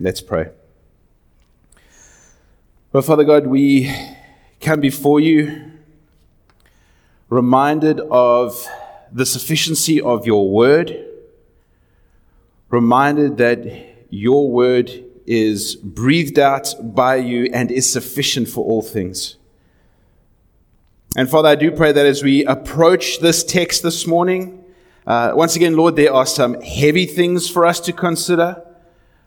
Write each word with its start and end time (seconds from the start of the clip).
Let's 0.00 0.20
pray. 0.20 0.48
Well, 2.92 3.02
Father 3.02 3.22
God, 3.22 3.46
we 3.46 3.94
come 4.60 4.80
before 4.80 5.20
you 5.20 5.70
reminded 7.28 8.00
of 8.00 8.66
the 9.12 9.24
sufficiency 9.24 10.00
of 10.00 10.26
your 10.26 10.50
word, 10.50 10.96
reminded 12.70 13.36
that 13.36 13.64
your 14.10 14.50
word 14.50 14.90
is 15.26 15.76
breathed 15.76 16.40
out 16.40 16.74
by 16.82 17.16
you 17.16 17.48
and 17.52 17.70
is 17.70 17.90
sufficient 17.90 18.48
for 18.48 18.64
all 18.64 18.82
things. 18.82 19.36
And 21.16 21.30
Father, 21.30 21.50
I 21.50 21.54
do 21.54 21.70
pray 21.70 21.92
that 21.92 22.04
as 22.04 22.24
we 22.24 22.44
approach 22.46 23.20
this 23.20 23.44
text 23.44 23.84
this 23.84 24.08
morning, 24.08 24.64
uh, 25.06 25.32
once 25.36 25.54
again, 25.54 25.76
Lord, 25.76 25.94
there 25.94 26.12
are 26.12 26.26
some 26.26 26.60
heavy 26.60 27.06
things 27.06 27.48
for 27.48 27.64
us 27.64 27.78
to 27.80 27.92
consider. 27.92 28.60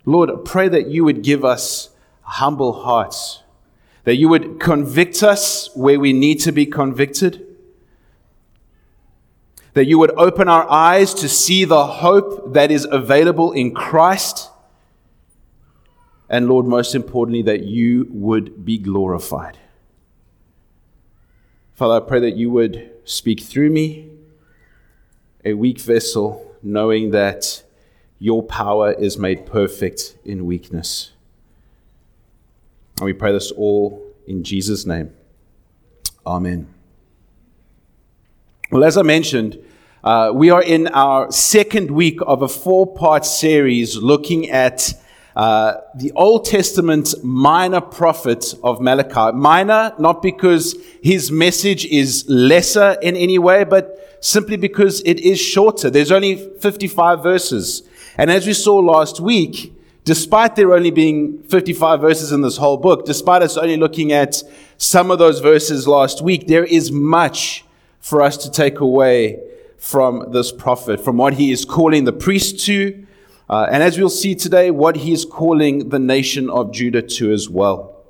Lord, 0.08 0.46
pray 0.46 0.70
that 0.70 0.88
you 0.88 1.04
would 1.04 1.22
give 1.22 1.44
us 1.44 1.90
humble 2.22 2.72
hearts, 2.72 3.44
that 4.06 4.16
you 4.16 4.30
would 4.30 4.58
convict 4.58 5.22
us 5.22 5.70
where 5.76 6.00
we 6.00 6.14
need 6.14 6.40
to 6.40 6.54
be 6.54 6.66
convicted, 6.66 7.46
that 9.74 9.86
you 9.86 10.00
would 10.00 10.12
open 10.12 10.48
our 10.48 10.66
eyes 10.72 11.14
to 11.16 11.28
see 11.28 11.66
the 11.66 11.86
hope 11.86 12.54
that 12.54 12.72
is 12.72 12.88
available 12.90 13.52
in 13.52 13.74
Christ, 13.74 14.50
and 16.30 16.48
Lord, 16.48 16.66
most 16.66 16.96
importantly, 16.96 17.42
that 17.42 17.64
you 17.64 18.08
would 18.10 18.64
be 18.64 18.78
glorified. 18.78 19.58
Father, 21.74 21.96
I 21.96 22.08
pray 22.08 22.22
that 22.22 22.38
you 22.38 22.50
would 22.50 22.92
speak 23.04 23.42
through 23.42 23.72
me, 23.72 24.10
a 25.44 25.54
weak 25.54 25.82
vessel, 25.82 26.56
knowing 26.64 27.12
that 27.12 27.64
your 28.20 28.44
power 28.44 28.92
is 28.92 29.18
made 29.18 29.46
perfect 29.46 30.18
in 30.26 30.46
weakness. 30.46 31.12
And 32.98 33.06
we 33.06 33.14
pray 33.14 33.32
this 33.32 33.52
all 33.52 34.04
in 34.26 34.44
Jesus' 34.44 34.86
name. 34.86 35.14
Amen. 36.26 36.68
Well, 38.72 38.84
as 38.84 38.98
I 38.98 39.04
mentioned, 39.04 39.64
uh, 40.04 40.32
we 40.34 40.50
are 40.50 40.64
in 40.64 40.88
our 40.88 41.32
second 41.32 41.92
week 41.92 42.20
of 42.26 42.42
a 42.42 42.48
four 42.48 42.88
part 42.88 43.26
series 43.26 43.98
looking 43.98 44.50
at 44.50 44.94
uh, 45.36 45.82
the 45.96 46.12
Old 46.14 46.46
Testament 46.46 47.14
minor 47.24 47.80
prophet 47.80 48.56
of 48.64 48.82
Malachi. 48.82 49.38
Minor, 49.38 49.94
not 50.00 50.24
because 50.24 50.76
his 51.04 51.32
message 51.32 51.86
is 51.86 52.26
lesser 52.28 52.98
in 53.02 53.16
any 53.16 53.38
way, 53.38 53.64
but 53.64 54.18
simply 54.20 54.58
because 54.58 55.02
it 55.02 55.20
is 55.20 55.40
shorter. 55.40 55.92
There's 55.92 56.12
only 56.12 56.36
55 56.60 57.22
verses. 57.22 57.84
And 58.18 58.32
as 58.32 58.48
we 58.48 58.54
saw 58.54 58.78
last 58.78 59.20
week, 59.20 59.74
despite 60.04 60.56
there 60.56 60.74
only 60.74 60.90
being 60.90 61.44
55 61.44 62.02
verses 62.02 62.32
in 62.32 62.42
this 62.42 62.58
whole 62.58 62.78
book, 62.78 63.06
despite 63.06 63.42
us 63.42 63.58
only 63.58 63.78
looking 63.78 64.12
at 64.12 64.42
some 64.78 65.12
of 65.12 65.20
those 65.20 65.40
verses 65.40 65.88
last 65.88 66.22
week, 66.22 66.48
there 66.48 66.64
is 66.64 66.92
much 66.92 67.64
for 68.00 68.22
us 68.22 68.38
to 68.38 68.50
take 68.50 68.80
away 68.80 69.40
from 69.78 70.32
this 70.32 70.52
prophet, 70.52 71.00
from 71.00 71.18
what 71.18 71.36
he 71.36 71.52
is 71.52 71.64
calling 71.64 72.06
the 72.06 72.14
priest 72.14 72.66
to, 72.66 73.06
uh, 73.50 73.68
and 73.72 73.84
as 73.84 73.98
we'll 73.98 74.10
see 74.10 74.34
today, 74.34 74.72
what 74.72 74.98
he 74.98 75.14
is 75.14 75.24
calling 75.24 75.90
the 75.90 76.00
nation 76.00 76.50
of 76.50 76.72
Judah 76.74 77.02
to 77.02 77.32
as 77.32 77.50
well. 77.50 78.04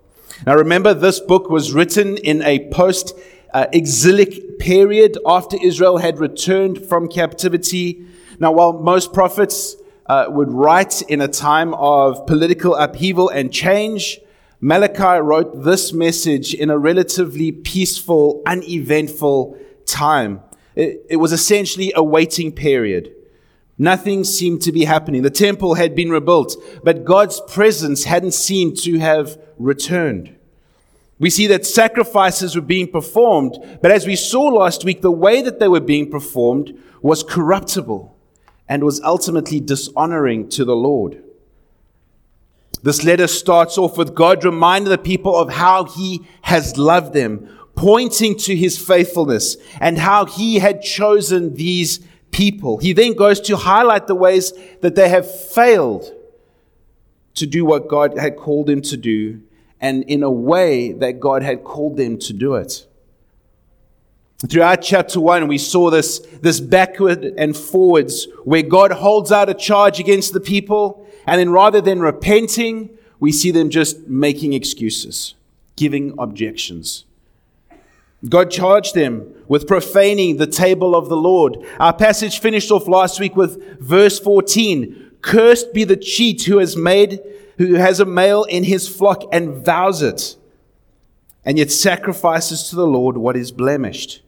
Now 0.46 0.56
remember, 0.56 0.94
this 0.94 1.20
book 1.20 1.50
was 1.50 1.74
written 1.74 2.18
in 2.18 2.42
a 2.44 2.70
post 2.70 3.14
exilic 3.54 4.60
period 4.60 5.18
after 5.26 5.58
Israel 5.62 5.98
had 5.98 6.20
returned 6.20 6.86
from 6.86 7.08
captivity. 7.08 8.06
Now, 8.40 8.52
while 8.52 8.74
most 8.74 9.14
prophets 9.14 9.76
uh, 10.08 10.26
would 10.30 10.52
write 10.52 11.02
in 11.04 11.22
a 11.22 11.28
time 11.28 11.74
of 11.74 12.26
political 12.26 12.76
upheaval 12.76 13.30
and 13.30 13.52
change, 13.52 14.20
Malachi 14.60 15.22
wrote 15.22 15.64
this 15.64 15.94
message 15.94 16.54
in 16.54 16.70
a 16.70 16.78
relatively 16.78 17.52
peaceful, 17.52 18.42
uneventful 18.46 19.58
time. 19.86 20.42
It, 20.76 21.06
it 21.10 21.16
was 21.18 21.32
essentially 21.32 21.92
a 21.96 22.04
waiting 22.04 22.52
period. 22.52 23.14
Nothing 23.78 24.24
seemed 24.24 24.62
to 24.64 24.72
be 24.72 24.86
happening. 24.86 25.22
The 25.22 25.30
temple 25.30 25.76
had 25.76 25.94
been 25.94 26.10
rebuilt, 26.10 26.56
but 26.84 27.06
God's 27.06 27.42
presence 27.48 28.06
hadn't 28.06 28.34
seemed 28.34 28.78
to 28.78 28.98
have 28.98 29.40
returned. 29.58 30.36
We 31.20 31.30
see 31.30 31.48
that 31.48 31.66
sacrifices 31.66 32.56
were 32.56 32.62
being 32.62 32.92
performed, 32.92 33.58
but 33.82 33.92
as 33.92 34.08
we 34.08 34.16
saw 34.16 34.44
last 34.46 34.84
week, 34.84 35.02
the 35.02 35.12
way 35.12 35.42
that 35.42 35.60
they 35.60 35.68
were 35.68 35.80
being 35.80 36.10
performed 36.10 36.78
was 37.02 37.24
corruptible 37.24 38.17
and 38.70 38.84
was 38.84 39.02
ultimately 39.02 39.60
dishonoring 39.60 40.50
to 40.50 40.66
the 40.66 40.76
Lord. 40.76 41.24
This 42.84 43.04
letter 43.04 43.28
starts 43.28 43.78
off 43.78 43.98
with 43.98 44.14
God 44.16 44.44
reminding 44.44 44.90
the 44.90 44.98
people 44.98 45.36
of 45.36 45.50
how 45.50 45.86
he 45.86 46.26
has 46.44 46.78
loved 46.78 47.14
them, 47.14 47.50
pointing 47.76 48.38
to 48.38 48.56
his 48.56 48.78
faithfulness 48.78 49.58
and 49.80 49.98
how 49.98 50.26
he 50.26 50.60
had 50.60 50.82
chosen 50.82 51.56
these 51.56 52.00
people. 52.32 52.78
He 52.78 52.94
then 52.94 53.14
goes 53.14 53.40
to 53.42 53.58
highlight 53.58 54.08
the 54.08 54.16
ways 54.16 54.54
that 54.82 54.96
they 54.96 55.10
have 55.10 55.30
failed 55.52 56.14
to 57.36 57.46
do 57.46 57.66
what 57.66 57.88
God 57.88 58.18
had 58.18 58.36
called 58.36 58.68
them 58.68 58.82
to 58.82 58.98
do 58.98 59.42
and 59.80 60.04
in 60.04 60.24
a 60.24 60.32
way 60.32 60.92
that 60.92 61.20
God 61.20 61.44
had 61.44 61.64
called 61.64 61.98
them 61.98 62.18
to 62.20 62.34
do 62.34 62.56
it. 62.56 62.88
Throughout 64.46 64.84
chapter 64.84 65.20
one, 65.20 65.48
we 65.48 65.58
saw 65.58 65.90
this, 65.90 66.20
this 66.20 66.60
backward 66.60 67.24
and 67.24 67.58
forwards 67.58 68.28
where 68.44 68.62
God 68.62 68.92
holds 68.92 69.32
out 69.32 69.50
a 69.50 69.56
charge 69.56 70.00
against 70.00 70.32
the 70.34 70.40
people. 70.40 71.08
And 71.26 71.40
then 71.40 71.50
rather 71.50 71.82
than 71.82 72.00
repenting, 72.00 72.92
we 73.20 73.32
see 73.32 73.50
them 73.50 73.72
just 73.72 74.08
making 74.08 74.54
excuses, 74.54 75.34
giving 75.76 76.14
objections. 76.20 77.06
God 78.30 78.52
charged 78.52 78.94
them 78.94 79.34
with 79.48 79.68
profaning 79.68 80.38
the 80.38 80.48
table 80.48 80.96
of 80.96 81.10
the 81.10 81.18
Lord. 81.18 81.58
Our 81.80 81.94
passage 81.94 82.40
finished 82.40 82.70
off 82.70 82.88
last 82.88 83.20
week 83.20 83.36
with 83.36 83.80
verse 83.80 84.20
14. 84.20 85.14
Cursed 85.22 85.74
be 85.74 85.84
the 85.84 85.98
cheat 85.98 86.44
who 86.44 86.60
has 86.60 86.78
made, 86.78 87.22
who 87.58 87.74
has 87.74 88.00
a 88.00 88.06
male 88.06 88.44
in 88.44 88.64
his 88.64 88.88
flock 88.88 89.24
and 89.32 89.66
vows 89.66 90.04
it, 90.04 90.36
and 91.44 91.58
yet 91.58 91.72
sacrifices 91.72 92.70
to 92.70 92.76
the 92.76 92.88
Lord 92.88 93.18
what 93.18 93.36
is 93.36 93.52
blemished. 93.52 94.22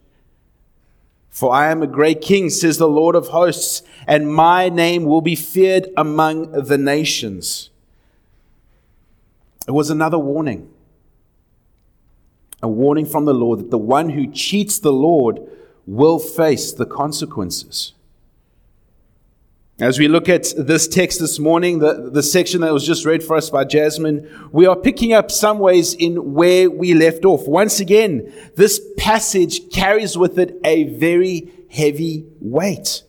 For 1.29 1.53
I 1.53 1.71
am 1.71 1.81
a 1.81 1.87
great 1.87 2.21
king, 2.21 2.49
says 2.49 2.77
the 2.77 2.87
Lord 2.87 3.15
of 3.15 3.29
hosts, 3.29 3.81
and 4.07 4.33
my 4.33 4.69
name 4.69 5.05
will 5.05 5.21
be 5.21 5.35
feared 5.35 5.89
among 5.95 6.51
the 6.51 6.77
nations. 6.77 7.69
It 9.67 9.71
was 9.71 9.89
another 9.89 10.19
warning. 10.19 10.69
A 12.61 12.67
warning 12.67 13.05
from 13.05 13.25
the 13.25 13.33
Lord 13.33 13.59
that 13.59 13.71
the 13.71 13.77
one 13.77 14.09
who 14.09 14.31
cheats 14.31 14.79
the 14.79 14.91
Lord 14.91 15.39
will 15.85 16.19
face 16.19 16.73
the 16.73 16.85
consequences. 16.85 17.93
As 19.79 19.97
we 19.97 20.09
look 20.09 20.27
at 20.27 20.53
this 20.57 20.89
text 20.89 21.21
this 21.21 21.39
morning, 21.39 21.79
the, 21.79 22.09
the 22.11 22.21
section 22.21 22.59
that 22.61 22.73
was 22.73 22.85
just 22.85 23.05
read 23.05 23.23
for 23.23 23.37
us 23.37 23.49
by 23.49 23.63
Jasmine, 23.63 24.29
we 24.51 24.65
are 24.65 24.75
picking 24.75 25.13
up 25.13 25.31
some 25.31 25.57
ways 25.57 25.93
in 25.93 26.33
where 26.33 26.69
we 26.69 26.93
left 26.93 27.23
off. 27.23 27.47
Once 27.47 27.79
again, 27.79 28.33
this 28.57 28.81
passage 28.97 29.71
carries 29.71 30.17
with 30.17 30.37
it 30.37 30.59
a 30.65 30.83
very 30.95 31.49
heavy 31.71 32.25
weight. 32.41 33.03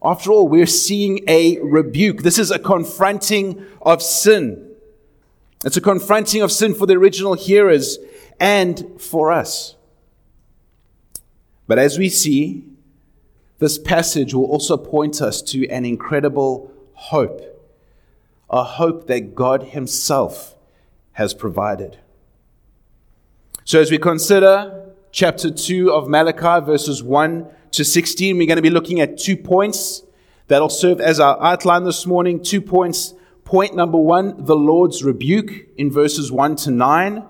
After 0.00 0.30
all, 0.30 0.46
we're 0.46 0.66
seeing 0.66 1.24
a 1.26 1.58
rebuke. 1.58 2.22
This 2.22 2.38
is 2.38 2.52
a 2.52 2.60
confronting 2.60 3.66
of 3.82 4.04
sin. 4.04 4.70
It's 5.64 5.76
a 5.76 5.80
confronting 5.80 6.42
of 6.42 6.52
sin 6.52 6.76
for 6.76 6.86
the 6.86 6.94
original 6.94 7.34
hearers 7.34 7.98
and 8.38 9.00
for 9.00 9.32
us. 9.32 9.74
But 11.66 11.80
as 11.80 11.98
we 11.98 12.08
see, 12.08 12.75
this 13.58 13.78
passage 13.78 14.34
will 14.34 14.44
also 14.44 14.76
point 14.76 15.22
us 15.22 15.40
to 15.42 15.68
an 15.68 15.84
incredible 15.84 16.70
hope, 16.92 17.64
a 18.50 18.62
hope 18.62 19.06
that 19.06 19.34
God 19.34 19.62
Himself 19.64 20.54
has 21.12 21.32
provided. 21.32 21.98
So, 23.64 23.80
as 23.80 23.90
we 23.90 23.98
consider 23.98 24.92
chapter 25.10 25.50
2 25.50 25.90
of 25.90 26.08
Malachi, 26.08 26.64
verses 26.64 27.02
1 27.02 27.48
to 27.72 27.84
16, 27.84 28.36
we're 28.36 28.46
going 28.46 28.56
to 28.56 28.62
be 28.62 28.70
looking 28.70 29.00
at 29.00 29.18
two 29.18 29.36
points 29.36 30.02
that'll 30.46 30.68
serve 30.68 31.00
as 31.00 31.18
our 31.18 31.42
outline 31.42 31.84
this 31.84 32.06
morning. 32.06 32.42
Two 32.42 32.60
points. 32.60 33.14
Point 33.44 33.74
number 33.74 33.98
one, 33.98 34.44
the 34.44 34.56
Lord's 34.56 35.02
rebuke 35.02 35.68
in 35.76 35.90
verses 35.90 36.30
1 36.30 36.56
to 36.56 36.70
9. 36.70 37.24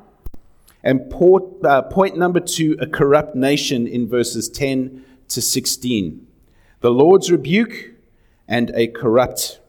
And 0.82 1.12
uh, 1.64 1.82
point 1.82 2.16
number 2.16 2.40
two, 2.40 2.76
a 2.80 2.86
corrupt 2.86 3.34
nation 3.34 3.86
in 3.86 4.08
verses 4.08 4.48
10 4.48 5.04
to 5.28 5.42
16. 5.42 6.26
The 6.80 6.90
Lord's 6.90 7.30
rebuke 7.30 7.92
and 8.48 8.70
a 8.74 8.86
corrupt 8.86 9.60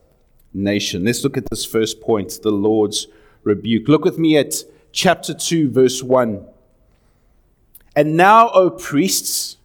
nation. 0.54 1.06
Let's 1.06 1.24
look 1.24 1.38
at 1.38 1.50
this 1.50 1.66
first 1.66 2.02
point, 2.02 2.40
the 2.44 2.52
Lord's 2.52 3.08
rebuke. 3.44 3.88
Look 3.88 4.04
with 4.04 4.18
me 4.18 4.38
at 4.38 4.56
chapter 4.92 5.34
2, 5.34 5.70
verse 5.70 6.04
1. 6.04 6.46
And 7.96 8.16
now, 8.16 8.50
O 8.50 8.70
priests, 8.70 9.58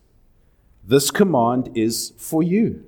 this 0.87 1.11
command 1.11 1.71
is 1.75 2.12
for 2.17 2.43
you. 2.43 2.85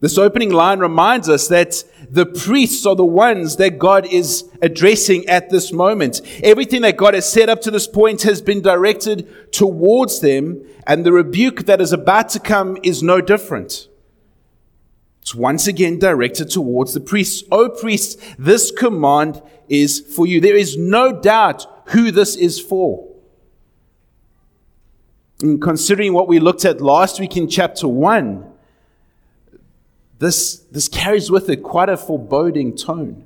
This 0.00 0.18
opening 0.18 0.52
line 0.52 0.78
reminds 0.78 1.28
us 1.28 1.48
that 1.48 1.82
the 2.10 2.26
priests 2.26 2.84
are 2.84 2.94
the 2.94 3.04
ones 3.04 3.56
that 3.56 3.78
God 3.78 4.06
is 4.06 4.44
addressing 4.60 5.26
at 5.26 5.48
this 5.48 5.72
moment. 5.72 6.20
Everything 6.42 6.82
that 6.82 6.98
God 6.98 7.14
has 7.14 7.30
set 7.30 7.48
up 7.48 7.62
to 7.62 7.70
this 7.70 7.86
point 7.88 8.22
has 8.22 8.42
been 8.42 8.60
directed 8.60 9.52
towards 9.52 10.20
them, 10.20 10.62
and 10.86 11.04
the 11.04 11.12
rebuke 11.12 11.64
that 11.64 11.80
is 11.80 11.92
about 11.94 12.28
to 12.30 12.40
come 12.40 12.76
is 12.82 13.02
no 13.02 13.22
different. 13.22 13.88
It's 15.22 15.34
once 15.34 15.66
again 15.66 15.98
directed 15.98 16.50
towards 16.50 16.92
the 16.92 17.00
priests. 17.00 17.42
O 17.50 17.70
priests, 17.70 18.22
this 18.38 18.70
command 18.70 19.42
is 19.68 19.98
for 19.98 20.26
you. 20.26 20.40
There 20.42 20.56
is 20.56 20.76
no 20.76 21.10
doubt 21.20 21.66
who 21.88 22.10
this 22.10 22.36
is 22.36 22.60
for. 22.60 23.08
And 25.40 25.60
considering 25.60 26.12
what 26.12 26.28
we 26.28 26.38
looked 26.38 26.64
at 26.64 26.80
last 26.80 27.18
week 27.18 27.36
in 27.36 27.48
chapter 27.48 27.88
1, 27.88 28.52
this, 30.18 30.56
this 30.70 30.88
carries 30.88 31.30
with 31.30 31.48
it 31.50 31.62
quite 31.62 31.88
a 31.88 31.96
foreboding 31.96 32.76
tone. 32.76 33.24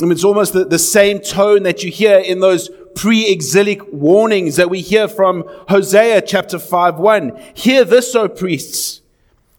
I 0.00 0.04
mean, 0.04 0.12
it's 0.12 0.24
almost 0.24 0.52
the, 0.52 0.64
the 0.64 0.78
same 0.78 1.20
tone 1.20 1.62
that 1.62 1.84
you 1.84 1.90
hear 1.90 2.18
in 2.18 2.40
those 2.40 2.68
pre 2.96 3.30
exilic 3.30 3.80
warnings 3.92 4.56
that 4.56 4.68
we 4.68 4.80
hear 4.80 5.06
from 5.06 5.44
Hosea 5.68 6.22
chapter 6.22 6.58
5 6.58 6.96
1. 6.96 7.40
Hear 7.54 7.84
this, 7.84 8.14
O 8.16 8.28
priests. 8.28 9.02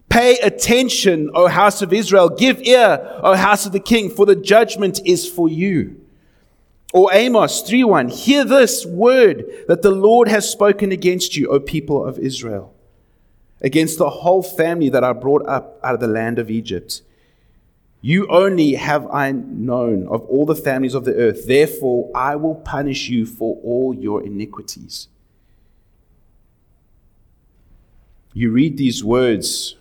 Pay 0.09 0.37
attention, 0.39 1.31
O 1.33 1.47
house 1.47 1.81
of 1.81 1.93
Israel. 1.93 2.29
Give 2.29 2.61
ear, 2.61 3.19
O 3.23 3.35
house 3.35 3.65
of 3.65 3.71
the 3.71 3.79
king, 3.79 4.09
for 4.09 4.25
the 4.25 4.35
judgment 4.35 4.99
is 5.05 5.27
for 5.27 5.47
you. 5.47 6.01
Or 6.93 7.13
Amos 7.13 7.61
3 7.61 7.85
1. 7.85 8.09
Hear 8.09 8.43
this 8.43 8.85
word 8.85 9.45
that 9.69 9.83
the 9.83 9.91
Lord 9.91 10.27
has 10.27 10.49
spoken 10.49 10.91
against 10.91 11.37
you, 11.37 11.47
O 11.47 11.61
people 11.61 12.05
of 12.05 12.19
Israel 12.19 12.75
against 13.65 13.97
the 13.97 14.09
whole 14.09 14.44
family 14.44 14.89
that 14.89 15.03
I 15.03 15.12
brought 15.12 15.45
up 15.47 15.79
out 15.83 15.95
of 15.95 16.00
the 16.00 16.07
land 16.07 16.38
of 16.38 16.51
Egypt. 16.51 17.01
You 18.00 18.27
only 18.27 18.75
have 18.75 19.07
I 19.07 19.31
known 19.31 20.07
of 20.07 20.21
all 20.27 20.45
the 20.45 20.53
families 20.53 20.94
of 20.94 21.03
the 21.03 21.15
earth. 21.15 21.47
Therefore, 21.47 22.12
I 22.13 22.35
will 22.35 22.53
punish 22.53 23.09
you 23.09 23.25
for 23.25 23.57
all 23.63 23.95
your 23.95 24.23
iniquities. 24.23 25.07
You 28.33 28.51
read 28.51 28.77
these 28.77 29.03
words, 29.03 29.77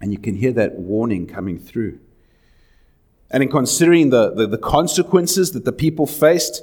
and 0.00 0.10
you 0.10 0.18
can 0.18 0.36
hear 0.36 0.52
that 0.52 0.76
warning 0.76 1.26
coming 1.26 1.58
through. 1.58 1.98
And 3.30 3.42
in 3.42 3.50
considering 3.50 4.08
the, 4.08 4.32
the, 4.32 4.46
the 4.46 4.56
consequences 4.56 5.52
that 5.52 5.66
the 5.66 5.72
people 5.72 6.06
faced, 6.06 6.62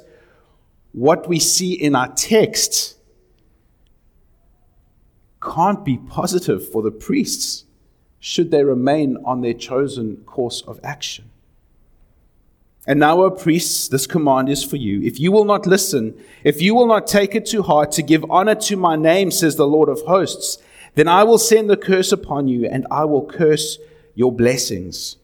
what 0.90 1.28
we 1.28 1.38
see 1.38 1.72
in 1.72 1.94
our 1.94 2.08
text 2.14 2.96
can't 5.42 5.84
be 5.84 5.96
positive 5.96 6.68
for 6.68 6.82
the 6.82 6.90
priests 6.90 7.64
should 8.18 8.50
they 8.50 8.62
remain 8.62 9.16
on 9.24 9.40
their 9.40 9.54
chosen 9.54 10.18
course 10.26 10.62
of 10.62 10.78
action. 10.84 11.30
And 12.86 12.98
now, 13.00 13.22
O 13.22 13.30
priests, 13.30 13.88
this 13.88 14.06
command 14.06 14.48
is 14.48 14.64
for 14.64 14.76
you. 14.76 15.02
If 15.02 15.20
you 15.20 15.32
will 15.32 15.44
not 15.44 15.66
listen, 15.66 16.14
if 16.44 16.60
you 16.60 16.74
will 16.74 16.86
not 16.86 17.06
take 17.06 17.34
it 17.34 17.46
to 17.46 17.62
heart 17.62 17.92
to 17.92 18.02
give 18.02 18.24
honor 18.30 18.54
to 18.54 18.76
my 18.76 18.96
name, 18.96 19.30
says 19.30 19.56
the 19.56 19.66
Lord 19.66 19.88
of 19.88 20.00
hosts, 20.02 20.58
then 20.94 21.06
I 21.06 21.24
will 21.24 21.38
send 21.38 21.70
the 21.70 21.76
curse 21.76 22.10
upon 22.10 22.48
you 22.48 22.66
and 22.66 22.86
I 22.90 23.04
will 23.04 23.24
curse 23.24 23.78
your 24.14 24.32
blessings. 24.32 25.16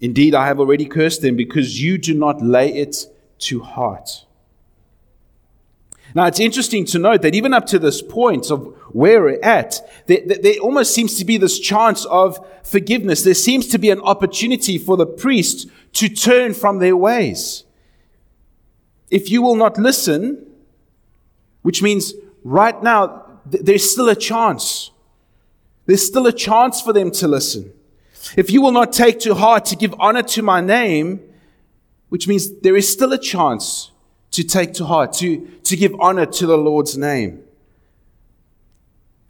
Indeed, 0.00 0.34
I 0.34 0.46
have 0.46 0.60
already 0.60 0.86
cursed 0.86 1.22
them 1.22 1.36
because 1.36 1.82
you 1.82 1.98
do 1.98 2.14
not 2.14 2.42
lay 2.42 2.72
it 2.72 3.06
to 3.38 3.60
heart. 3.60 4.25
Now, 6.16 6.24
it's 6.24 6.40
interesting 6.40 6.86
to 6.86 6.98
note 6.98 7.20
that 7.20 7.34
even 7.34 7.52
up 7.52 7.66
to 7.66 7.78
this 7.78 8.00
point 8.00 8.50
of 8.50 8.74
where 8.88 9.22
we're 9.22 9.38
at, 9.42 9.86
there, 10.06 10.22
there, 10.24 10.54
almost 10.60 10.94
seems 10.94 11.18
to 11.18 11.26
be 11.26 11.36
this 11.36 11.58
chance 11.58 12.06
of 12.06 12.42
forgiveness. 12.62 13.22
There 13.22 13.34
seems 13.34 13.66
to 13.68 13.78
be 13.78 13.90
an 13.90 14.00
opportunity 14.00 14.78
for 14.78 14.96
the 14.96 15.04
priest 15.04 15.68
to 15.92 16.08
turn 16.08 16.54
from 16.54 16.78
their 16.78 16.96
ways. 16.96 17.64
If 19.10 19.30
you 19.30 19.42
will 19.42 19.56
not 19.56 19.76
listen, 19.76 20.46
which 21.60 21.82
means 21.82 22.14
right 22.42 22.82
now, 22.82 23.26
th- 23.52 23.64
there's 23.64 23.90
still 23.90 24.08
a 24.08 24.16
chance. 24.16 24.92
There's 25.84 26.06
still 26.06 26.26
a 26.26 26.32
chance 26.32 26.80
for 26.80 26.94
them 26.94 27.10
to 27.10 27.28
listen. 27.28 27.74
If 28.38 28.50
you 28.50 28.62
will 28.62 28.72
not 28.72 28.90
take 28.94 29.20
to 29.20 29.34
heart 29.34 29.66
to 29.66 29.76
give 29.76 29.94
honor 29.98 30.22
to 30.22 30.40
my 30.40 30.62
name, 30.62 31.20
which 32.08 32.26
means 32.26 32.60
there 32.60 32.74
is 32.74 32.90
still 32.90 33.12
a 33.12 33.18
chance 33.18 33.90
to 34.36 34.44
take 34.44 34.74
to 34.74 34.84
heart, 34.84 35.14
to, 35.14 35.46
to 35.64 35.76
give 35.76 35.94
honor 35.98 36.26
to 36.26 36.46
the 36.46 36.58
Lord's 36.58 36.98
name. 36.98 37.42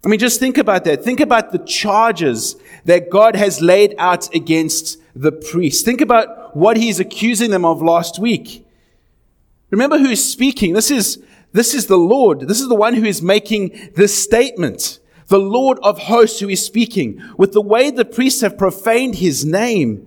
I 0.03 0.09
mean, 0.09 0.19
just 0.19 0.37
think 0.37 0.57
about 0.57 0.83
that. 0.83 1.01
Think 1.01 1.21
about 1.21 1.53
the 1.53 1.59
charges 1.59 2.57
that 2.83 3.09
God 3.09 3.37
has 3.37 3.61
laid 3.61 3.95
out 3.97 4.33
against 4.35 4.97
the 5.15 5.31
priests. 5.31 5.81
Think 5.81 6.01
about 6.01 6.57
what 6.57 6.75
he's 6.75 6.99
accusing 6.99 7.51
them 7.51 7.63
of 7.63 7.81
last 7.81 8.19
week. 8.19 8.67
Remember 9.69 9.97
who 9.97 10.09
is 10.09 10.29
speaking. 10.29 10.73
This 10.73 10.91
is, 10.91 11.23
this 11.53 11.73
is 11.73 11.87
the 11.87 11.97
Lord. 11.97 12.41
This 12.41 12.59
is 12.59 12.67
the 12.67 12.75
one 12.75 12.93
who 12.93 13.05
is 13.05 13.21
making 13.21 13.91
this 13.95 14.21
statement. 14.21 14.99
The 15.27 15.39
Lord 15.39 15.79
of 15.83 15.99
hosts 15.99 16.41
who 16.41 16.49
is 16.49 16.65
speaking. 16.65 17.21
With 17.37 17.53
the 17.53 17.61
way 17.61 17.91
the 17.91 18.03
priests 18.03 18.41
have 18.41 18.57
profaned 18.57 19.15
his 19.15 19.45
name, 19.45 20.06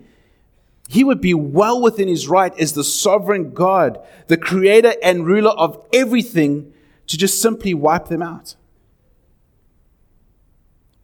he 0.91 1.05
would 1.05 1.21
be 1.21 1.35
well 1.35 1.81
within 1.81 2.09
his 2.09 2.27
right 2.27 2.59
as 2.59 2.73
the 2.73 2.83
sovereign 2.83 3.53
God, 3.53 4.05
the 4.27 4.37
creator 4.37 4.95
and 5.05 5.25
ruler 5.25 5.51
of 5.51 5.81
everything, 5.93 6.73
to 7.07 7.17
just 7.17 7.41
simply 7.41 7.75
wipe 7.75 8.09
them 8.09 8.23
out. 8.23 8.57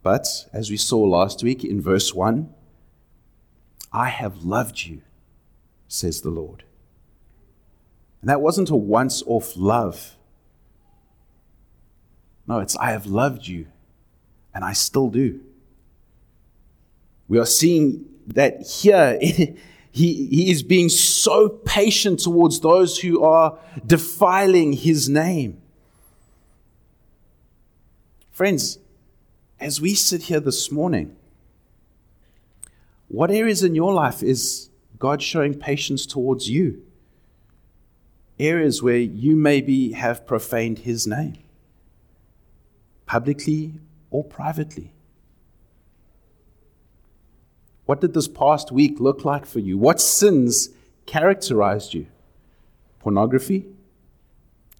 But, 0.03 0.27
as 0.53 0.71
we 0.71 0.77
saw 0.77 0.99
last 0.99 1.44
week 1.44 1.62
in 1.65 1.81
verse 1.81 2.12
1, 2.12 2.53
I 3.93 4.09
have 4.09 4.43
loved 4.43 4.87
you, 4.87 5.03
says 5.87 6.23
the 6.23 6.31
Lord. 6.31 6.65
And 8.21 8.29
that 8.29 8.41
wasn't 8.41 8.71
a 8.71 8.77
once 8.77 9.23
off 9.25 9.56
love. 9.56 10.17
No, 12.49 12.59
it's 12.59 12.77
I 12.77 12.91
have 12.91 13.06
loved 13.06 13.47
you, 13.47 13.69
and 14.53 14.65
I 14.65 14.73
still 14.73 15.11
do. 15.11 15.43
We 17.29 17.39
are 17.39 17.47
seeing 17.47 18.05
that 18.27 18.62
here 18.62 19.21
he, 19.96 20.26
he 20.26 20.50
is 20.50 20.62
being 20.62 20.90
so 20.90 21.48
patient 21.48 22.20
towards 22.20 22.60
those 22.60 22.98
who 22.98 23.25
are 23.25 23.58
defiling 23.87 24.75
his 24.75 25.08
name. 25.08 25.62
Friends, 28.31 28.78
as 29.58 29.81
we 29.81 29.94
sit 29.94 30.25
here 30.25 30.38
this 30.38 30.70
morning, 30.70 31.16
what 33.08 33.31
areas 33.31 33.62
in 33.62 33.75
your 33.75 33.94
life 33.94 34.22
is 34.22 34.69
God 34.98 35.22
showing 35.22 35.55
patience 35.55 36.05
towards 36.05 36.50
you? 36.50 36.82
Areas 38.38 38.82
where 38.82 38.98
you 38.98 39.34
maybe 39.34 39.93
have 39.93 40.26
profaned 40.26 40.81
his 40.81 41.06
name, 41.06 41.38
publicly 43.06 43.81
or 44.10 44.22
privately. 44.22 44.93
What 47.86 48.00
did 48.00 48.14
this 48.14 48.28
past 48.28 48.72
week 48.72 49.00
look 49.00 49.24
like 49.24 49.46
for 49.46 49.60
you? 49.60 49.78
What 49.78 50.00
sins 50.00 50.70
characterized 51.06 51.94
you? 51.94 52.06
Pornography? 52.98 53.66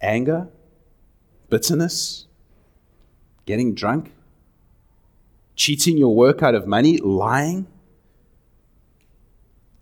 Anger? 0.00 0.48
Bitterness? 1.48 2.26
Getting 3.46 3.75
drunk? 3.75 4.12
Cheating 5.54 5.96
your 5.96 6.14
work 6.14 6.42
out 6.42 6.56
of 6.56 6.66
money? 6.66 6.98
Lying? 6.98 7.68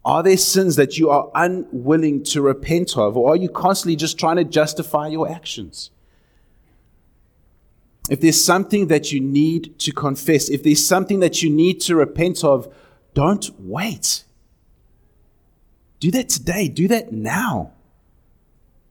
Are 0.05 0.23
there 0.23 0.37
sins 0.37 0.77
that 0.77 0.99
you 0.99 1.09
are 1.09 1.31
unwilling 1.35 2.23
to 2.25 2.43
repent 2.43 2.99
of, 2.99 3.17
or 3.17 3.33
are 3.33 3.37
you 3.37 3.49
constantly 3.49 3.97
just 3.97 4.19
trying 4.19 4.37
to 4.37 4.45
justify 4.45 5.09
your 5.09 5.31
actions? 5.31 5.91
If 8.11 8.21
there's 8.21 8.45
something 8.45 8.89
that 8.89 9.13
you 9.13 9.21
need 9.21 9.79
to 9.79 9.93
confess, 9.93 10.51
if 10.51 10.63
there's 10.63 10.87
something 10.87 11.21
that 11.21 11.43
you 11.43 11.49
need 11.49 11.81
to 11.83 11.97
repent 11.97 12.45
of, 12.45 12.71
don't 13.15 13.49
wait. 13.59 14.25
Do 16.01 16.11
that 16.11 16.29
today. 16.29 16.69
Do 16.69 16.89
that 16.89 17.13
now. 17.13 17.73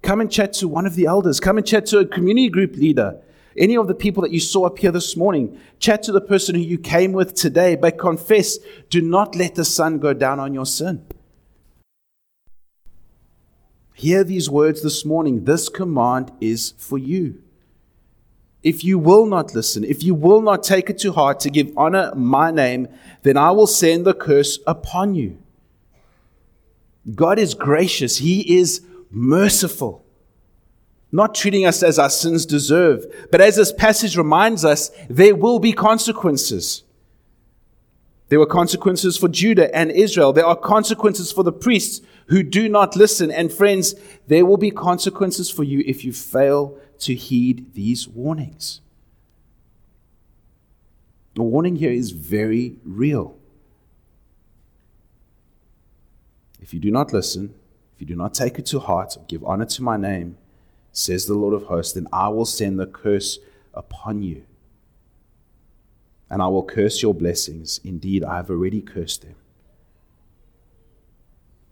Come 0.02 0.20
and 0.20 0.32
chat 0.32 0.54
to 0.54 0.68
one 0.68 0.86
of 0.86 0.96
the 0.96 1.06
elders. 1.06 1.40
Come 1.40 1.58
and 1.58 1.68
chat 1.68 1.86
to 1.88 2.00
a 2.00 2.06
community 2.06 2.50
group 2.50 2.76
leader. 2.76 3.22
Any 3.56 3.78
of 3.78 3.88
the 3.88 3.94
people 3.94 4.24
that 4.24 4.32
you 4.32 4.40
saw 4.40 4.66
up 4.66 4.80
here 4.80 4.92
this 4.92 5.16
morning. 5.16 5.60
Chat 5.80 6.04
to 6.04 6.12
the 6.12 6.22
person 6.22 6.56
who 6.56 6.62
you 6.62 6.78
came 6.78 7.14
with 7.14 7.36
today. 7.36 7.76
But 7.76 8.00
confess, 8.00 8.58
do 8.90 9.02
not 9.02 9.36
let 9.36 9.56
the 9.56 9.64
sun 9.64 10.00
go 10.00 10.14
down 10.14 10.40
on 10.40 10.54
your 10.54 10.66
sin. 10.66 11.06
Hear 13.94 14.24
these 14.24 14.50
words 14.50 14.82
this 14.82 15.06
morning. 15.06 15.46
This 15.46 15.70
command 15.70 16.32
is 16.42 16.74
for 16.78 16.98
you. 16.98 17.42
If 18.64 18.84
you 18.84 18.98
will 18.98 19.26
not 19.26 19.54
listen, 19.54 19.84
if 19.84 20.04
you 20.04 20.16
will 20.16 20.42
not 20.42 20.64
take 20.64 20.90
it 20.90 20.98
to 21.00 21.12
heart 21.12 21.42
to 21.42 21.50
give 21.50 21.72
honor 21.78 22.14
my 22.16 22.50
name, 22.50 22.88
then 23.24 23.38
I 23.38 23.52
will 23.52 23.68
send 23.68 24.06
the 24.06 24.14
curse 24.14 24.60
upon 24.66 25.16
you. 25.16 25.38
God 27.14 27.38
is 27.38 27.54
gracious. 27.54 28.18
He 28.18 28.58
is 28.58 28.82
merciful. 29.12 30.04
not 31.14 31.36
treating 31.36 31.64
us 31.64 31.84
as 31.84 32.00
our 32.00 32.10
sins 32.10 32.44
deserve, 32.44 33.06
but 33.30 33.40
as 33.40 33.56
this 33.56 33.72
passage 33.72 34.18
reminds 34.18 34.66
us, 34.66 34.90
there 35.08 35.36
will 35.36 35.60
be 35.60 35.72
consequences. 35.72 36.84
There 38.30 38.40
were 38.40 38.48
consequences 38.48 39.16
for 39.16 39.28
Judah 39.28 39.74
and 39.76 39.92
Israel. 39.92 40.34
There 40.34 40.46
are 40.46 40.56
consequences 40.56 41.32
for 41.32 41.44
the 41.44 41.52
priests 41.52 42.04
who 42.28 42.42
do 42.42 42.68
not 42.68 42.96
listen. 42.96 43.30
And 43.30 43.54
friends, 43.54 43.94
there 44.26 44.44
will 44.44 44.58
be 44.58 44.72
consequences 44.72 45.52
for 45.52 45.64
you 45.64 45.84
if 45.86 46.04
you 46.04 46.12
fail 46.12 46.80
to 47.04 47.16
heed 47.16 47.74
these 47.74 48.08
warnings. 48.08 48.82
The 51.36 51.44
warning 51.44 51.78
here 51.78 51.92
is 51.92 52.12
very 52.12 52.76
real. 52.84 53.38
If 56.62 56.74
you 56.74 56.80
do 56.80 56.92
not 56.92 57.12
listen, 57.12 57.54
if 57.96 58.02
you 58.02 58.08
do 58.08 58.16
not 58.16 58.34
take 58.34 58.58
it 58.60 58.66
to 58.68 58.80
heart, 58.80 59.18
give 59.28 59.44
honor 59.44 59.66
to 59.66 59.84
my 59.84 59.98
name, 59.98 60.38
says 60.92 61.26
the 61.26 61.34
Lord 61.34 61.54
of 61.54 61.64
hosts, 61.64 61.94
then 61.94 62.08
I 62.14 62.30
will 62.30 62.46
send 62.46 62.80
the 62.80 62.88
curse 62.88 63.40
upon 63.74 64.22
you. 64.22 64.44
And 66.30 66.42
I 66.42 66.48
will 66.48 66.64
curse 66.64 67.02
your 67.02 67.14
blessings. 67.14 67.80
Indeed, 67.84 68.24
I 68.24 68.38
have 68.38 68.50
already 68.50 68.82
cursed 68.82 69.24
them. 69.24 69.36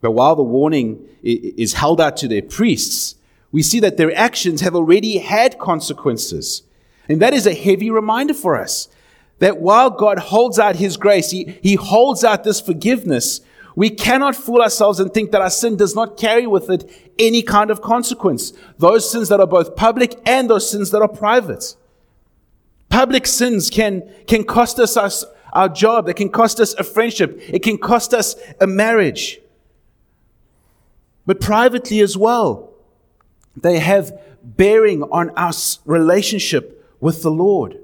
But 0.01 0.11
while 0.11 0.35
the 0.35 0.43
warning 0.43 1.07
is 1.21 1.73
held 1.73 2.01
out 2.01 2.17
to 2.17 2.27
their 2.27 2.41
priests, 2.41 3.15
we 3.51 3.61
see 3.61 3.79
that 3.81 3.97
their 3.97 4.15
actions 4.15 4.61
have 4.61 4.75
already 4.75 5.17
had 5.17 5.59
consequences. 5.59 6.63
And 7.09 7.21
that 7.21 7.33
is 7.33 7.45
a 7.45 7.53
heavy 7.53 7.89
reminder 7.89 8.33
for 8.33 8.57
us 8.57 8.87
that 9.39 9.59
while 9.59 9.89
God 9.89 10.19
holds 10.19 10.59
out 10.59 10.75
his 10.75 10.97
grace, 10.97 11.31
he, 11.31 11.57
he 11.61 11.75
holds 11.75 12.23
out 12.23 12.43
this 12.43 12.61
forgiveness, 12.61 13.41
we 13.75 13.89
cannot 13.89 14.35
fool 14.35 14.61
ourselves 14.61 14.99
and 14.99 15.13
think 15.13 15.31
that 15.31 15.41
our 15.41 15.49
sin 15.49 15.75
does 15.75 15.95
not 15.95 16.17
carry 16.17 16.45
with 16.45 16.69
it 16.69 17.13
any 17.17 17.41
kind 17.41 17.71
of 17.71 17.81
consequence. 17.81 18.53
Those 18.77 19.09
sins 19.09 19.29
that 19.29 19.39
are 19.39 19.47
both 19.47 19.75
public 19.75 20.19
and 20.25 20.49
those 20.49 20.69
sins 20.69 20.91
that 20.91 21.01
are 21.01 21.07
private. 21.07 21.75
Public 22.89 23.25
sins 23.25 23.69
can, 23.69 24.09
can 24.27 24.43
cost 24.43 24.79
us, 24.79 24.97
us 24.97 25.25
our 25.53 25.69
job. 25.69 26.07
It 26.07 26.15
can 26.15 26.29
cost 26.29 26.59
us 26.59 26.73
a 26.75 26.83
friendship. 26.83 27.39
It 27.47 27.63
can 27.63 27.77
cost 27.77 28.13
us 28.13 28.35
a 28.59 28.67
marriage. 28.67 29.39
But 31.25 31.39
privately 31.39 32.01
as 32.01 32.17
well, 32.17 32.70
they 33.55 33.79
have 33.79 34.19
bearing 34.43 35.03
on 35.03 35.29
our 35.31 35.51
relationship 35.85 36.87
with 36.99 37.21
the 37.21 37.31
Lord. 37.31 37.79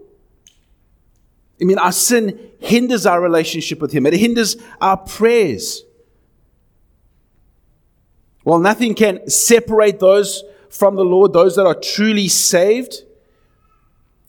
I 1.59 1.65
mean, 1.65 1.77
our 1.77 1.91
sin 1.91 2.51
hinders 2.59 3.05
our 3.05 3.21
relationship 3.21 3.79
with 3.81 3.91
Him, 3.91 4.05
it 4.05 4.13
hinders 4.13 4.57
our 4.79 4.97
prayers. 4.97 5.83
Well, 8.43 8.59
nothing 8.59 8.95
can 8.95 9.29
separate 9.29 9.99
those 9.99 10.43
from 10.69 10.95
the 10.95 11.03
Lord, 11.03 11.33
those 11.33 11.55
that 11.55 11.65
are 11.65 11.75
truly 11.75 12.27
saved. 12.27 13.03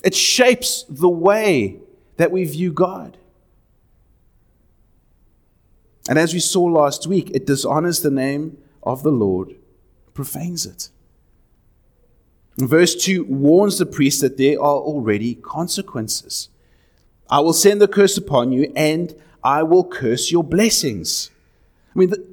It 0.03 0.15
shapes 0.15 0.85
the 0.89 1.09
way 1.09 1.79
that 2.17 2.31
we 2.31 2.45
view 2.45 2.73
God. 2.73 3.17
And 6.09 6.19
as 6.19 6.33
we 6.33 6.41
saw 6.41 6.65
last 6.65 7.07
week, 7.07 7.31
it 7.35 7.47
dishonors 7.47 8.01
the 8.01 8.11
name 8.11 8.59
of 8.83 9.03
the 9.03 9.11
Lord, 9.13 9.57
profanes 10.15 10.65
it. 10.65 10.89
Verse 12.67 12.95
2 12.95 13.25
warns 13.25 13.79
the 13.79 13.87
priest 13.87 14.21
that 14.23 14.37
there 14.37 14.61
are 14.61 14.77
already 14.77 15.37
consequences. 15.37 16.49
I 17.31 17.41
will 17.41 17.53
send 17.53 17.81
the 17.81 17.89
curse 17.89 18.17
upon 18.17 18.53
you, 18.53 18.73
and 18.75 19.15
I 19.45 19.63
will 19.63 19.85
curse 19.85 20.33
your 20.33 20.43
blessings. 20.43 21.31
I 21.95 21.99
mean, 21.99 22.11
the, 22.11 22.25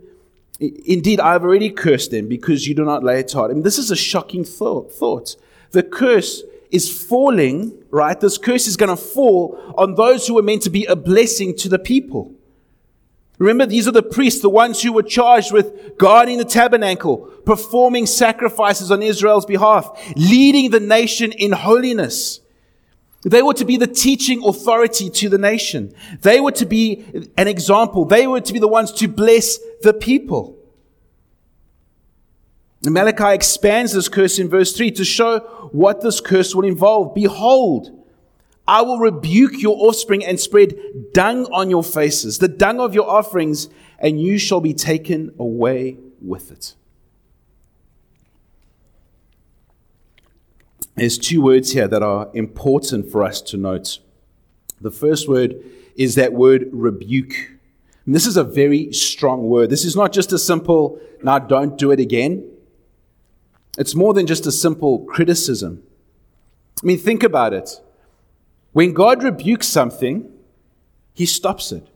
indeed, 0.59 1.19
I 1.19 1.33
have 1.33 1.43
already 1.43 1.69
cursed 1.69 2.11
them 2.11 2.27
because 2.27 2.67
you 2.67 2.73
do 2.73 2.85
not 2.85 3.03
lay 3.03 3.19
it 3.19 3.31
heart. 3.31 3.51
I 3.51 3.53
mean, 3.53 3.63
this 3.63 3.77
is 3.77 3.91
a 3.91 3.95
shocking 3.95 4.43
thought. 4.43 4.91
thought. 4.91 5.35
The 5.71 5.83
curse 5.83 6.43
is 6.71 6.89
falling, 7.07 7.77
right? 7.91 8.19
This 8.19 8.37
curse 8.37 8.67
is 8.67 8.77
going 8.77 8.89
to 8.89 9.01
fall 9.01 9.59
on 9.77 9.95
those 9.95 10.27
who 10.27 10.35
were 10.35 10.41
meant 10.41 10.61
to 10.63 10.69
be 10.69 10.85
a 10.85 10.95
blessing 10.95 11.55
to 11.57 11.69
the 11.69 11.79
people. 11.79 12.33
Remember, 13.37 13.65
these 13.65 13.87
are 13.87 13.91
the 13.91 14.01
priests, 14.01 14.41
the 14.41 14.49
ones 14.49 14.81
who 14.81 14.93
were 14.93 15.03
charged 15.03 15.51
with 15.51 15.97
guarding 15.97 16.37
the 16.37 16.45
tabernacle, 16.45 17.29
performing 17.45 18.05
sacrifices 18.05 18.91
on 18.91 19.01
Israel's 19.01 19.45
behalf, 19.45 19.89
leading 20.15 20.71
the 20.71 20.79
nation 20.79 21.31
in 21.31 21.51
holiness. 21.51 22.41
They 23.23 23.41
were 23.41 23.55
to 23.55 23.65
be 23.65 23.77
the 23.77 23.87
teaching 23.87 24.43
authority 24.45 25.09
to 25.09 25.29
the 25.29 25.39
nation. 25.39 25.93
They 26.21 26.39
were 26.39 26.51
to 26.53 26.65
be 26.65 27.03
an 27.37 27.47
example. 27.47 28.05
They 28.05 28.27
were 28.27 28.41
to 28.41 28.53
be 28.53 28.59
the 28.59 28.67
ones 28.67 28.91
to 28.93 29.07
bless 29.07 29.57
the 29.81 29.93
people. 29.93 30.57
Malachi 32.83 33.33
expands 33.33 33.93
this 33.93 34.07
curse 34.07 34.37
in 34.37 34.47
verse 34.47 34.77
3 34.77 34.91
to 34.91 35.03
show 35.03 35.39
what 35.71 36.01
this 36.01 36.21
curse 36.21 36.53
will 36.53 36.65
involve. 36.65 37.15
Behold, 37.15 37.91
I 38.67 38.81
will 38.81 38.99
rebuke 38.99 39.59
your 39.59 39.75
offspring 39.77 40.23
and 40.23 40.39
spread 40.39 40.75
dung 41.13 41.45
on 41.51 41.71
your 41.71 41.83
faces, 41.83 42.37
the 42.37 42.47
dung 42.47 42.79
of 42.79 42.93
your 42.93 43.09
offerings, 43.09 43.69
and 43.97 44.21
you 44.21 44.37
shall 44.37 44.61
be 44.61 44.73
taken 44.73 45.33
away 45.39 45.97
with 46.21 46.51
it. 46.51 46.75
There's 50.95 51.17
two 51.17 51.41
words 51.41 51.73
here 51.73 51.87
that 51.87 52.01
are 52.01 52.29
important 52.33 53.11
for 53.11 53.23
us 53.23 53.41
to 53.41 53.57
note. 53.57 53.99
The 54.79 54.91
first 54.91 55.27
word 55.27 55.55
is 55.95 56.15
that 56.15 56.33
word 56.33 56.67
rebuke. 56.71 57.33
And 58.05 58.15
this 58.15 58.25
is 58.25 58.37
a 58.37 58.43
very 58.43 58.93
strong 58.93 59.49
word. 59.49 59.69
This 59.69 59.83
is 59.83 59.95
not 59.95 60.13
just 60.13 60.31
a 60.31 60.39
simple, 60.39 60.99
now 61.23 61.39
don't 61.39 61.77
do 61.77 61.91
it 61.91 61.99
again. 61.99 62.49
It's 63.77 63.95
more 63.95 64.13
than 64.13 64.25
just 64.25 64.45
a 64.45 64.51
simple 64.51 64.99
criticism. 65.05 65.83
I 66.81 66.85
mean, 66.85 66.97
think 66.97 67.23
about 67.23 67.53
it. 67.53 67.81
When 68.71 68.93
God 68.93 69.23
rebukes 69.23 69.67
something, 69.67 70.31
he 71.13 71.25
stops 71.25 71.71
it. 71.71 71.87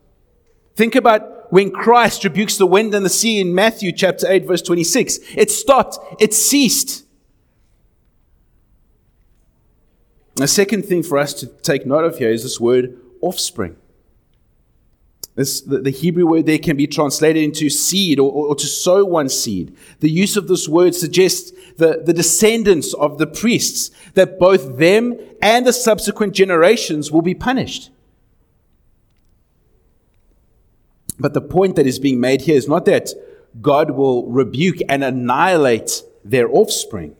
Think 0.76 0.96
about 0.96 1.52
when 1.52 1.72
Christ 1.72 2.24
rebukes 2.24 2.58
the 2.58 2.66
wind 2.66 2.94
and 2.94 3.06
the 3.06 3.10
sea 3.10 3.40
in 3.40 3.54
Matthew 3.54 3.92
chapter 3.92 4.30
8, 4.30 4.46
verse 4.46 4.62
26. 4.62 5.20
It 5.36 5.52
stopped, 5.52 6.00
it 6.22 6.34
ceased. 6.34 7.06
A 10.42 10.48
second 10.48 10.86
thing 10.86 11.04
for 11.04 11.18
us 11.18 11.34
to 11.36 11.48
take 11.48 11.86
note 11.86 12.06
of 12.06 12.18
here 12.18 12.32
is 12.32 12.44
this 12.44 12.60
word 12.60 12.98
offspring. 13.22 13.76
This, 15.36 15.62
the, 15.62 15.80
the, 15.80 15.92
Hebrew 15.92 16.26
word 16.26 16.46
there 16.46 16.58
can 16.58 16.76
be 16.76 16.88
translated 16.88 17.42
into 17.44 17.70
seed 17.70 18.20
or, 18.20 18.30
or, 18.30 18.48
or, 18.48 18.56
to 18.56 18.66
sow 18.68 19.06
one's 19.06 19.34
seed. 19.34 19.76
The 20.02 20.10
use 20.10 20.36
of 20.36 20.48
this 20.48 20.68
word 20.68 20.96
suggests 20.96 21.52
the, 21.78 22.02
the 22.06 22.14
descendants 22.14 22.94
of 22.94 23.20
the 23.20 23.28
priests, 23.28 23.90
that 24.16 24.38
both 24.38 24.78
them 24.78 25.18
and 25.42 25.66
the 25.66 25.72
subsequent 25.72 26.34
generations 26.34 27.10
will 27.10 27.22
be 27.22 27.36
punished. 27.36 27.90
But 31.20 31.34
the 31.34 31.42
point 31.42 31.76
that 31.78 31.88
is 31.88 32.00
being 32.00 32.20
made 32.20 32.42
here 32.42 32.58
is 32.58 32.68
not 32.68 32.86
that 32.86 33.10
God 33.62 33.92
will 33.92 34.28
rebuke 34.28 34.80
and 34.90 35.04
annihilate 35.04 36.04
their 36.24 36.50
offspring 36.50 37.16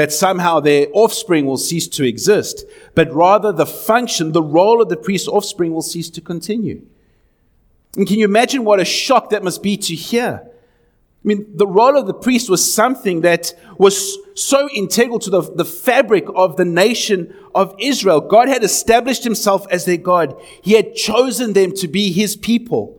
that 0.00 0.10
somehow 0.10 0.58
their 0.58 0.86
offspring 0.94 1.44
will 1.44 1.58
cease 1.58 1.86
to 1.86 2.08
exist, 2.08 2.64
but 2.94 3.12
rather 3.12 3.52
the 3.52 3.66
function, 3.66 4.32
the 4.32 4.42
role 4.42 4.80
of 4.80 4.88
the 4.88 4.96
priest's 4.96 5.28
offspring 5.28 5.74
will 5.74 5.82
cease 5.82 6.08
to 6.08 6.22
continue. 6.22 6.80
And 7.98 8.08
can 8.08 8.18
you 8.18 8.24
imagine 8.24 8.64
what 8.64 8.80
a 8.80 8.84
shock 8.86 9.28
that 9.28 9.44
must 9.44 9.62
be 9.62 9.76
to 9.76 9.94
hear? 9.94 10.40
I 10.42 10.48
mean, 11.22 11.54
the 11.54 11.66
role 11.66 11.98
of 11.98 12.06
the 12.06 12.14
priest 12.14 12.48
was 12.48 12.72
something 12.72 13.20
that 13.20 13.52
was 13.76 14.16
so 14.34 14.70
integral 14.70 15.18
to 15.18 15.28
the, 15.28 15.42
the 15.42 15.66
fabric 15.66 16.24
of 16.34 16.56
the 16.56 16.64
nation 16.64 17.36
of 17.54 17.74
Israel. 17.78 18.22
God 18.22 18.48
had 18.48 18.64
established 18.64 19.22
himself 19.22 19.66
as 19.70 19.84
their 19.84 19.98
God. 19.98 20.34
He 20.62 20.72
had 20.72 20.94
chosen 20.94 21.52
them 21.52 21.72
to 21.72 21.88
be 21.88 22.10
his 22.10 22.36
people. 22.36 22.98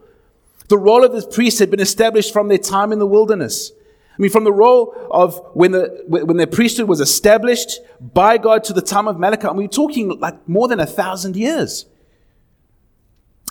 The 0.67 0.77
role 0.77 1.03
of 1.03 1.13
the 1.13 1.27
priest 1.27 1.58
had 1.58 1.72
been 1.72 1.79
established 1.79 2.31
from 2.31 2.48
their 2.48 2.60
time 2.60 2.91
in 2.91 3.00
the 3.00 3.08
wilderness. 3.08 3.72
I 4.13 4.22
mean, 4.22 4.30
from 4.30 4.44
the 4.44 4.51
role 4.51 4.94
of 5.10 5.39
when 5.53 5.72
the, 5.72 6.03
when 6.08 6.38
the 6.38 6.48
priesthood 6.48 6.88
was 6.88 7.00
established 7.00 7.80
by 8.00 8.38
God 8.38 8.63
to 8.65 8.74
the 8.74 8.82
time 8.82 9.08
of 9.08 9.18
Malachi, 9.18 9.48
I 9.48 9.51
mean, 9.51 9.58
we're 9.58 9.68
talking 9.68 10.20
like 10.20 10.48
more 10.48 10.68
than 10.68 10.80
a 10.80 10.86
thousand 10.86 11.36
years. 11.36 11.86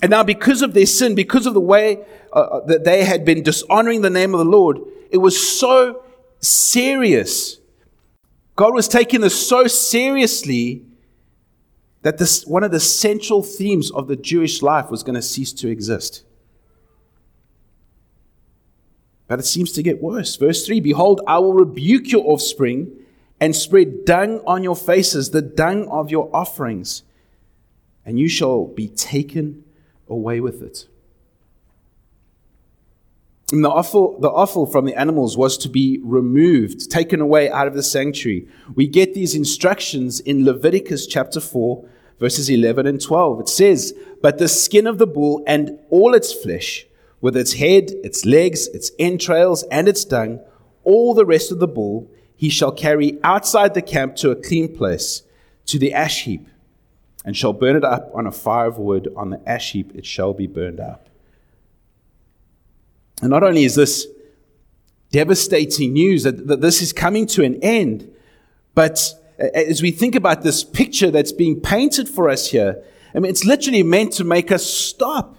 And 0.03 0.11
now, 0.11 0.23
because 0.23 0.63
of 0.63 0.73
their 0.75 0.87
sin, 0.87 1.15
because 1.15 1.47
of 1.47 1.55
the 1.55 1.61
way 1.61 2.05
uh, 2.33 2.41
uh, 2.41 2.67
that 2.67 2.85
they 2.85 3.05
had 3.05 3.25
been 3.25 3.43
dishonoring 3.43 4.01
the 4.01 4.11
name 4.11 4.35
of 4.35 4.39
the 4.39 4.51
Lord, 4.51 4.79
it 5.11 5.19
was 5.19 5.59
so 5.59 6.03
serious. 6.41 7.59
God 8.57 8.75
was 8.75 8.89
taking 8.89 9.21
this 9.21 9.49
so 9.49 9.67
seriously 9.67 10.85
that 12.03 12.19
this, 12.19 12.47
one 12.47 12.65
of 12.65 12.71
the 12.71 12.81
central 12.81 13.43
themes 13.43 13.91
of 13.91 14.09
the 14.09 14.17
Jewish 14.17 14.63
life 14.63 14.91
was 14.91 15.03
going 15.03 15.17
to 15.17 15.23
cease 15.23 15.53
to 15.55 15.69
exist. 15.69 16.25
But 19.31 19.39
it 19.39 19.47
seems 19.47 19.71
to 19.73 19.83
get 19.85 20.03
worse. 20.03 20.35
Verse 20.35 20.67
3 20.67 20.81
Behold, 20.81 21.21
I 21.25 21.39
will 21.39 21.53
rebuke 21.53 22.11
your 22.11 22.27
offspring 22.27 22.91
and 23.39 23.55
spread 23.55 24.05
dung 24.05 24.41
on 24.45 24.65
your 24.65 24.75
faces, 24.75 25.31
the 25.31 25.41
dung 25.41 25.87
of 25.87 26.11
your 26.11 26.29
offerings, 26.35 27.05
and 28.05 28.19
you 28.19 28.29
shall 28.29 28.67
be 28.67 28.89
taken 28.89 29.63
away 30.09 30.41
with 30.41 30.65
it. 30.65 30.89
And 33.53 33.65
the 33.65 33.71
offal, 33.71 34.19
the 34.19 34.29
offal 34.29 34.67
from 34.67 34.85
the 34.85 34.97
animals 34.97 35.37
was 35.37 35.57
to 35.59 35.69
be 35.69 36.01
removed, 36.03 36.91
taken 36.91 37.21
away 37.21 37.49
out 37.49 37.69
of 37.69 37.75
the 37.75 37.85
sanctuary. 37.85 38.49
We 38.75 38.89
get 38.89 39.15
these 39.15 39.37
instructions 39.37 40.19
in 40.19 40.45
Leviticus 40.45 41.07
chapter 41.07 41.39
4, 41.39 41.89
verses 42.19 42.51
11 42.51 42.85
and 42.85 43.01
12. 43.01 43.43
It 43.43 43.49
says, 43.49 43.95
But 44.21 44.39
the 44.39 44.49
skin 44.49 44.89
of 44.89 44.99
the 44.99 45.07
bull 45.07 45.45
and 45.47 45.79
all 45.89 46.15
its 46.15 46.33
flesh, 46.33 46.85
with 47.21 47.37
its 47.37 47.55
head, 47.55 47.91
its 48.03 48.25
legs, 48.25 48.67
its 48.69 48.91
entrails, 48.99 49.63
and 49.65 49.89
its 49.89 50.05
dung, 50.05 50.41
all 50.85 51.15
the 51.15 51.27
rest 51.27 51.53
of 51.53 51.59
the 51.59 51.69
bull, 51.69 52.11
he 52.35 52.49
shall 52.49 52.73
carry 52.73 53.19
outside 53.23 53.75
the 53.75 53.83
camp 53.83 54.17
to 54.17 54.31
a 54.31 54.37
clean 54.37 54.75
place, 54.75 55.23
to 55.67 55.79
the 55.79 55.93
ash 55.93 56.25
heap, 56.25 56.49
and 57.25 57.37
shall 57.37 57.53
burn 57.53 57.77
it 57.77 57.85
up 57.85 58.11
on 58.15 58.27
a 58.27 58.33
fire 58.33 58.67
of 58.67 58.79
wood. 58.79 59.13
On 59.15 59.31
the 59.31 59.49
ash 59.49 59.73
heap 59.73 59.95
it 59.95 60.07
shall 60.07 60.33
be 60.33 60.47
burned 60.47 60.81
up. 60.81 61.09
And 63.21 63.31
not 63.31 63.43
only 63.43 63.65
is 63.65 63.75
this 63.75 64.07
devastating 65.13 65.93
news 65.93 66.23
that, 66.23 66.47
that 66.47 66.63
this 66.63 66.81
is 66.81 66.95
coming 66.95 67.27
to 67.27 67.45
an 67.45 67.63
end, 67.63 68.11
but 68.75 69.13
as 69.39 69.83
we 69.83 69.91
think 69.91 70.15
about 70.15 70.43
this 70.43 70.65
picture 70.65 71.11
that's 71.11 71.33
being 71.33 71.61
painted 71.61 72.09
for 72.09 72.31
us 72.31 72.51
here, 72.51 72.83
I 73.15 73.19
mean, 73.19 73.31
it's 73.31 73.45
literally 73.45 73.83
meant 73.83 74.13
to 74.15 74.25
make 74.25 74.51
us 74.51 74.65
stop 74.65 75.37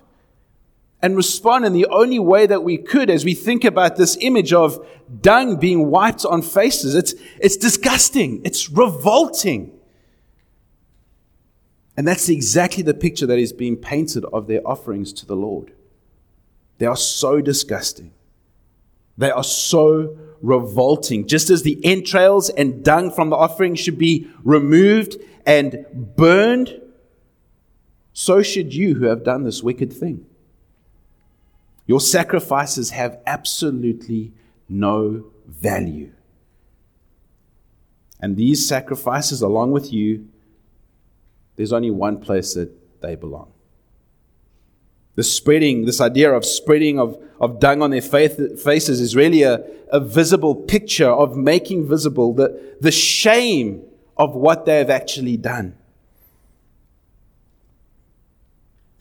and 1.01 1.15
respond 1.15 1.65
in 1.65 1.73
the 1.73 1.87
only 1.87 2.19
way 2.19 2.45
that 2.45 2.63
we 2.63 2.77
could 2.77 3.09
as 3.09 3.25
we 3.25 3.33
think 3.33 3.63
about 3.63 3.95
this 3.95 4.17
image 4.21 4.53
of 4.53 4.85
dung 5.21 5.57
being 5.57 5.89
wiped 5.89 6.25
on 6.25 6.41
faces. 6.41 6.95
It's, 6.95 7.13
it's 7.39 7.57
disgusting. 7.57 8.41
It's 8.43 8.69
revolting. 8.69 9.77
And 11.97 12.07
that's 12.07 12.29
exactly 12.29 12.83
the 12.83 12.93
picture 12.93 13.25
that 13.25 13.39
is 13.39 13.51
being 13.51 13.77
painted 13.77 14.25
of 14.25 14.47
their 14.47 14.65
offerings 14.65 15.11
to 15.13 15.25
the 15.25 15.35
Lord. 15.35 15.73
They 16.77 16.85
are 16.85 16.95
so 16.95 17.41
disgusting. 17.41 18.13
They 19.17 19.29
are 19.29 19.43
so 19.43 20.17
revolting. 20.41 21.27
Just 21.27 21.49
as 21.49 21.63
the 21.63 21.83
entrails 21.83 22.49
and 22.49 22.83
dung 22.83 23.11
from 23.11 23.29
the 23.29 23.35
offering 23.35 23.75
should 23.75 23.97
be 23.97 24.27
removed 24.43 25.17
and 25.45 25.85
burned, 26.15 26.81
so 28.13 28.41
should 28.41 28.73
you 28.73 28.95
who 28.95 29.05
have 29.05 29.23
done 29.23 29.43
this 29.43 29.61
wicked 29.61 29.91
thing. 29.91 30.25
Your 31.91 31.99
sacrifices 31.99 32.91
have 32.91 33.19
absolutely 33.27 34.31
no 34.69 35.25
value. 35.45 36.13
And 38.21 38.37
these 38.37 38.65
sacrifices, 38.65 39.41
along 39.41 39.71
with 39.71 39.91
you, 39.91 40.29
there's 41.57 41.73
only 41.73 41.91
one 41.91 42.21
place 42.21 42.53
that 42.53 42.71
they 43.01 43.15
belong. 43.15 43.51
The 45.15 45.23
spreading, 45.23 45.83
this 45.83 45.99
idea 45.99 46.31
of 46.31 46.45
spreading 46.45 46.97
of, 46.97 47.21
of 47.41 47.59
dung 47.59 47.81
on 47.81 47.91
their 47.91 48.01
faces 48.01 49.01
is 49.01 49.13
really 49.13 49.41
a, 49.41 49.61
a 49.91 49.99
visible 49.99 50.55
picture 50.55 51.11
of 51.11 51.35
making 51.35 51.89
visible 51.89 52.33
the, 52.33 52.77
the 52.79 52.93
shame 52.93 53.83
of 54.15 54.33
what 54.33 54.65
they 54.65 54.77
have 54.77 54.89
actually 54.89 55.35
done. 55.35 55.75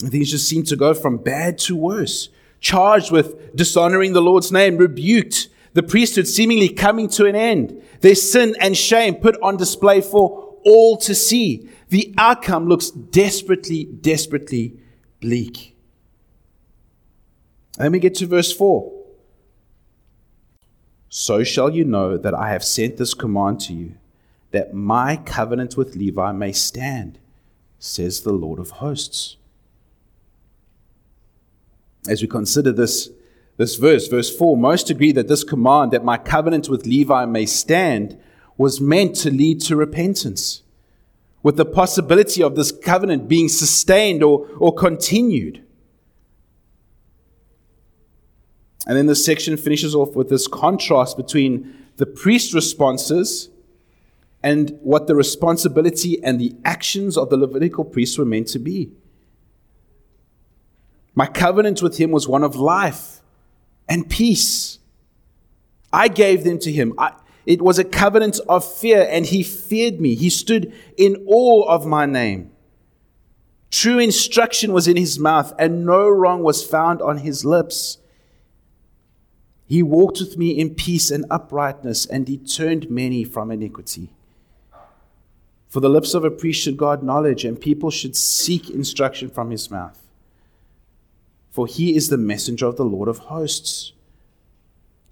Things 0.00 0.32
just 0.32 0.48
seem 0.48 0.64
to 0.64 0.74
go 0.74 0.92
from 0.92 1.18
bad 1.18 1.56
to 1.58 1.76
worse. 1.76 2.30
Charged 2.60 3.10
with 3.10 3.54
dishonoring 3.56 4.12
the 4.12 4.22
Lord's 4.22 4.52
name, 4.52 4.76
rebuked, 4.76 5.48
the 5.72 5.82
priesthood 5.82 6.26
seemingly 6.26 6.68
coming 6.68 7.08
to 7.10 7.26
an 7.26 7.34
end, 7.34 7.82
their 8.00 8.14
sin 8.14 8.54
and 8.60 8.76
shame 8.76 9.14
put 9.14 9.40
on 9.42 9.56
display 9.56 10.00
for 10.00 10.56
all 10.64 10.96
to 10.98 11.14
see. 11.14 11.68
The 11.88 12.14
outcome 12.18 12.66
looks 12.66 12.90
desperately, 12.90 13.84
desperately 13.84 14.78
bleak. 15.20 15.76
And 17.78 17.86
then 17.86 17.92
we 17.92 17.98
get 17.98 18.14
to 18.16 18.26
verse 18.26 18.52
4. 18.52 18.92
So 21.08 21.42
shall 21.42 21.70
you 21.70 21.84
know 21.84 22.16
that 22.16 22.34
I 22.34 22.50
have 22.50 22.62
sent 22.62 22.96
this 22.96 23.14
command 23.14 23.60
to 23.62 23.72
you, 23.72 23.94
that 24.50 24.74
my 24.74 25.16
covenant 25.16 25.76
with 25.76 25.96
Levi 25.96 26.32
may 26.32 26.52
stand, 26.52 27.18
says 27.78 28.20
the 28.20 28.32
Lord 28.32 28.58
of 28.58 28.70
hosts. 28.70 29.36
As 32.08 32.22
we 32.22 32.28
consider 32.28 32.72
this, 32.72 33.10
this 33.56 33.76
verse, 33.76 34.08
verse 34.08 34.34
4, 34.34 34.56
most 34.56 34.90
agree 34.90 35.12
that 35.12 35.28
this 35.28 35.44
command, 35.44 35.92
that 35.92 36.04
my 36.04 36.16
covenant 36.16 36.68
with 36.68 36.86
Levi 36.86 37.26
may 37.26 37.46
stand, 37.46 38.18
was 38.56 38.80
meant 38.80 39.16
to 39.16 39.30
lead 39.30 39.60
to 39.62 39.76
repentance, 39.76 40.62
with 41.42 41.56
the 41.56 41.64
possibility 41.64 42.42
of 42.42 42.56
this 42.56 42.72
covenant 42.72 43.28
being 43.28 43.48
sustained 43.48 44.22
or, 44.22 44.46
or 44.58 44.74
continued. 44.74 45.64
And 48.86 48.96
then 48.96 49.06
this 49.06 49.24
section 49.24 49.56
finishes 49.56 49.94
off 49.94 50.14
with 50.14 50.28
this 50.28 50.46
contrast 50.46 51.16
between 51.16 51.86
the 51.96 52.06
priest's 52.06 52.54
responses 52.54 53.50
and 54.42 54.78
what 54.82 55.06
the 55.06 55.14
responsibility 55.14 56.22
and 56.24 56.40
the 56.40 56.54
actions 56.64 57.16
of 57.16 57.28
the 57.30 57.36
Levitical 57.36 57.84
priests 57.84 58.16
were 58.16 58.24
meant 58.24 58.48
to 58.48 58.58
be. 58.58 58.90
My 61.14 61.26
covenant 61.26 61.82
with 61.82 61.98
him 61.98 62.10
was 62.10 62.28
one 62.28 62.42
of 62.42 62.56
life 62.56 63.20
and 63.88 64.08
peace. 64.08 64.78
I 65.92 66.08
gave 66.08 66.44
them 66.44 66.58
to 66.60 66.72
him. 66.72 66.94
I, 66.98 67.12
it 67.46 67.62
was 67.62 67.78
a 67.78 67.84
covenant 67.84 68.38
of 68.48 68.64
fear, 68.64 69.06
and 69.10 69.26
he 69.26 69.42
feared 69.42 70.00
me. 70.00 70.14
He 70.14 70.30
stood 70.30 70.72
in 70.96 71.24
awe 71.26 71.68
of 71.68 71.86
my 71.86 72.06
name. 72.06 72.52
True 73.70 73.98
instruction 73.98 74.72
was 74.72 74.86
in 74.86 74.96
his 74.96 75.18
mouth, 75.18 75.52
and 75.58 75.84
no 75.84 76.08
wrong 76.08 76.42
was 76.42 76.64
found 76.64 77.00
on 77.02 77.18
his 77.18 77.44
lips. 77.44 77.98
He 79.66 79.82
walked 79.82 80.20
with 80.20 80.36
me 80.36 80.50
in 80.50 80.74
peace 80.74 81.10
and 81.10 81.24
uprightness, 81.30 82.06
and 82.06 82.26
he 82.28 82.38
turned 82.38 82.90
many 82.90 83.24
from 83.24 83.50
iniquity. 83.50 84.10
For 85.68 85.80
the 85.80 85.88
lips 85.88 86.14
of 86.14 86.24
a 86.24 86.30
priest 86.30 86.62
should 86.62 86.76
guard 86.76 87.02
knowledge, 87.02 87.44
and 87.44 87.60
people 87.60 87.90
should 87.90 88.16
seek 88.16 88.68
instruction 88.68 89.30
from 89.30 89.50
his 89.50 89.70
mouth. 89.70 90.09
For 91.50 91.66
he 91.66 91.96
is 91.96 92.08
the 92.08 92.16
messenger 92.16 92.66
of 92.66 92.76
the 92.76 92.84
Lord 92.84 93.08
of 93.08 93.18
hosts. 93.18 93.92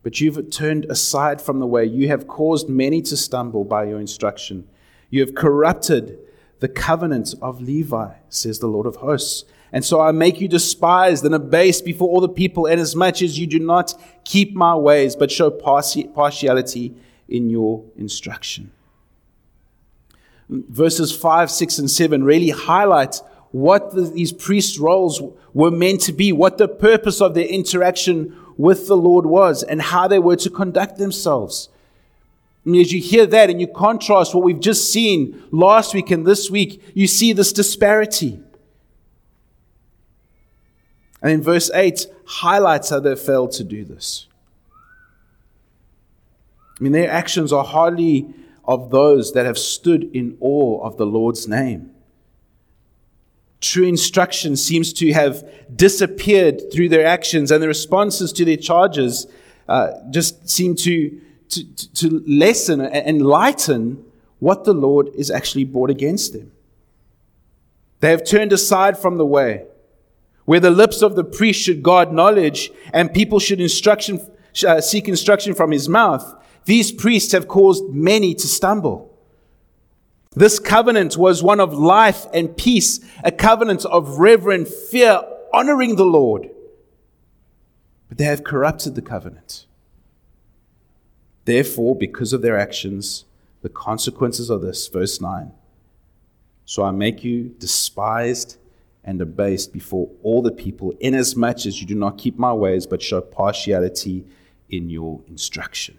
But 0.02 0.20
you've 0.20 0.50
turned 0.50 0.84
aside 0.86 1.42
from 1.42 1.58
the 1.58 1.66
way. 1.66 1.84
You 1.84 2.08
have 2.08 2.28
caused 2.28 2.68
many 2.68 3.02
to 3.02 3.16
stumble 3.16 3.64
by 3.64 3.84
your 3.84 4.00
instruction. 4.00 4.68
You 5.10 5.20
have 5.20 5.34
corrupted 5.34 6.18
the 6.60 6.68
covenant 6.68 7.34
of 7.42 7.60
Levi, 7.60 8.14
says 8.28 8.58
the 8.58 8.68
Lord 8.68 8.86
of 8.86 8.96
hosts. 8.96 9.44
And 9.72 9.84
so 9.84 10.00
I 10.00 10.12
make 10.12 10.40
you 10.40 10.48
despised 10.48 11.24
and 11.24 11.34
abased 11.34 11.84
before 11.84 12.08
all 12.08 12.20
the 12.20 12.28
people, 12.28 12.66
inasmuch 12.66 13.20
as 13.20 13.38
you 13.38 13.46
do 13.46 13.58
not 13.58 13.94
keep 14.24 14.54
my 14.54 14.74
ways, 14.74 15.14
but 15.14 15.30
show 15.30 15.50
partiality 15.50 16.94
in 17.28 17.50
your 17.50 17.84
instruction. 17.96 18.70
Verses 20.48 21.14
5, 21.14 21.50
6, 21.50 21.78
and 21.78 21.90
7 21.90 22.24
really 22.24 22.48
highlight 22.48 23.20
what 23.50 23.94
the, 23.94 24.02
these 24.02 24.32
priest 24.32 24.78
roles 24.78 25.22
were 25.54 25.70
meant 25.70 26.00
to 26.02 26.12
be, 26.12 26.32
what 26.32 26.58
the 26.58 26.68
purpose 26.68 27.20
of 27.20 27.34
their 27.34 27.46
interaction 27.46 28.36
with 28.56 28.88
the 28.88 28.96
Lord 28.96 29.26
was, 29.26 29.62
and 29.62 29.80
how 29.80 30.08
they 30.08 30.18
were 30.18 30.36
to 30.36 30.50
conduct 30.50 30.98
themselves. 30.98 31.68
And 32.64 32.76
as 32.76 32.92
you 32.92 33.00
hear 33.00 33.24
that 33.26 33.48
and 33.48 33.60
you 33.60 33.66
contrast 33.66 34.34
what 34.34 34.44
we've 34.44 34.60
just 34.60 34.92
seen 34.92 35.42
last 35.50 35.94
week 35.94 36.10
and 36.10 36.26
this 36.26 36.50
week, 36.50 36.82
you 36.94 37.06
see 37.06 37.32
this 37.32 37.52
disparity. 37.52 38.40
And 41.22 41.32
in 41.32 41.42
verse 41.42 41.70
8, 41.72 42.06
highlights 42.26 42.90
how 42.90 43.00
they 43.00 43.16
failed 43.16 43.52
to 43.52 43.64
do 43.64 43.84
this. 43.84 44.26
I 46.78 46.82
mean, 46.82 46.92
their 46.92 47.10
actions 47.10 47.52
are 47.52 47.64
hardly 47.64 48.32
of 48.64 48.90
those 48.90 49.32
that 49.32 49.46
have 49.46 49.58
stood 49.58 50.14
in 50.14 50.36
awe 50.40 50.84
of 50.84 50.96
the 50.96 51.06
Lord's 51.06 51.48
name. 51.48 51.90
True 53.60 53.86
instruction 53.86 54.56
seems 54.56 54.92
to 54.94 55.12
have 55.12 55.48
disappeared 55.74 56.72
through 56.72 56.88
their 56.90 57.06
actions, 57.06 57.50
and 57.50 57.62
the 57.62 57.68
responses 57.68 58.32
to 58.34 58.44
their 58.44 58.56
charges 58.56 59.26
uh, 59.68 59.92
just 60.10 60.48
seem 60.48 60.74
to, 60.76 61.20
to, 61.48 61.92
to 61.94 62.22
lessen 62.26 62.80
and 62.80 63.22
lighten 63.22 64.04
what 64.38 64.64
the 64.64 64.72
Lord 64.72 65.08
is 65.14 65.30
actually 65.30 65.64
brought 65.64 65.90
against 65.90 66.32
them. 66.32 66.52
They 68.00 68.10
have 68.10 68.24
turned 68.24 68.52
aside 68.52 68.96
from 68.96 69.18
the 69.18 69.26
way 69.26 69.64
where 70.48 70.60
the 70.60 70.70
lips 70.70 71.02
of 71.02 71.14
the 71.14 71.24
priest 71.24 71.60
should 71.60 71.82
guard 71.82 72.10
knowledge 72.10 72.70
and 72.94 73.12
people 73.12 73.38
should 73.38 73.60
instruction, 73.60 74.18
uh, 74.66 74.80
seek 74.80 75.06
instruction 75.06 75.54
from 75.54 75.70
his 75.70 75.90
mouth, 75.90 76.24
these 76.64 76.90
priests 76.90 77.32
have 77.32 77.46
caused 77.46 77.84
many 77.90 78.34
to 78.34 78.48
stumble. 78.48 79.07
This 80.34 80.58
covenant 80.58 81.16
was 81.16 81.42
one 81.42 81.60
of 81.60 81.72
life 81.72 82.26
and 82.32 82.56
peace, 82.56 83.00
a 83.24 83.32
covenant 83.32 83.84
of 83.86 84.18
reverent 84.18 84.68
fear, 84.68 85.22
honoring 85.52 85.96
the 85.96 86.04
Lord. 86.04 86.50
But 88.08 88.18
they 88.18 88.24
have 88.24 88.44
corrupted 88.44 88.94
the 88.94 89.02
covenant. 89.02 89.66
Therefore, 91.44 91.96
because 91.96 92.32
of 92.32 92.42
their 92.42 92.58
actions, 92.58 93.24
the 93.62 93.68
consequences 93.68 94.50
of 94.50 94.60
this, 94.60 94.86
verse 94.88 95.20
9. 95.20 95.50
So 96.66 96.84
I 96.84 96.90
make 96.90 97.24
you 97.24 97.54
despised 97.58 98.58
and 99.02 99.20
abased 99.22 99.72
before 99.72 100.10
all 100.22 100.42
the 100.42 100.52
people, 100.52 100.92
inasmuch 101.00 101.64
as 101.64 101.80
you 101.80 101.86
do 101.86 101.94
not 101.94 102.18
keep 102.18 102.38
my 102.38 102.52
ways, 102.52 102.86
but 102.86 103.00
show 103.00 103.22
partiality 103.22 104.26
in 104.68 104.90
your 104.90 105.22
instruction. 105.28 105.98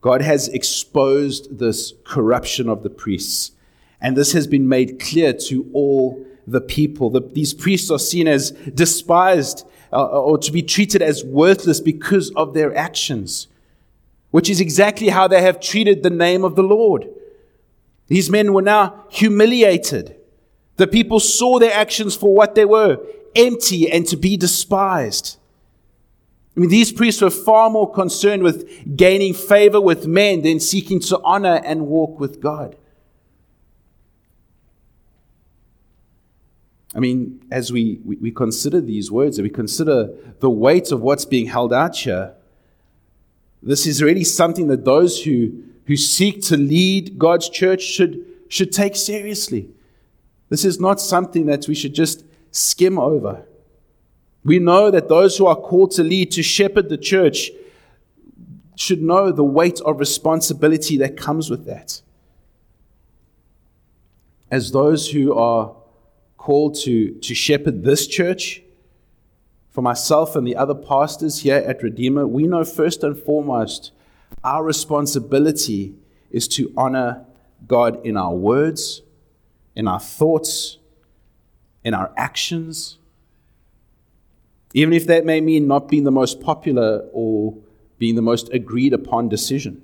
God 0.00 0.22
has 0.22 0.48
exposed 0.48 1.58
this 1.58 1.92
corruption 2.04 2.68
of 2.68 2.82
the 2.82 2.90
priests, 2.90 3.52
and 4.00 4.16
this 4.16 4.32
has 4.32 4.46
been 4.46 4.68
made 4.68 4.98
clear 4.98 5.32
to 5.32 5.68
all 5.72 6.24
the 6.46 6.60
people. 6.60 7.10
The, 7.10 7.20
these 7.20 7.52
priests 7.52 7.90
are 7.90 7.98
seen 7.98 8.26
as 8.26 8.50
despised 8.50 9.66
uh, 9.92 10.06
or 10.06 10.38
to 10.38 10.52
be 10.52 10.62
treated 10.62 11.02
as 11.02 11.24
worthless 11.24 11.80
because 11.80 12.30
of 12.30 12.54
their 12.54 12.74
actions, 12.74 13.48
which 14.30 14.48
is 14.48 14.60
exactly 14.60 15.08
how 15.08 15.28
they 15.28 15.42
have 15.42 15.60
treated 15.60 16.02
the 16.02 16.10
name 16.10 16.44
of 16.44 16.56
the 16.56 16.62
Lord. 16.62 17.08
These 18.06 18.30
men 18.30 18.52
were 18.52 18.62
now 18.62 19.04
humiliated. 19.10 20.16
The 20.76 20.86
people 20.86 21.20
saw 21.20 21.58
their 21.58 21.72
actions 21.74 22.16
for 22.16 22.34
what 22.34 22.54
they 22.54 22.64
were 22.64 22.98
empty 23.36 23.90
and 23.90 24.06
to 24.08 24.16
be 24.16 24.36
despised. 24.36 25.36
I 26.56 26.60
mean, 26.60 26.68
these 26.68 26.92
priests 26.92 27.22
were 27.22 27.30
far 27.30 27.70
more 27.70 27.90
concerned 27.90 28.42
with 28.42 28.96
gaining 28.96 29.34
favor 29.34 29.80
with 29.80 30.06
men 30.06 30.42
than 30.42 30.58
seeking 30.58 31.00
to 31.00 31.20
honor 31.22 31.60
and 31.64 31.86
walk 31.86 32.18
with 32.18 32.40
God. 32.40 32.76
I 36.94 36.98
mean, 36.98 37.44
as 37.52 37.72
we, 37.72 38.00
we, 38.04 38.16
we 38.16 38.30
consider 38.32 38.80
these 38.80 39.12
words 39.12 39.38
and 39.38 39.44
we 39.44 39.50
consider 39.50 40.10
the 40.40 40.50
weight 40.50 40.90
of 40.90 41.00
what's 41.02 41.24
being 41.24 41.46
held 41.46 41.72
out 41.72 41.96
here, 41.96 42.34
this 43.62 43.86
is 43.86 44.02
really 44.02 44.24
something 44.24 44.66
that 44.68 44.84
those 44.84 45.22
who, 45.22 45.62
who 45.86 45.96
seek 45.96 46.42
to 46.42 46.56
lead 46.56 47.16
God's 47.16 47.48
church 47.48 47.82
should, 47.82 48.24
should 48.48 48.72
take 48.72 48.96
seriously. 48.96 49.68
This 50.48 50.64
is 50.64 50.80
not 50.80 51.00
something 51.00 51.46
that 51.46 51.68
we 51.68 51.76
should 51.76 51.94
just 51.94 52.24
skim 52.50 52.98
over. 52.98 53.46
We 54.44 54.58
know 54.58 54.90
that 54.90 55.08
those 55.08 55.36
who 55.36 55.46
are 55.46 55.56
called 55.56 55.90
to 55.92 56.02
lead, 56.02 56.30
to 56.32 56.42
shepherd 56.42 56.88
the 56.88 56.96
church, 56.96 57.50
should 58.76 59.02
know 59.02 59.30
the 59.30 59.44
weight 59.44 59.80
of 59.80 60.00
responsibility 60.00 60.96
that 60.98 61.16
comes 61.16 61.50
with 61.50 61.66
that. 61.66 62.00
As 64.50 64.72
those 64.72 65.10
who 65.10 65.34
are 65.34 65.76
called 66.38 66.74
to, 66.76 67.12
to 67.12 67.34
shepherd 67.34 67.84
this 67.84 68.06
church, 68.06 68.62
for 69.68 69.82
myself 69.82 70.34
and 70.34 70.46
the 70.46 70.56
other 70.56 70.74
pastors 70.74 71.40
here 71.40 71.56
at 71.56 71.82
Redeemer, 71.82 72.26
we 72.26 72.44
know 72.44 72.64
first 72.64 73.04
and 73.04 73.16
foremost 73.16 73.92
our 74.42 74.64
responsibility 74.64 75.94
is 76.30 76.48
to 76.48 76.72
honor 76.76 77.24
God 77.68 78.04
in 78.04 78.16
our 78.16 78.34
words 78.34 79.02
in 79.74 79.88
our 79.88 80.00
thoughts, 80.00 80.78
in 81.84 81.94
our 81.94 82.12
actions. 82.16 82.98
Even 84.72 84.92
if 84.92 85.06
that 85.06 85.24
may 85.24 85.40
mean 85.40 85.66
not 85.66 85.88
being 85.88 86.04
the 86.04 86.12
most 86.12 86.40
popular 86.40 87.08
or 87.12 87.56
being 87.98 88.14
the 88.14 88.22
most 88.22 88.48
agreed 88.52 88.92
upon 88.92 89.28
decision. 89.28 89.82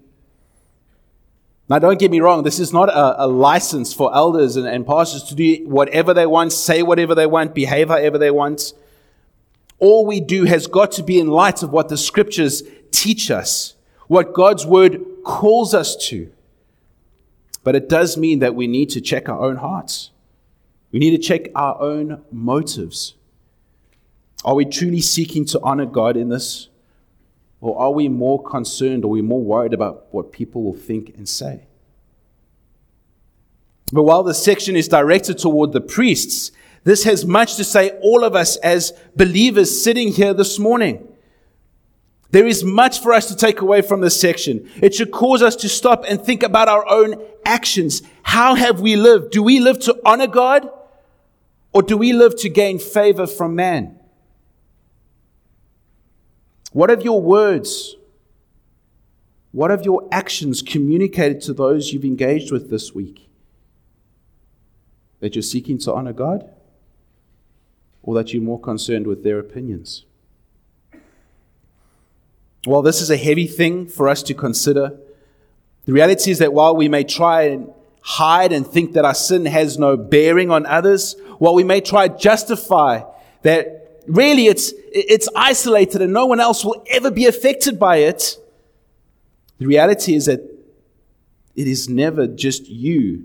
Now, 1.68 1.80
don't 1.80 1.98
get 1.98 2.12
me 2.12 2.20
wrong, 2.20 2.44
this 2.44 2.60
is 2.60 2.72
not 2.72 2.88
a, 2.88 3.24
a 3.24 3.26
license 3.26 3.92
for 3.92 4.14
elders 4.14 4.54
and, 4.54 4.66
and 4.68 4.86
pastors 4.86 5.24
to 5.24 5.34
do 5.34 5.66
whatever 5.66 6.14
they 6.14 6.26
want, 6.26 6.52
say 6.52 6.82
whatever 6.82 7.14
they 7.14 7.26
want, 7.26 7.54
behave 7.54 7.88
however 7.88 8.18
they 8.18 8.30
want. 8.30 8.72
All 9.80 10.06
we 10.06 10.20
do 10.20 10.44
has 10.44 10.68
got 10.68 10.92
to 10.92 11.02
be 11.02 11.18
in 11.18 11.26
light 11.26 11.62
of 11.64 11.70
what 11.70 11.88
the 11.88 11.96
scriptures 11.96 12.62
teach 12.92 13.30
us, 13.30 13.74
what 14.06 14.32
God's 14.32 14.64
word 14.64 15.04
calls 15.24 15.74
us 15.74 15.96
to. 16.08 16.32
But 17.64 17.74
it 17.74 17.88
does 17.88 18.16
mean 18.16 18.38
that 18.38 18.54
we 18.54 18.68
need 18.68 18.90
to 18.90 19.00
check 19.00 19.28
our 19.28 19.40
own 19.40 19.56
hearts. 19.56 20.10
We 20.92 21.00
need 21.00 21.10
to 21.10 21.18
check 21.18 21.48
our 21.56 21.80
own 21.82 22.22
motives. 22.30 23.14
Are 24.46 24.54
we 24.54 24.64
truly 24.64 25.00
seeking 25.00 25.44
to 25.46 25.60
honor 25.60 25.86
God 25.86 26.16
in 26.16 26.28
this? 26.28 26.68
Or 27.60 27.76
are 27.80 27.90
we 27.90 28.08
more 28.08 28.40
concerned, 28.40 29.04
or 29.04 29.08
are 29.08 29.10
we 29.10 29.22
more 29.22 29.42
worried 29.42 29.74
about 29.74 30.06
what 30.12 30.30
people 30.30 30.62
will 30.62 30.72
think 30.72 31.14
and 31.16 31.28
say? 31.28 31.66
But 33.92 34.04
while 34.04 34.22
this 34.22 34.42
section 34.42 34.76
is 34.76 34.86
directed 34.86 35.38
toward 35.38 35.72
the 35.72 35.80
priests, 35.80 36.52
this 36.84 37.02
has 37.02 37.26
much 37.26 37.56
to 37.56 37.64
say 37.64 37.90
all 38.00 38.22
of 38.22 38.36
us 38.36 38.56
as 38.58 38.92
believers 39.16 39.82
sitting 39.82 40.12
here 40.12 40.32
this 40.32 40.60
morning. 40.60 41.08
There 42.30 42.46
is 42.46 42.62
much 42.62 43.00
for 43.00 43.12
us 43.12 43.26
to 43.26 43.36
take 43.36 43.60
away 43.60 43.82
from 43.82 44.00
this 44.00 44.20
section. 44.20 44.70
It 44.80 44.94
should 44.94 45.10
cause 45.10 45.42
us 45.42 45.56
to 45.56 45.68
stop 45.68 46.04
and 46.06 46.20
think 46.20 46.44
about 46.44 46.68
our 46.68 46.88
own 46.88 47.20
actions. 47.44 48.02
How 48.22 48.54
have 48.54 48.80
we 48.80 48.94
lived? 48.94 49.32
Do 49.32 49.42
we 49.42 49.58
live 49.58 49.80
to 49.80 50.00
honor 50.04 50.26
God 50.26 50.68
or 51.72 51.82
do 51.82 51.96
we 51.96 52.12
live 52.12 52.36
to 52.40 52.48
gain 52.48 52.78
favor 52.78 53.26
from 53.26 53.56
man? 53.56 53.95
What 56.76 56.90
have 56.90 57.00
your 57.00 57.22
words, 57.22 57.96
what 59.50 59.70
have 59.70 59.86
your 59.86 60.06
actions 60.12 60.60
communicated 60.60 61.40
to 61.44 61.54
those 61.54 61.90
you've 61.90 62.04
engaged 62.04 62.52
with 62.52 62.68
this 62.68 62.94
week? 62.94 63.30
That 65.20 65.34
you're 65.34 65.40
seeking 65.40 65.78
to 65.78 65.94
honor 65.94 66.12
God 66.12 66.50
or 68.02 68.14
that 68.16 68.34
you're 68.34 68.42
more 68.42 68.60
concerned 68.60 69.06
with 69.06 69.24
their 69.24 69.38
opinions? 69.38 70.04
While 72.66 72.82
this 72.82 73.00
is 73.00 73.08
a 73.08 73.16
heavy 73.16 73.46
thing 73.46 73.86
for 73.86 74.06
us 74.06 74.22
to 74.24 74.34
consider, 74.34 74.98
the 75.86 75.94
reality 75.94 76.30
is 76.30 76.40
that 76.40 76.52
while 76.52 76.76
we 76.76 76.90
may 76.90 77.04
try 77.04 77.44
and 77.44 77.72
hide 78.02 78.52
and 78.52 78.66
think 78.66 78.92
that 78.92 79.06
our 79.06 79.14
sin 79.14 79.46
has 79.46 79.78
no 79.78 79.96
bearing 79.96 80.50
on 80.50 80.66
others, 80.66 81.16
while 81.38 81.54
we 81.54 81.64
may 81.64 81.80
try 81.80 82.08
to 82.08 82.18
justify 82.18 83.00
that 83.40 83.85
really 84.06 84.46
it's, 84.46 84.72
it's 84.92 85.28
isolated 85.34 86.02
and 86.02 86.12
no 86.12 86.26
one 86.26 86.40
else 86.40 86.64
will 86.64 86.84
ever 86.90 87.10
be 87.10 87.26
affected 87.26 87.78
by 87.78 87.96
it, 87.98 88.38
the 89.58 89.66
reality 89.66 90.14
is 90.14 90.26
that 90.26 90.40
it 91.54 91.66
is 91.66 91.88
never 91.88 92.26
just 92.26 92.68
you 92.68 93.24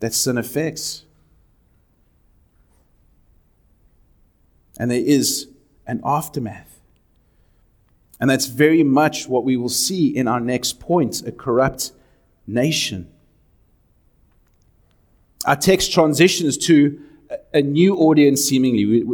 that 0.00 0.12
sin 0.12 0.36
affects. 0.36 1.04
And 4.78 4.90
there 4.90 5.00
is 5.00 5.48
an 5.86 6.00
aftermath. 6.04 6.78
And 8.20 8.28
that's 8.28 8.46
very 8.46 8.82
much 8.82 9.28
what 9.28 9.44
we 9.44 9.56
will 9.56 9.68
see 9.70 10.08
in 10.08 10.28
our 10.28 10.40
next 10.40 10.80
point 10.80 11.26
a 11.26 11.32
corrupt 11.32 11.92
nation. 12.46 13.10
Our 15.46 15.56
text 15.56 15.92
transitions 15.92 16.58
to 16.66 17.00
a 17.52 17.62
new 17.62 17.96
audience, 17.96 18.44
seemingly, 18.44 19.04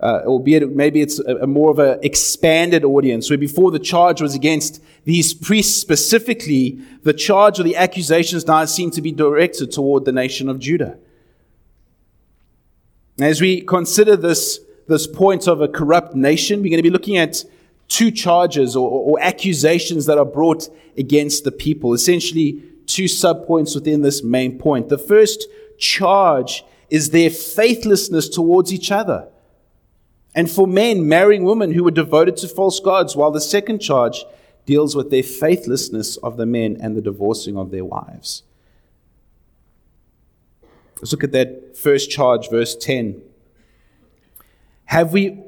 uh, 0.00 0.22
albeit 0.26 0.74
maybe 0.74 1.00
it's 1.00 1.18
a, 1.20 1.36
a 1.36 1.46
more 1.46 1.70
of 1.70 1.78
an 1.78 1.98
expanded 2.02 2.84
audience, 2.84 3.30
where 3.30 3.38
before 3.38 3.70
the 3.70 3.78
charge 3.78 4.20
was 4.20 4.34
against 4.34 4.82
these 5.04 5.32
priests 5.32 5.80
specifically, 5.80 6.78
the 7.02 7.12
charge 7.12 7.58
or 7.58 7.62
the 7.62 7.76
accusations 7.76 8.46
now 8.46 8.64
seem 8.64 8.90
to 8.90 9.00
be 9.00 9.12
directed 9.12 9.72
toward 9.72 10.04
the 10.04 10.12
nation 10.12 10.48
of 10.48 10.58
Judah. 10.58 10.98
As 13.20 13.40
we 13.40 13.60
consider 13.60 14.16
this, 14.16 14.60
this 14.88 15.06
point 15.06 15.46
of 15.46 15.60
a 15.60 15.68
corrupt 15.68 16.14
nation, 16.14 16.60
we're 16.60 16.70
going 16.70 16.78
to 16.78 16.82
be 16.82 16.90
looking 16.90 17.16
at 17.16 17.44
two 17.88 18.10
charges 18.10 18.74
or, 18.74 18.90
or, 18.90 19.20
accusations 19.20 20.06
that 20.06 20.18
are 20.18 20.24
brought 20.24 20.68
against 20.96 21.44
the 21.44 21.52
people. 21.52 21.92
Essentially, 21.92 22.62
two 22.86 23.04
subpoints 23.04 23.74
within 23.74 24.02
this 24.02 24.22
main 24.22 24.58
point. 24.58 24.88
The 24.88 24.98
first 24.98 25.46
charge 25.78 26.64
is 26.94 27.10
their 27.10 27.28
faithlessness 27.28 28.28
towards 28.28 28.72
each 28.72 28.92
other. 28.92 29.26
And 30.32 30.48
for 30.48 30.64
men, 30.64 31.08
marrying 31.08 31.42
women 31.42 31.72
who 31.72 31.82
were 31.82 31.90
devoted 31.90 32.36
to 32.36 32.46
false 32.46 32.78
gods, 32.78 33.16
while 33.16 33.32
the 33.32 33.40
second 33.40 33.80
charge 33.80 34.24
deals 34.64 34.94
with 34.94 35.10
their 35.10 35.24
faithlessness 35.24 36.16
of 36.18 36.36
the 36.36 36.46
men 36.46 36.76
and 36.80 36.96
the 36.96 37.02
divorcing 37.02 37.58
of 37.58 37.72
their 37.72 37.84
wives. 37.84 38.44
Let's 41.00 41.10
look 41.10 41.24
at 41.24 41.32
that 41.32 41.76
first 41.76 42.12
charge, 42.12 42.48
verse 42.48 42.76
10. 42.76 43.20
Have 44.84 45.12
we 45.12 45.42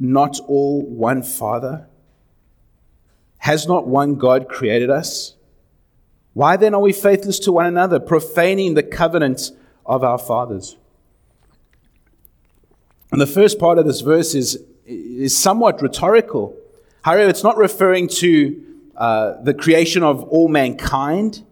not 0.00 0.40
all 0.48 0.82
one 0.82 1.22
Father? 1.22 1.86
Has 3.38 3.68
not 3.68 3.86
one 3.86 4.16
God 4.16 4.48
created 4.48 4.90
us? 4.90 5.36
Why 6.34 6.56
then 6.56 6.74
are 6.74 6.80
we 6.80 6.92
faithless 6.92 7.38
to 7.40 7.52
one 7.52 7.66
another, 7.66 8.00
profaning 8.00 8.74
the 8.74 8.82
covenant 8.82 9.52
of 9.84 10.04
our 10.04 10.18
fathers? 10.18 10.76
And 13.10 13.20
the 13.20 13.26
first 13.26 13.58
part 13.58 13.78
of 13.78 13.86
this 13.86 14.00
verse 14.00 14.34
is, 14.34 14.62
is 14.86 15.36
somewhat 15.36 15.82
rhetorical. 15.82 16.56
However, 17.02 17.28
it's 17.28 17.44
not 17.44 17.56
referring 17.56 18.08
to 18.08 18.64
uh, 18.96 19.42
the 19.42 19.52
creation 19.52 20.02
of 20.02 20.22
all 20.24 20.48
mankind. 20.48 21.44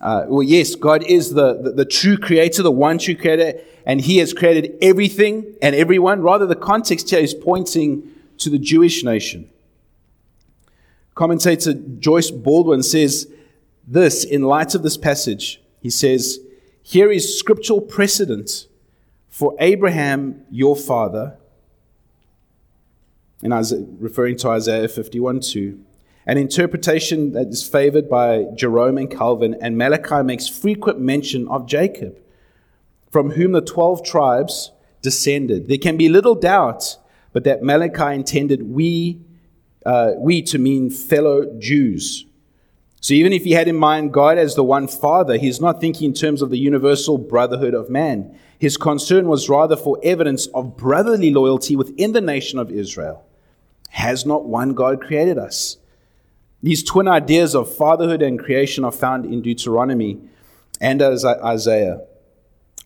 Uh, 0.00 0.26
well, 0.28 0.42
yes, 0.42 0.74
God 0.74 1.02
is 1.04 1.34
the, 1.34 1.60
the, 1.60 1.72
the 1.72 1.84
true 1.84 2.16
creator, 2.16 2.62
the 2.62 2.70
one 2.70 2.98
true 2.98 3.16
creator, 3.16 3.58
and 3.84 4.00
he 4.00 4.18
has 4.18 4.32
created 4.32 4.76
everything 4.82 5.54
and 5.62 5.74
everyone. 5.74 6.20
Rather, 6.22 6.46
the 6.46 6.56
context 6.56 7.10
here 7.10 7.20
is 7.20 7.34
pointing 7.34 8.12
to 8.38 8.50
the 8.50 8.58
Jewish 8.58 9.02
nation. 9.02 9.48
Commentator 11.14 11.72
Joyce 11.72 12.30
Baldwin 12.30 12.82
says 12.82 13.32
this 13.86 14.24
in 14.24 14.42
light 14.42 14.74
of 14.74 14.82
this 14.82 14.96
passage. 14.96 15.62
He 15.80 15.88
says, 15.88 16.40
Here 16.88 17.10
is 17.10 17.36
scriptural 17.36 17.80
precedent 17.80 18.68
for 19.28 19.56
Abraham, 19.58 20.42
your 20.52 20.76
father, 20.76 21.36
and 23.42 23.52
Isaiah, 23.52 23.84
referring 23.98 24.36
to 24.36 24.50
Isaiah 24.50 24.86
51 24.86 25.40
2. 25.40 25.80
An 26.26 26.38
interpretation 26.38 27.32
that 27.32 27.48
is 27.48 27.68
favored 27.68 28.08
by 28.08 28.44
Jerome 28.54 28.98
and 28.98 29.10
Calvin, 29.10 29.56
and 29.60 29.76
Malachi 29.76 30.22
makes 30.22 30.46
frequent 30.46 31.00
mention 31.00 31.48
of 31.48 31.66
Jacob, 31.66 32.20
from 33.10 33.30
whom 33.32 33.50
the 33.50 33.60
12 33.60 34.04
tribes 34.04 34.70
descended. 35.02 35.66
There 35.66 35.78
can 35.78 35.96
be 35.96 36.08
little 36.08 36.36
doubt 36.36 36.98
but 37.32 37.42
that 37.42 37.64
Malachi 37.64 38.14
intended 38.14 38.62
we, 38.62 39.20
uh, 39.84 40.12
we 40.18 40.40
to 40.40 40.56
mean 40.56 40.88
fellow 40.88 41.52
Jews. 41.58 42.26
So 43.06 43.14
even 43.14 43.32
if 43.32 43.44
he 43.44 43.52
had 43.52 43.68
in 43.68 43.76
mind 43.76 44.12
God 44.12 44.36
as 44.36 44.56
the 44.56 44.64
one 44.64 44.88
Father, 44.88 45.38
he's 45.38 45.60
not 45.60 45.80
thinking 45.80 46.06
in 46.06 46.12
terms 46.12 46.42
of 46.42 46.50
the 46.50 46.58
universal 46.58 47.18
brotherhood 47.18 47.72
of 47.72 47.88
man. 47.88 48.36
His 48.58 48.76
concern 48.76 49.28
was 49.28 49.48
rather 49.48 49.76
for 49.76 50.00
evidence 50.02 50.48
of 50.48 50.76
brotherly 50.76 51.30
loyalty 51.30 51.76
within 51.76 52.14
the 52.14 52.20
nation 52.20 52.58
of 52.58 52.68
Israel. 52.68 53.24
Has 53.90 54.26
not 54.26 54.46
one 54.46 54.74
God 54.74 55.00
created 55.00 55.38
us? 55.38 55.76
These 56.64 56.82
twin 56.82 57.06
ideas 57.06 57.54
of 57.54 57.72
fatherhood 57.72 58.22
and 58.22 58.40
creation 58.40 58.82
are 58.82 58.90
found 58.90 59.24
in 59.24 59.40
Deuteronomy 59.40 60.18
and 60.80 61.00
Isaiah, 61.00 62.00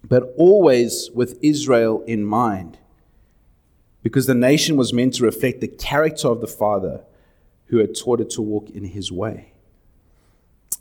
but 0.05 0.35
always 0.37 1.09
with 1.15 1.39
Israel 1.41 2.05
in 2.07 2.27
mind, 2.27 2.77
because 4.03 4.27
the 4.27 4.35
nation 4.35 4.77
was 4.77 4.93
meant 4.93 5.15
to 5.15 5.25
reflect 5.25 5.63
the 5.63 5.69
character 5.69 6.29
of 6.29 6.43
the 6.43 6.47
Father 6.47 7.05
who 7.69 7.79
had 7.79 7.97
taught 7.97 8.21
it 8.21 8.29
to 8.33 8.43
walk 8.43 8.69
in 8.69 8.85
his 8.85 9.11
way. 9.11 9.50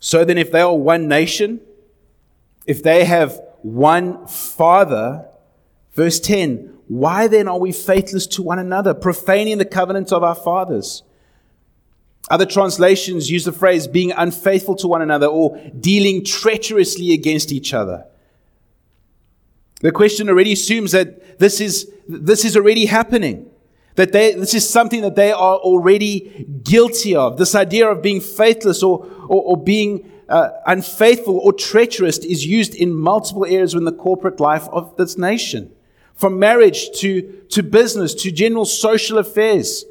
So 0.00 0.24
then, 0.24 0.38
if 0.38 0.50
they 0.50 0.60
are 0.60 0.76
one 0.76 1.06
nation, 1.08 1.60
if 2.66 2.82
they 2.82 3.04
have 3.04 3.40
one 3.62 4.26
Father, 4.26 5.26
verse 5.92 6.18
10, 6.18 6.78
why 6.88 7.28
then 7.28 7.46
are 7.46 7.58
we 7.58 7.70
faithless 7.70 8.26
to 8.28 8.42
one 8.42 8.58
another, 8.58 8.94
profaning 8.94 9.58
the 9.58 9.64
covenant 9.64 10.12
of 10.12 10.24
our 10.24 10.34
fathers? 10.34 11.02
Other 12.30 12.46
translations 12.46 13.30
use 13.30 13.44
the 13.44 13.52
phrase 13.52 13.86
being 13.86 14.12
unfaithful 14.12 14.76
to 14.76 14.88
one 14.88 15.02
another 15.02 15.26
or 15.26 15.60
dealing 15.78 16.24
treacherously 16.24 17.12
against 17.12 17.52
each 17.52 17.74
other. 17.74 18.06
The 19.80 19.92
question 19.92 20.28
already 20.28 20.52
assumes 20.52 20.92
that 20.92 21.38
this 21.38 21.60
is, 21.60 21.90
this 22.08 22.44
is 22.44 22.56
already 22.56 22.86
happening. 22.86 23.49
That 24.00 24.12
they, 24.12 24.32
this 24.32 24.54
is 24.54 24.66
something 24.66 25.02
that 25.02 25.14
they 25.14 25.30
are 25.30 25.56
already 25.56 26.46
guilty 26.62 27.14
of. 27.14 27.36
This 27.36 27.54
idea 27.54 27.86
of 27.86 28.00
being 28.00 28.22
faithless 28.22 28.82
or, 28.82 29.06
or, 29.28 29.42
or 29.42 29.56
being 29.62 30.10
uh, 30.26 30.52
unfaithful 30.66 31.36
or 31.36 31.52
treacherous 31.52 32.16
is 32.16 32.46
used 32.46 32.74
in 32.74 32.94
multiple 32.94 33.44
areas 33.44 33.74
in 33.74 33.84
the 33.84 33.92
corporate 33.92 34.40
life 34.40 34.66
of 34.70 34.96
this 34.96 35.18
nation. 35.18 35.70
From 36.14 36.38
marriage 36.38 36.88
to, 37.00 37.44
to 37.50 37.62
business 37.62 38.14
to 38.22 38.30
general 38.30 38.64
social 38.64 39.18
affairs. 39.18 39.84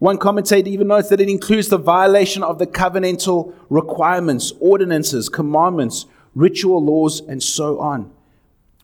One 0.00 0.18
commentator 0.18 0.68
even 0.68 0.88
notes 0.88 1.10
that 1.10 1.20
it 1.20 1.28
includes 1.28 1.68
the 1.68 1.78
violation 1.78 2.42
of 2.42 2.58
the 2.58 2.66
covenantal 2.66 3.54
requirements, 3.70 4.52
ordinances, 4.58 5.28
commandments, 5.28 6.06
ritual 6.34 6.84
laws, 6.84 7.20
and 7.20 7.40
so 7.40 7.78
on. 7.78 8.10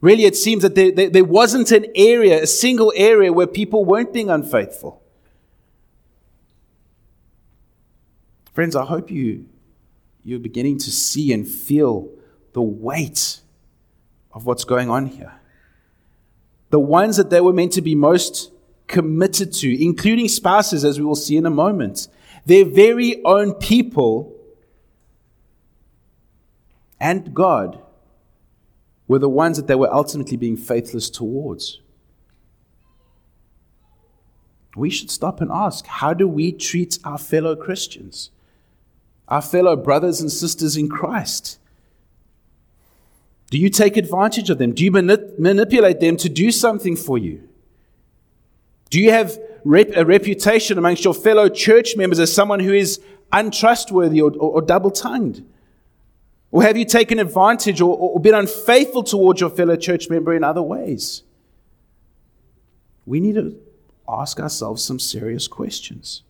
Really, 0.00 0.24
it 0.24 0.36
seems 0.36 0.62
that 0.62 0.74
there, 0.74 0.90
there, 0.90 1.10
there, 1.10 1.24
wasn't 1.24 1.70
an 1.72 1.86
area, 1.94 2.42
a 2.42 2.46
single 2.46 2.92
area, 2.96 3.32
where 3.32 3.46
people 3.46 3.84
weren't 3.84 4.12
being 4.12 4.30
unfaithful. 4.30 5.02
Friends, 8.54 8.74
I 8.74 8.84
hope 8.84 9.10
you, 9.10 9.46
you're 10.24 10.38
beginning 10.38 10.78
to 10.78 10.90
see 10.90 11.32
and 11.32 11.46
feel 11.46 12.08
the 12.52 12.62
weight 12.62 13.40
of 14.32 14.46
what's 14.46 14.64
going 14.64 14.88
on 14.88 15.06
here. 15.06 15.34
The 16.70 16.80
ones 16.80 17.16
that 17.16 17.30
they 17.30 17.40
were 17.40 17.52
meant 17.52 17.72
to 17.72 17.82
be 17.82 17.94
most 17.94 18.52
committed 18.86 19.52
to, 19.54 19.84
including 19.84 20.28
spouses, 20.28 20.84
as 20.84 20.98
we 20.98 21.04
will 21.04 21.14
see 21.14 21.36
in 21.36 21.44
a 21.44 21.50
moment, 21.50 22.08
their 22.46 22.64
very 22.64 23.22
own 23.24 23.54
people 23.54 24.34
and 26.98 27.34
God 27.34 27.80
were 29.10 29.18
the 29.18 29.28
ones 29.28 29.56
that 29.56 29.66
they 29.66 29.74
were 29.74 29.92
ultimately 29.92 30.36
being 30.36 30.56
faithless 30.56 31.10
towards. 31.10 31.80
We 34.76 34.88
should 34.88 35.10
stop 35.10 35.40
and 35.40 35.50
ask 35.50 35.84
how 35.84 36.14
do 36.14 36.28
we 36.28 36.52
treat 36.52 36.96
our 37.02 37.18
fellow 37.18 37.56
Christians, 37.56 38.30
our 39.26 39.42
fellow 39.42 39.74
brothers 39.74 40.20
and 40.20 40.30
sisters 40.30 40.76
in 40.76 40.88
Christ? 40.88 41.58
Do 43.50 43.58
you 43.58 43.68
take 43.68 43.96
advantage 43.96 44.48
of 44.48 44.58
them? 44.58 44.74
Do 44.74 44.84
you 44.84 44.92
manip- 44.92 45.36
manipulate 45.40 45.98
them 45.98 46.16
to 46.18 46.28
do 46.28 46.52
something 46.52 46.94
for 46.94 47.18
you? 47.18 47.48
Do 48.90 49.00
you 49.00 49.10
have 49.10 49.36
rep- 49.64 49.96
a 49.96 50.04
reputation 50.04 50.78
amongst 50.78 51.02
your 51.02 51.14
fellow 51.14 51.48
church 51.48 51.96
members 51.96 52.20
as 52.20 52.32
someone 52.32 52.60
who 52.60 52.72
is 52.72 53.00
untrustworthy 53.32 54.22
or, 54.22 54.30
or, 54.34 54.52
or 54.52 54.62
double 54.62 54.92
tongued? 54.92 55.44
Or 56.52 56.62
have 56.62 56.76
you 56.76 56.84
taken 56.84 57.18
advantage 57.18 57.80
or, 57.80 57.96
or 57.96 58.20
been 58.20 58.34
unfaithful 58.34 59.02
towards 59.02 59.40
your 59.40 59.50
fellow 59.50 59.76
church 59.76 60.10
member 60.10 60.34
in 60.34 60.42
other 60.42 60.62
ways? 60.62 61.22
We 63.06 63.20
need 63.20 63.36
to 63.36 63.56
ask 64.08 64.40
ourselves 64.40 64.84
some 64.84 64.98
serious 64.98 65.46
questions. 65.46 66.22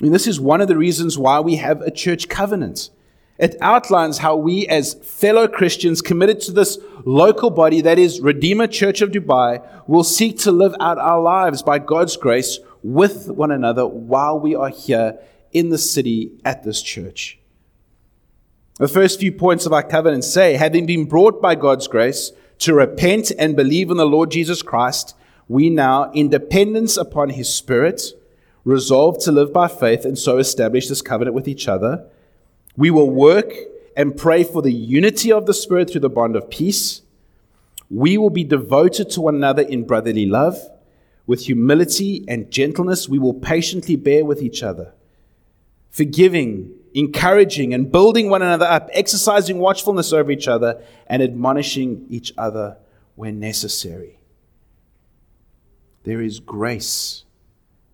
I 0.00 0.04
mean, 0.04 0.12
this 0.12 0.26
is 0.26 0.40
one 0.40 0.60
of 0.60 0.68
the 0.68 0.76
reasons 0.76 1.18
why 1.18 1.40
we 1.40 1.56
have 1.56 1.80
a 1.82 1.90
church 1.90 2.28
covenant. 2.28 2.90
It 3.38 3.56
outlines 3.60 4.18
how 4.18 4.36
we, 4.36 4.66
as 4.66 4.94
fellow 4.94 5.46
Christians 5.46 6.00
committed 6.00 6.40
to 6.42 6.52
this 6.52 6.78
local 7.04 7.50
body, 7.50 7.82
that 7.82 7.98
is 7.98 8.20
Redeemer 8.20 8.66
Church 8.66 9.02
of 9.02 9.10
Dubai, 9.10 9.62
will 9.86 10.04
seek 10.04 10.38
to 10.40 10.52
live 10.52 10.74
out 10.80 10.98
our 10.98 11.20
lives 11.20 11.62
by 11.62 11.78
God's 11.78 12.16
grace 12.16 12.58
with 12.82 13.28
one 13.28 13.50
another 13.50 13.86
while 13.86 14.38
we 14.38 14.54
are 14.54 14.70
here 14.70 15.18
in 15.52 15.68
the 15.68 15.78
city 15.78 16.32
at 16.46 16.64
this 16.64 16.80
church. 16.80 17.38
The 18.78 18.88
first 18.88 19.20
few 19.20 19.32
points 19.32 19.64
of 19.64 19.72
our 19.72 19.82
covenant 19.82 20.24
say, 20.24 20.54
having 20.54 20.84
been 20.84 21.06
brought 21.06 21.40
by 21.40 21.54
God's 21.54 21.88
grace 21.88 22.32
to 22.58 22.74
repent 22.74 23.32
and 23.38 23.56
believe 23.56 23.90
in 23.90 23.96
the 23.96 24.04
Lord 24.04 24.30
Jesus 24.30 24.60
Christ, 24.60 25.16
we 25.48 25.70
now, 25.70 26.10
in 26.12 26.28
dependence 26.28 26.98
upon 26.98 27.30
his 27.30 27.52
Spirit, 27.52 28.02
resolve 28.64 29.18
to 29.24 29.32
live 29.32 29.50
by 29.50 29.68
faith 29.68 30.04
and 30.04 30.18
so 30.18 30.36
establish 30.36 30.88
this 30.88 31.00
covenant 31.00 31.34
with 31.34 31.48
each 31.48 31.68
other. 31.68 32.06
We 32.76 32.90
will 32.90 33.08
work 33.08 33.50
and 33.96 34.14
pray 34.14 34.44
for 34.44 34.60
the 34.60 34.74
unity 34.74 35.32
of 35.32 35.46
the 35.46 35.54
Spirit 35.54 35.90
through 35.90 36.02
the 36.02 36.10
bond 36.10 36.36
of 36.36 36.50
peace. 36.50 37.00
We 37.88 38.18
will 38.18 38.28
be 38.28 38.44
devoted 38.44 39.08
to 39.10 39.22
one 39.22 39.36
another 39.36 39.62
in 39.62 39.84
brotherly 39.84 40.26
love. 40.26 40.58
With 41.26 41.46
humility 41.46 42.26
and 42.28 42.50
gentleness, 42.50 43.08
we 43.08 43.18
will 43.18 43.34
patiently 43.34 43.96
bear 43.96 44.24
with 44.24 44.42
each 44.42 44.62
other, 44.62 44.92
forgiving 45.88 46.72
encouraging 46.96 47.74
and 47.74 47.92
building 47.92 48.30
one 48.30 48.40
another 48.40 48.64
up, 48.64 48.88
exercising 48.92 49.58
watchfulness 49.58 50.14
over 50.14 50.30
each 50.30 50.48
other, 50.48 50.82
and 51.06 51.22
admonishing 51.22 52.06
each 52.08 52.32
other 52.38 52.78
when 53.16 53.38
necessary. 53.38 54.18
There 56.04 56.22
is 56.22 56.40
grace, 56.40 57.24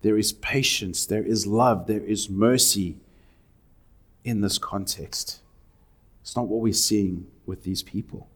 there 0.03 0.17
is 0.17 0.31
patience, 0.31 1.05
there 1.05 1.23
is 1.23 1.45
love, 1.45 1.85
there 1.85 2.03
is 2.03 2.29
mercy 2.29 2.95
in 4.23 4.39
this 4.39 4.57
context. 4.57 5.41
It's 6.21 6.37
not 6.37 6.47
what 6.47 6.61
we're 6.61 6.71
seeing 6.71 7.27
with 7.45 7.63
these 7.63 7.83
people. 7.83 8.29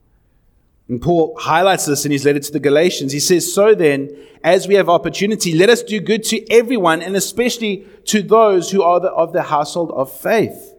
And 0.89 1.02
Paul 1.02 1.36
highlights 1.38 1.86
this 1.86 2.06
in 2.06 2.12
his 2.12 2.23
letter 2.23 2.39
to 2.39 2.52
the 2.52 2.60
Galatians. 2.60 3.12
He 3.12 3.19
says, 3.19 3.52
So 3.52 3.76
then, 3.76 4.15
as 4.43 4.67
we 4.67 4.76
have 4.76 4.88
opportunity, 4.88 5.54
let 5.54 5.69
us 5.69 5.84
do 5.84 6.00
good 6.00 6.23
to 6.26 6.50
everyone, 6.50 7.02
and 7.02 7.15
especially 7.15 7.86
to 8.06 8.21
those 8.21 8.71
who 8.71 8.82
are 8.82 9.00
the, 9.00 9.12
of 9.12 9.34
the 9.34 9.43
household 9.43 9.91
of 9.91 10.12
faith. 10.12 10.73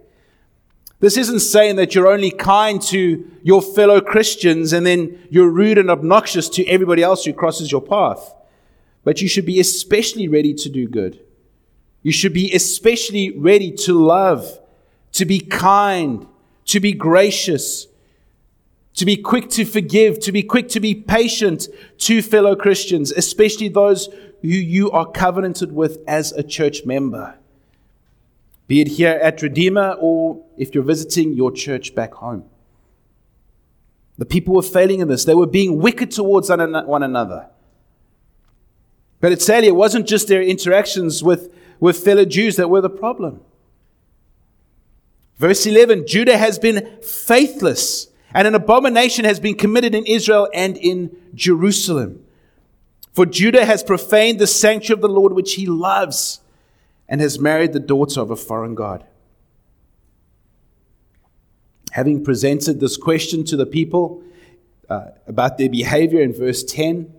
This 1.01 1.17
isn't 1.17 1.41
saying 1.41 1.77
that 1.77 1.95
you're 1.95 2.11
only 2.11 2.31
kind 2.31 2.83
to 2.83 3.31
your 3.43 3.63
fellow 3.63 4.01
Christians 4.01 4.73
and 4.73 4.85
then 4.85 5.29
you're 5.31 5.49
rude 5.49 5.79
and 5.79 5.91
obnoxious 5.91 6.49
to 6.51 6.67
everybody 6.67 7.03
else 7.03 7.25
who 7.25 7.33
crosses 7.33 7.71
your 7.71 7.81
path. 7.81 8.35
But 9.05 9.23
you 9.23 9.29
should 9.29 9.47
be 9.47 9.61
especially 9.61 10.27
ready 10.27 10.55
to 10.55 10.69
do 10.69 10.89
good. 10.89 11.21
You 12.03 12.11
should 12.11 12.33
be 12.33 12.53
especially 12.53 13.31
ready 13.39 13.71
to 13.73 13.93
love, 13.93 14.59
to 15.13 15.25
be 15.25 15.39
kind, 15.39 16.27
to 16.67 16.81
be 16.81 16.93
gracious, 16.93 17.87
to 18.99 19.07
be 19.07 19.17
quick 19.17 19.49
to 19.51 19.65
forgive, 19.65 20.19
to 20.19 20.33
be 20.33 20.43
quick 20.43 20.69
to 20.71 20.81
be 20.81 20.93
patient 20.93 21.69
to 21.99 22.21
fellow 22.21 22.57
Christians, 22.57 23.13
especially 23.13 23.69
those 23.69 24.09
who 24.43 24.49
you 24.49 24.91
are 24.91 25.07
covenanted 25.07 25.71
with 25.71 25.99
as 26.09 26.33
a 26.33 26.43
church 26.43 26.85
member. 26.85 27.39
Be 28.67 28.81
it 28.81 28.89
here 28.89 29.19
at 29.23 29.41
Redeemer 29.41 29.97
or 30.01 30.45
if 30.57 30.75
you're 30.75 30.83
visiting 30.83 31.33
your 31.33 31.53
church 31.53 31.95
back 31.95 32.15
home. 32.15 32.45
The 34.19 34.27
people 34.27 34.55
were 34.55 34.63
failing 34.63 34.99
in 34.99 35.07
this. 35.07 35.25
They 35.25 35.35
were 35.35 35.47
being 35.47 35.79
wicked 35.79 36.11
towards 36.11 36.51
one 36.51 37.03
another. 37.05 37.51
But 39.21 39.31
it's 39.31 39.47
sadly, 39.47 39.69
it 39.69 39.77
wasn't 39.77 40.09
just 40.09 40.27
their 40.27 40.43
interactions 40.43 41.23
with, 41.23 41.55
with 41.79 41.99
fellow 41.99 42.25
Jews 42.25 42.57
that 42.57 42.69
were 42.69 42.81
the 42.81 42.91
problem. 42.91 43.43
Verse 45.37 45.65
11 45.65 46.09
Judah 46.09 46.37
has 46.37 46.59
been 46.59 46.99
faithless, 47.01 48.09
and 48.35 48.47
an 48.47 48.55
abomination 48.55 49.25
has 49.25 49.41
been 49.41 49.55
committed 49.55 49.95
in 49.95 50.05
Israel 50.07 50.49
and 50.53 50.77
in 50.77 51.17
Jerusalem. 51.35 52.25
For 53.13 53.27
Judah 53.27 53.65
has 53.65 53.83
profaned 53.83 54.39
the 54.39 54.47
sanctuary 54.47 54.99
of 54.99 55.03
the 55.03 55.09
Lord 55.09 55.33
which 55.33 55.55
he 55.55 55.67
loves, 55.67 56.41
and 57.09 57.21
has 57.21 57.39
married 57.39 57.73
the 57.73 57.81
daughter 57.81 58.21
of 58.21 58.31
a 58.31 58.37
foreign 58.37 58.75
God. 58.75 59.05
Having 61.93 62.23
presented 62.23 62.81
this 62.81 62.97
question 62.97 63.45
to 63.45 63.57
the 63.57 63.67
people 63.67 64.23
uh, 64.91 65.07
about 65.27 65.57
their 65.59 65.71
behavior 65.71 66.21
in 66.21 66.35
verse 66.35 66.63
10, 66.63 67.13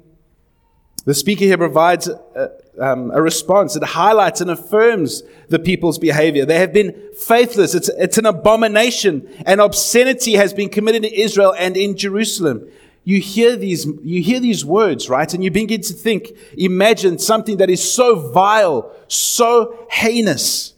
the 1.06 1.14
speaker 1.16 1.46
here 1.46 1.58
provides 1.58 2.08
a, 2.08 2.52
um, 2.80 3.12
a, 3.12 3.22
response. 3.22 3.76
It 3.76 3.84
highlights 3.84 4.42
and 4.42 4.50
affirms 4.50 5.24
the 5.50 5.60
people's 5.60 5.98
behavior. 5.98 6.46
They 6.46 6.60
have 6.60 6.74
been 6.74 6.94
faithless. 7.18 7.76
It's, 7.76 7.90
it's 7.90 8.18
an 8.18 8.26
abomination. 8.26 9.28
And 9.46 9.62
obscenity 9.62 10.34
has 10.34 10.54
been 10.54 10.70
committed 10.70 11.06
in 11.06 11.14
Israel 11.14 11.54
and 11.58 11.76
in 11.76 11.98
Jerusalem. 11.98 12.70
You 13.04 13.20
hear 13.20 13.56
these, 13.56 13.86
you 14.04 14.22
hear 14.22 14.40
these 14.40 14.64
words, 14.64 15.10
right? 15.10 15.34
And 15.34 15.44
you 15.44 15.52
begin 15.52 15.82
to 15.82 15.94
think, 15.94 16.32
imagine 16.58 17.18
something 17.18 17.58
that 17.58 17.70
is 17.70 17.94
so 17.94 18.32
vile, 18.32 18.92
so 19.08 19.88
heinous. 19.90 20.74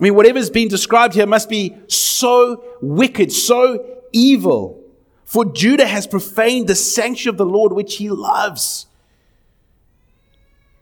I 0.00 0.04
mean, 0.04 0.14
whatever's 0.14 0.50
being 0.50 0.68
described 0.68 1.14
here 1.14 1.26
must 1.26 1.48
be 1.48 1.76
so 1.88 2.64
wicked, 2.80 3.32
so 3.32 4.02
evil. 4.12 4.84
For 5.24 5.44
Judah 5.44 5.86
has 5.86 6.06
profaned 6.06 6.68
the 6.68 6.74
sanctuary 6.74 7.34
of 7.34 7.36
the 7.36 7.46
Lord, 7.46 7.72
which 7.72 7.96
he 7.96 8.08
loves. 8.08 8.86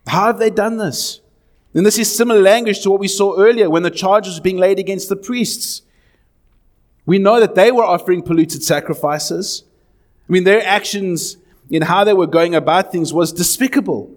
How 0.06 0.26
have 0.26 0.38
they 0.38 0.50
done 0.50 0.78
this? 0.78 1.20
And 1.74 1.84
this 1.84 1.98
is 1.98 2.14
similar 2.14 2.40
language 2.40 2.80
to 2.82 2.90
what 2.90 3.00
we 3.00 3.08
saw 3.08 3.38
earlier 3.38 3.68
when 3.68 3.82
the 3.82 3.90
charges 3.90 4.36
were 4.38 4.42
being 4.42 4.56
laid 4.56 4.78
against 4.78 5.08
the 5.08 5.16
priests. 5.16 5.82
We 7.04 7.18
know 7.18 7.38
that 7.38 7.54
they 7.54 7.70
were 7.70 7.84
offering 7.84 8.22
polluted 8.22 8.62
sacrifices. 8.62 9.64
I 10.28 10.32
mean, 10.32 10.44
their 10.44 10.66
actions 10.66 11.36
in 11.68 11.82
how 11.82 12.04
they 12.04 12.14
were 12.14 12.26
going 12.26 12.54
about 12.54 12.92
things 12.92 13.12
was 13.12 13.32
despicable. 13.32 14.10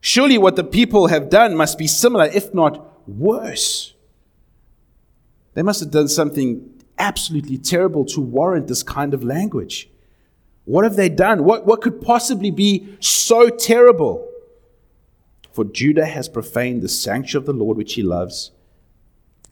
Surely 0.00 0.36
what 0.36 0.56
the 0.56 0.64
people 0.64 1.06
have 1.06 1.30
done 1.30 1.56
must 1.56 1.78
be 1.78 1.86
similar, 1.86 2.26
if 2.26 2.52
not 2.52 3.08
worse. 3.08 3.94
They 5.54 5.62
must 5.62 5.80
have 5.80 5.90
done 5.90 6.08
something 6.08 6.70
absolutely 6.98 7.58
terrible 7.58 8.04
to 8.06 8.20
warrant 8.20 8.66
this 8.66 8.82
kind 8.82 9.14
of 9.14 9.22
language. 9.22 9.88
What 10.64 10.84
have 10.84 10.96
they 10.96 11.08
done? 11.08 11.44
What, 11.44 11.66
what 11.66 11.82
could 11.82 12.00
possibly 12.00 12.50
be 12.50 12.96
so 13.00 13.48
terrible? 13.48 14.28
For 15.54 15.64
Judah 15.64 16.06
has 16.06 16.28
profaned 16.28 16.82
the 16.82 16.88
sanctuary 16.88 17.42
of 17.42 17.46
the 17.46 17.52
Lord 17.52 17.76
which 17.76 17.94
he 17.94 18.02
loves 18.02 18.50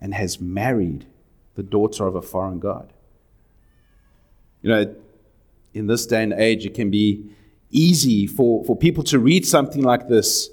and 0.01 0.13
has 0.15 0.41
married 0.41 1.07
the 1.55 1.63
daughter 1.63 2.09
of 2.09 2.17
a 2.17 2.23
foreign 2.23 2.59
God. 2.59 2.93
You 4.63 4.71
know, 4.71 4.97
in 5.73 5.87
this 5.87 6.05
day 6.05 6.25
and 6.25 6.33
age, 6.33 6.67
it 6.67 6.75
can 6.75 6.91
be 6.91 7.31
easy 7.71 8.27
for, 8.27 8.65
for 8.65 8.77
people 8.77 9.05
to 9.05 9.21
read 9.21 9.47
something 9.47 9.83
like 9.83 10.09
this 10.09 10.51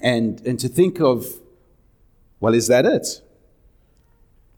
and, 0.00 0.40
and 0.46 0.58
to 0.60 0.68
think 0.68 1.00
of, 1.00 1.26
well, 2.38 2.54
is 2.54 2.68
that 2.68 2.86
it? 2.86 3.22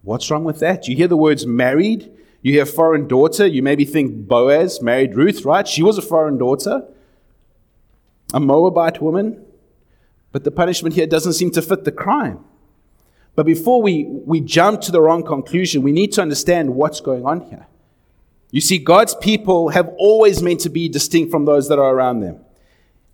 What's 0.03 0.31
wrong 0.31 0.45
with 0.45 0.59
that? 0.61 0.89
You 0.89 0.95
hear 0.95 1.09
the 1.09 1.17
words 1.17 1.47
married, 1.47 2.11
you 2.43 2.53
hear 2.53 2.67
foreign 2.67 3.09
daughter, 3.09 3.47
you 3.47 3.63
maybe 3.63 3.87
think 3.87 4.29
Boaz 4.29 4.83
married 4.83 5.15
Ruth, 5.15 5.47
right? 5.47 5.67
She 5.67 5.83
was 5.83 5.97
a 5.97 6.03
foreign 6.03 6.37
daughter, 6.37 6.87
a 8.35 8.41
Moabite 8.41 9.01
woman. 9.01 9.43
But 10.35 10.43
the 10.43 10.51
punishment 10.51 10.97
here 10.97 11.07
doesn't 11.07 11.35
seem 11.35 11.53
to 11.53 11.63
fit 11.63 11.85
the 11.85 11.93
crime. 11.93 12.41
But 13.37 13.47
before 13.47 13.81
we, 13.81 14.03
we 14.03 14.41
jump 14.41 14.81
to 14.81 14.91
the 14.91 15.01
wrong 15.01 15.23
conclusion, 15.23 15.81
we 15.83 15.93
need 15.93 16.13
to 16.15 16.23
understand 16.23 16.75
what's 16.75 17.01
going 17.01 17.25
on 17.25 17.43
here. 17.43 17.69
You 18.51 18.61
see, 18.61 18.79
God's 18.79 19.15
people 19.15 19.69
have 19.69 19.89
always 19.97 20.43
meant 20.43 20.59
to 20.63 20.71
be 20.71 20.89
distinct 20.89 21.31
from 21.31 21.45
those 21.45 21.69
that 21.69 21.79
are 21.79 21.95
around 21.95 22.19
them. 22.19 22.41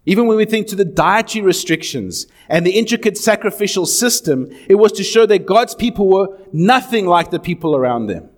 Even 0.07 0.29
when 0.29 0.39
we 0.39 0.47
think 0.47 0.67
to 0.69 0.77
the 0.77 0.85
dietary 0.87 1.45
restrictions 1.45 2.27
and 2.49 2.65
the 2.65 2.71
intricate 2.71 3.19
sacrificial 3.19 3.85
system, 3.85 4.51
it 4.67 4.77
was 4.77 4.91
to 4.93 5.05
show 5.05 5.27
that 5.27 5.45
God's 5.45 5.75
people 5.75 6.09
were 6.09 6.39
nothing 6.55 7.05
like 7.07 7.31
the 7.31 7.39
people 7.39 7.77
around 7.77 8.07
them. 8.07 8.31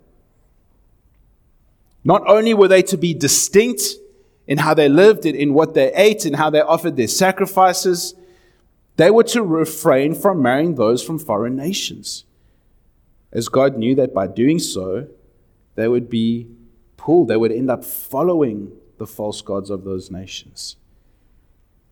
Not 2.03 2.27
only 2.27 2.53
were 2.53 2.67
they 2.67 2.81
to 2.83 2.97
be 2.97 3.13
distinct 3.13 3.81
in 4.45 4.57
how 4.57 4.73
they 4.73 4.89
lived, 4.89 5.25
in 5.25 5.53
what 5.53 5.73
they 5.73 5.93
ate, 5.93 6.25
in 6.25 6.33
how 6.33 6.49
they 6.49 6.59
offered 6.59 6.97
their 6.97 7.07
sacrifices, 7.07 8.13
they 8.95 9.09
were 9.09 9.23
to 9.23 9.41
refrain 9.43 10.13
from 10.13 10.41
marrying 10.41 10.75
those 10.75 11.03
from 11.03 11.19
foreign 11.19 11.55
nations, 11.55 12.25
as 13.31 13.49
God 13.49 13.77
knew 13.77 13.95
that 13.95 14.13
by 14.13 14.27
doing 14.27 14.59
so, 14.59 15.07
they 15.75 15.87
would 15.87 16.09
be 16.09 16.47
pulled, 16.97 17.27
they 17.27 17.37
would 17.37 17.51
end 17.51 17.71
up 17.71 17.83
following 17.83 18.71
the 18.97 19.07
false 19.07 19.41
gods 19.41 19.69
of 19.69 19.83
those 19.83 20.11
nations. 20.11 20.77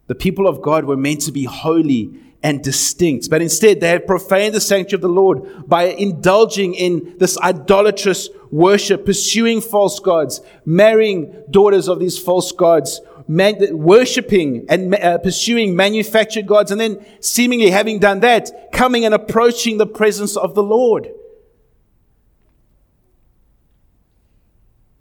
The 0.08 0.16
people 0.16 0.48
of 0.48 0.62
God 0.62 0.86
were 0.86 0.98
meant 0.98 1.22
to 1.22 1.32
be 1.32 1.46
holy 1.46 2.14
and 2.44 2.64
distinct, 2.64 3.30
but 3.30 3.42
instead 3.42 3.80
they 3.80 3.90
have 3.90 4.08
profaned 4.08 4.54
the 4.54 4.62
sanctuary 4.62 4.98
of 4.98 5.02
the 5.02 5.08
Lord 5.10 5.68
by 5.68 5.84
indulging 5.84 6.74
in 6.74 7.18
this 7.18 7.38
idolatrous 7.40 8.30
worship, 8.50 9.06
pursuing 9.06 9.62
false 9.62 10.00
gods, 10.00 10.42
marrying 10.66 11.44
daughters 11.50 11.88
of 11.88 12.00
these 12.00 12.18
false 12.18 12.52
gods, 12.52 13.00
man, 13.28 13.56
worshipping 13.72 14.66
and 14.70 14.96
uh, 14.96 15.18
pursuing 15.20 15.76
manufactured 15.76 16.48
gods, 16.48 16.72
and 16.72 16.80
then 16.80 17.06
seemingly 17.20 17.70
having 17.70 18.00
done 18.00 18.20
that, 18.22 18.72
coming 18.72 19.06
and 19.06 19.14
approaching 19.14 19.78
the 19.78 19.88
presence 19.88 20.36
of 20.38 20.56
the 20.56 20.64
Lord. 20.64 21.10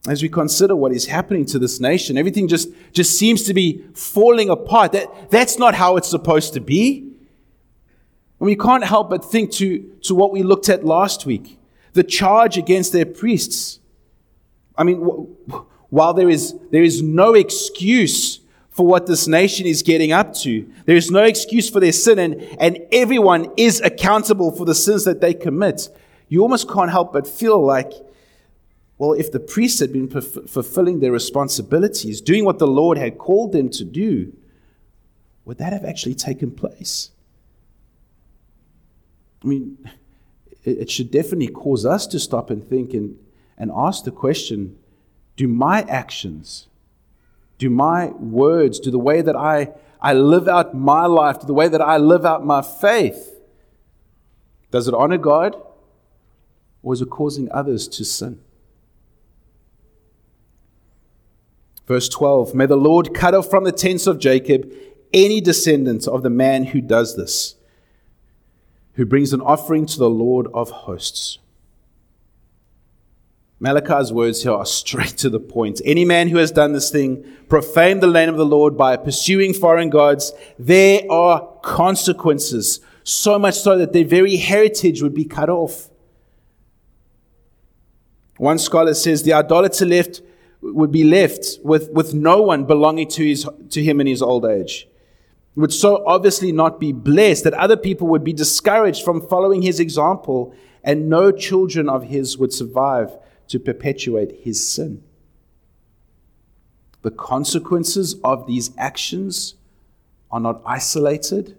As 0.09 0.23
we 0.23 0.29
consider 0.29 0.75
what 0.75 0.93
is 0.93 1.07
happening 1.07 1.45
to 1.47 1.59
this 1.59 1.79
nation, 1.79 2.17
everything 2.17 2.49
just, 2.49 2.71
just 2.93 3.19
seems 3.19 3.43
to 3.45 3.55
be 3.55 3.85
falling 3.95 4.49
apart. 4.49 4.93
That, 4.93 5.31
that's 5.31 5.59
not 5.59 5.75
how 5.75 5.97
it's 5.97 6.09
supposed 6.09 6.55
to 6.55 6.61
be. 6.61 7.01
And 8.41 8.47
we 8.47 8.57
can't 8.57 8.85
help 8.85 9.11
but 9.11 9.25
think 9.25 9.53
to, 9.53 9.79
to 10.05 10.15
what 10.15 10.33
we 10.33 10.43
looked 10.43 10.69
at 10.69 10.85
last 10.85 11.27
week 11.27 11.59
the 11.93 12.05
charge 12.05 12.57
against 12.57 12.93
their 12.93 13.07
priests. 13.07 13.81
I 14.77 14.85
mean, 14.85 15.37
while 15.91 16.15
there 16.15 16.31
is, 16.31 16.55
there 16.71 16.83
is 16.83 17.03
no 17.03 17.35
excuse 17.35 18.41
for 18.71 18.87
what 18.87 19.07
this 19.07 19.27
nation 19.27 19.67
is 19.67 19.83
getting 19.83 20.13
up 20.13 20.33
to, 20.33 20.69
there 20.87 20.97
is 20.97 21.11
no 21.11 21.23
excuse 21.25 21.69
for 21.69 21.81
their 21.81 21.93
sin, 21.93 22.19
and, 22.19 22.41
and 22.61 22.79
everyone 22.93 23.53
is 23.57 23.81
accountable 23.81 24.53
for 24.53 24.65
the 24.65 24.75
sins 24.75 25.05
that 25.05 25.21
they 25.21 25.35
commit. 25.35 25.89
You 26.29 26.43
almost 26.43 26.71
can't 26.71 26.91
help 26.91 27.13
but 27.13 27.27
feel 27.27 27.63
like, 27.63 27.93
well, 28.97 29.13
if 29.13 29.33
the 29.33 29.41
priests 29.41 29.81
had 29.81 29.93
been 29.93 30.09
fulfilling 30.09 31.01
their 31.01 31.11
responsibilities, 31.11 32.21
doing 32.21 32.45
what 32.45 32.59
the 32.59 32.67
Lord 32.67 32.97
had 32.97 33.19
called 33.19 33.53
them 33.53 33.69
to 33.71 33.85
do, 33.85 34.33
would 35.45 35.59
that 35.59 35.73
have 35.73 35.85
actually 35.85 36.15
taken 36.15 36.51
place? 36.53 37.11
I 39.43 39.49
mean, 39.49 39.79
it 40.65 40.91
should 40.91 41.11
definitely 41.11 41.49
cause 41.49 41.85
us 41.87 42.07
to 42.09 42.21
stop 42.21 42.51
and 42.51 42.63
think 42.63 42.93
and, 42.93 43.19
and 43.57 43.73
ask 43.75 44.05
the 44.05 44.11
question 44.11 44.79
do 45.41 45.49
my 45.49 45.81
actions, 45.89 46.69
do 47.57 47.71
my 47.71 48.09
words, 48.09 48.79
do 48.79 48.91
the 48.91 48.99
way 48.99 49.23
that 49.23 49.35
I, 49.35 49.73
I 49.99 50.13
live 50.13 50.47
out 50.47 50.75
my 50.75 51.07
life, 51.07 51.41
do 51.41 51.47
the 51.47 51.55
way 51.55 51.67
that 51.67 51.81
I 51.81 51.97
live 51.97 52.27
out 52.27 52.45
my 52.45 52.61
faith, 52.61 53.41
does 54.71 54.87
it 54.87 54.93
honor 54.93 55.17
God 55.17 55.57
or 56.83 56.93
is 56.93 57.01
it 57.01 57.09
causing 57.09 57.51
others 57.53 57.89
to 57.89 58.05
sin? 58.05 58.39
Verse 61.87 62.11
12 62.11 62.55
May 62.55 62.67
the 62.67 62.77
Lord 62.77 63.15
cut 63.15 63.35
off 63.35 63.49
from 63.49 63.65
the 63.65 63.73
tents 63.73 64.07
of 64.07 64.19
Jacob 64.19 64.71
any 65.15 65.41
descendant 65.41 66.07
of 66.07 66.23
the 66.23 66.29
man 66.29 66.65
who 66.65 66.83
does 66.83 67.17
this 67.17 67.55
who 68.97 69.07
brings 69.07 69.33
an 69.33 69.41
offering 69.41 69.87
to 69.87 69.99
the 69.99 70.11
Lord 70.11 70.49
of 70.53 70.69
hosts. 70.69 71.39
Malachi's 73.61 74.13
words 74.13 74.43
here 74.43 74.53
are 74.53 74.67
straight 74.81 75.17
to 75.19 75.31
the 75.31 75.41
point. 75.41 75.81
Any 75.85 76.05
man 76.05 76.29
who 76.29 76.39
has 76.39 76.51
done 76.51 76.73
this 76.73 76.91
thing, 76.91 77.25
profaned 77.49 78.03
the 78.03 78.11
name 78.11 78.29
of 78.29 78.37
the 78.37 78.47
Lord 78.47 78.77
by 78.77 78.97
pursuing 78.97 79.53
foreign 79.53 79.91
gods, 79.91 80.33
there 80.59 81.03
are 81.11 81.47
consequences. 81.63 82.81
So 83.05 83.39
much 83.39 83.55
so 83.55 83.77
that 83.79 83.93
their 83.93 84.05
very 84.05 84.37
heritage 84.37 85.03
would 85.03 85.15
be 85.15 85.25
cut 85.25 85.51
off. 85.51 85.91
One 88.37 88.59
scholar 88.59 88.95
says 88.95 89.23
the 89.23 89.35
idolater 89.35 89.85
left 89.85 90.23
would 90.63 90.93
be 90.93 91.05
left 91.05 91.59
with, 91.63 91.91
with 91.91 92.15
no 92.15 92.43
one 92.43 92.65
belonging 92.65 93.09
to, 93.09 93.27
his, 93.27 93.49
to 93.71 93.83
him 93.83 94.01
in 94.01 94.07
his 94.07 94.23
old 94.23 94.45
age 94.45 94.87
would 95.57 95.73
so 95.73 96.05
obviously 96.07 96.53
not 96.53 96.81
be 96.81 96.93
blessed 96.93 97.45
that 97.45 97.55
other 97.55 97.77
people 97.77 98.07
would 98.09 98.25
be 98.25 98.33
discouraged 98.33 99.05
from 99.05 99.21
following 99.21 99.63
his 99.63 99.81
example, 99.81 100.55
and 100.83 101.09
no 101.09 101.31
children 101.31 101.89
of 101.89 102.05
his 102.05 102.39
would 102.39 102.53
survive 102.53 103.17
to 103.51 103.59
perpetuate 103.59 104.41
his 104.43 104.67
sin. 104.67 105.03
The 107.03 107.11
consequences 107.11 108.15
of 108.23 108.47
these 108.47 108.71
actions 108.79 109.55
are 110.31 110.39
not 110.39 110.63
isolated, 110.65 111.59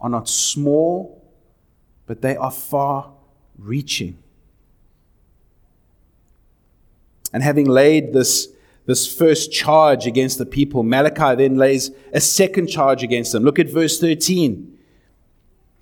are 0.00 0.08
not 0.08 0.28
small, 0.28 1.24
but 2.06 2.22
they 2.22 2.36
are 2.36 2.52
far 2.52 3.12
reaching. 3.58 4.18
And 7.32 7.42
having 7.42 7.66
laid 7.66 8.12
this, 8.12 8.48
this 8.86 9.12
first 9.12 9.50
charge 9.50 10.06
against 10.06 10.38
the 10.38 10.46
people, 10.46 10.84
Malachi 10.84 11.34
then 11.34 11.56
lays 11.56 11.90
a 12.12 12.20
second 12.20 12.68
charge 12.68 13.02
against 13.02 13.32
them. 13.32 13.42
Look 13.42 13.58
at 13.58 13.68
verse 13.68 13.98
13. 13.98 14.78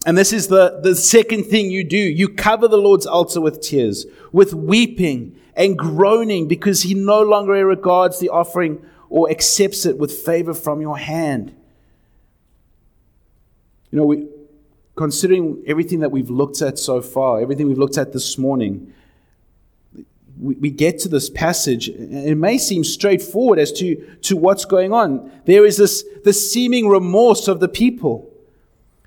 And 0.06 0.16
this 0.16 0.32
is 0.32 0.48
the, 0.48 0.80
the 0.82 0.94
second 0.94 1.44
thing 1.44 1.70
you 1.70 1.84
do. 1.84 1.98
You 1.98 2.28
cover 2.28 2.68
the 2.68 2.78
Lord's 2.78 3.06
altar 3.06 3.40
with 3.40 3.60
tears, 3.60 4.06
with 4.32 4.54
weeping 4.54 5.38
and 5.54 5.76
groaning, 5.76 6.48
because 6.48 6.82
he 6.82 6.94
no 6.94 7.20
longer 7.20 7.66
regards 7.66 8.18
the 8.18 8.30
offering 8.30 8.82
or 9.10 9.30
accepts 9.30 9.84
it 9.84 9.98
with 9.98 10.12
favor 10.12 10.54
from 10.54 10.80
your 10.80 10.96
hand. 10.96 11.54
You 13.90 13.98
know, 13.98 14.06
we, 14.06 14.26
considering 14.94 15.62
everything 15.66 16.00
that 16.00 16.10
we've 16.10 16.30
looked 16.30 16.62
at 16.62 16.78
so 16.78 17.02
far, 17.02 17.40
everything 17.40 17.66
we've 17.68 17.78
looked 17.78 17.98
at 17.98 18.12
this 18.12 18.38
morning, 18.38 18.94
we, 20.40 20.54
we 20.54 20.70
get 20.70 20.98
to 21.00 21.08
this 21.08 21.28
passage, 21.28 21.88
and 21.88 22.14
it 22.14 22.36
may 22.36 22.56
seem 22.56 22.84
straightforward 22.84 23.58
as 23.58 23.70
to, 23.72 23.96
to 24.22 24.36
what's 24.36 24.64
going 24.64 24.94
on. 24.94 25.30
There 25.44 25.66
is 25.66 25.76
this, 25.76 26.04
this 26.24 26.50
seeming 26.50 26.88
remorse 26.88 27.48
of 27.48 27.60
the 27.60 27.68
people. 27.68 28.29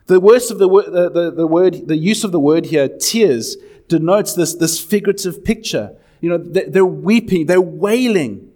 The 0.06 0.20
worst 0.20 0.52
of 0.52 0.60
the, 0.60 0.68
the, 0.68 1.10
the, 1.10 1.32
the 1.32 1.48
word, 1.48 1.88
the 1.88 1.98
use 1.98 2.24
of 2.24 2.32
the 2.32 2.40
word 2.40 2.66
here, 2.66 2.90
tears, 2.90 3.58
denotes 3.88 4.34
this, 4.34 4.56
this 4.56 4.80
figurative 4.80 5.44
picture. 5.44 5.96
You 6.20 6.30
know, 6.30 6.38
they're 6.38 6.86
weeping, 6.86 7.46
they're 7.46 7.62
wailing. 7.62 8.52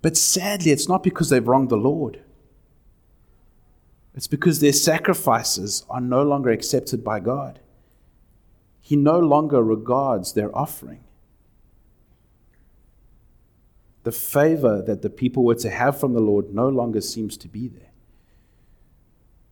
But 0.00 0.16
sadly, 0.16 0.72
it's 0.72 0.88
not 0.88 1.02
because 1.02 1.28
they've 1.30 1.46
wronged 1.46 1.70
the 1.70 1.76
Lord. 1.76 2.20
It's 4.14 4.26
because 4.26 4.60
their 4.60 4.72
sacrifices 4.72 5.84
are 5.88 6.00
no 6.00 6.22
longer 6.22 6.50
accepted 6.50 7.02
by 7.02 7.20
God. 7.20 7.60
He 8.80 8.96
no 8.96 9.18
longer 9.18 9.62
regards 9.62 10.34
their 10.34 10.54
offering. 10.56 11.04
The 14.02 14.12
favor 14.12 14.82
that 14.82 15.02
the 15.02 15.10
people 15.10 15.44
were 15.44 15.54
to 15.54 15.70
have 15.70 15.98
from 15.98 16.12
the 16.12 16.20
Lord 16.20 16.52
no 16.52 16.68
longer 16.68 17.00
seems 17.00 17.36
to 17.38 17.48
be 17.48 17.68
there. 17.68 17.91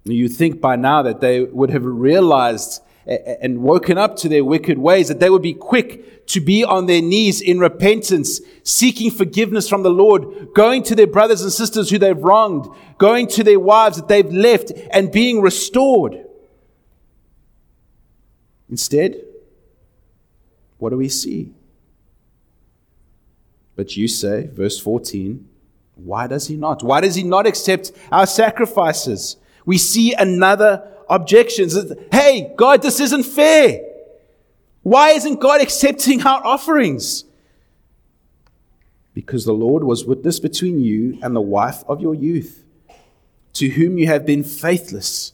You 0.04 0.28
think 0.28 0.60
by 0.60 0.76
now 0.76 1.02
that 1.02 1.20
they 1.20 1.42
would 1.42 1.70
have 1.70 1.84
realized 1.84 2.82
and 3.06 3.62
woken 3.62 3.98
up 3.98 4.16
to 4.16 4.28
their 4.28 4.44
wicked 4.44 4.78
ways, 4.78 5.08
that 5.08 5.20
they 5.20 5.30
would 5.30 5.42
be 5.42 5.54
quick 5.54 6.26
to 6.26 6.40
be 6.40 6.62
on 6.62 6.86
their 6.86 7.02
knees 7.02 7.40
in 7.40 7.58
repentance, 7.58 8.40
seeking 8.62 9.10
forgiveness 9.10 9.68
from 9.68 9.82
the 9.82 9.90
Lord, 9.90 10.52
going 10.54 10.82
to 10.84 10.94
their 10.94 11.06
brothers 11.06 11.42
and 11.42 11.52
sisters 11.52 11.90
who 11.90 11.98
they've 11.98 12.16
wronged, 12.16 12.68
going 12.98 13.26
to 13.28 13.42
their 13.42 13.58
wives 13.58 13.96
that 13.96 14.06
they've 14.06 14.30
left, 14.32 14.70
and 14.92 15.10
being 15.10 15.40
restored. 15.40 16.24
Instead, 18.68 19.24
what 20.78 20.90
do 20.90 20.96
we 20.96 21.08
see? 21.08 21.52
But 23.74 23.96
you 23.96 24.06
say, 24.06 24.48
verse 24.52 24.78
14, 24.78 25.48
why 25.96 26.26
does 26.28 26.46
he 26.46 26.56
not? 26.56 26.82
Why 26.82 27.00
does 27.00 27.16
he 27.16 27.24
not 27.24 27.46
accept 27.46 27.92
our 28.12 28.26
sacrifices? 28.26 29.36
We 29.66 29.78
see 29.78 30.14
another 30.14 30.88
objections. 31.08 31.76
Hey, 32.12 32.52
God, 32.56 32.82
this 32.82 33.00
isn't 33.00 33.24
fair. 33.24 33.80
Why 34.82 35.10
isn't 35.10 35.40
God 35.40 35.60
accepting 35.60 36.22
our 36.22 36.44
offerings? 36.44 37.24
Because 39.12 39.44
the 39.44 39.52
Lord 39.52 39.84
was 39.84 40.04
witness 40.04 40.40
between 40.40 40.80
you 40.80 41.18
and 41.22 41.34
the 41.34 41.40
wife 41.40 41.82
of 41.86 42.00
your 42.00 42.14
youth, 42.14 42.64
to 43.54 43.68
whom 43.68 43.98
you 43.98 44.06
have 44.06 44.24
been 44.24 44.44
faithless, 44.44 45.32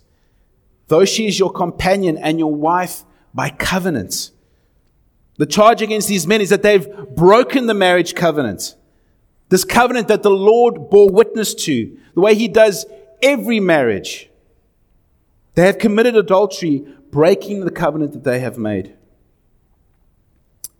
though 0.89 1.05
she 1.05 1.27
is 1.27 1.39
your 1.39 1.53
companion 1.53 2.17
and 2.19 2.39
your 2.39 2.55
wife 2.55 3.05
by 3.35 3.51
covenant. 3.51 4.31
The 5.37 5.47
charge 5.47 5.83
against 5.83 6.09
these 6.09 6.27
men 6.27 6.41
is 6.41 6.49
that 6.49 6.63
they've 6.63 6.89
broken 7.15 7.67
the 7.67 7.75
marriage 7.75 8.15
covenant. 8.15 8.75
This 9.51 9.65
covenant 9.65 10.09
that 10.09 10.23
the 10.23 10.31
Lord 10.31 10.91
bore 10.91 11.11
witness 11.11 11.55
to, 11.55 11.97
the 12.15 12.21
way 12.21 12.35
he 12.35 12.49
does 12.49 12.87
every 13.23 13.61
marriage. 13.61 14.31
They 15.55 15.67
have 15.67 15.79
committed 15.79 16.17
adultery, 16.17 16.87
breaking 17.11 17.65
the 17.65 17.71
covenant 17.71 18.13
that 18.13 18.25
they 18.25 18.41
have 18.41 18.59
made. 18.59 18.95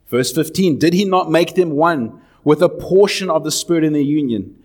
Verse 0.09 0.33
15 0.33 0.79
Did 0.79 0.93
he 0.93 1.05
not 1.05 1.31
make 1.31 1.55
them 1.55 1.71
one 1.71 2.21
with 2.45 2.63
a 2.63 2.69
portion 2.69 3.31
of 3.31 3.45
the 3.45 3.51
Spirit 3.51 3.85
in 3.85 3.93
their 3.93 4.03
union? 4.03 4.63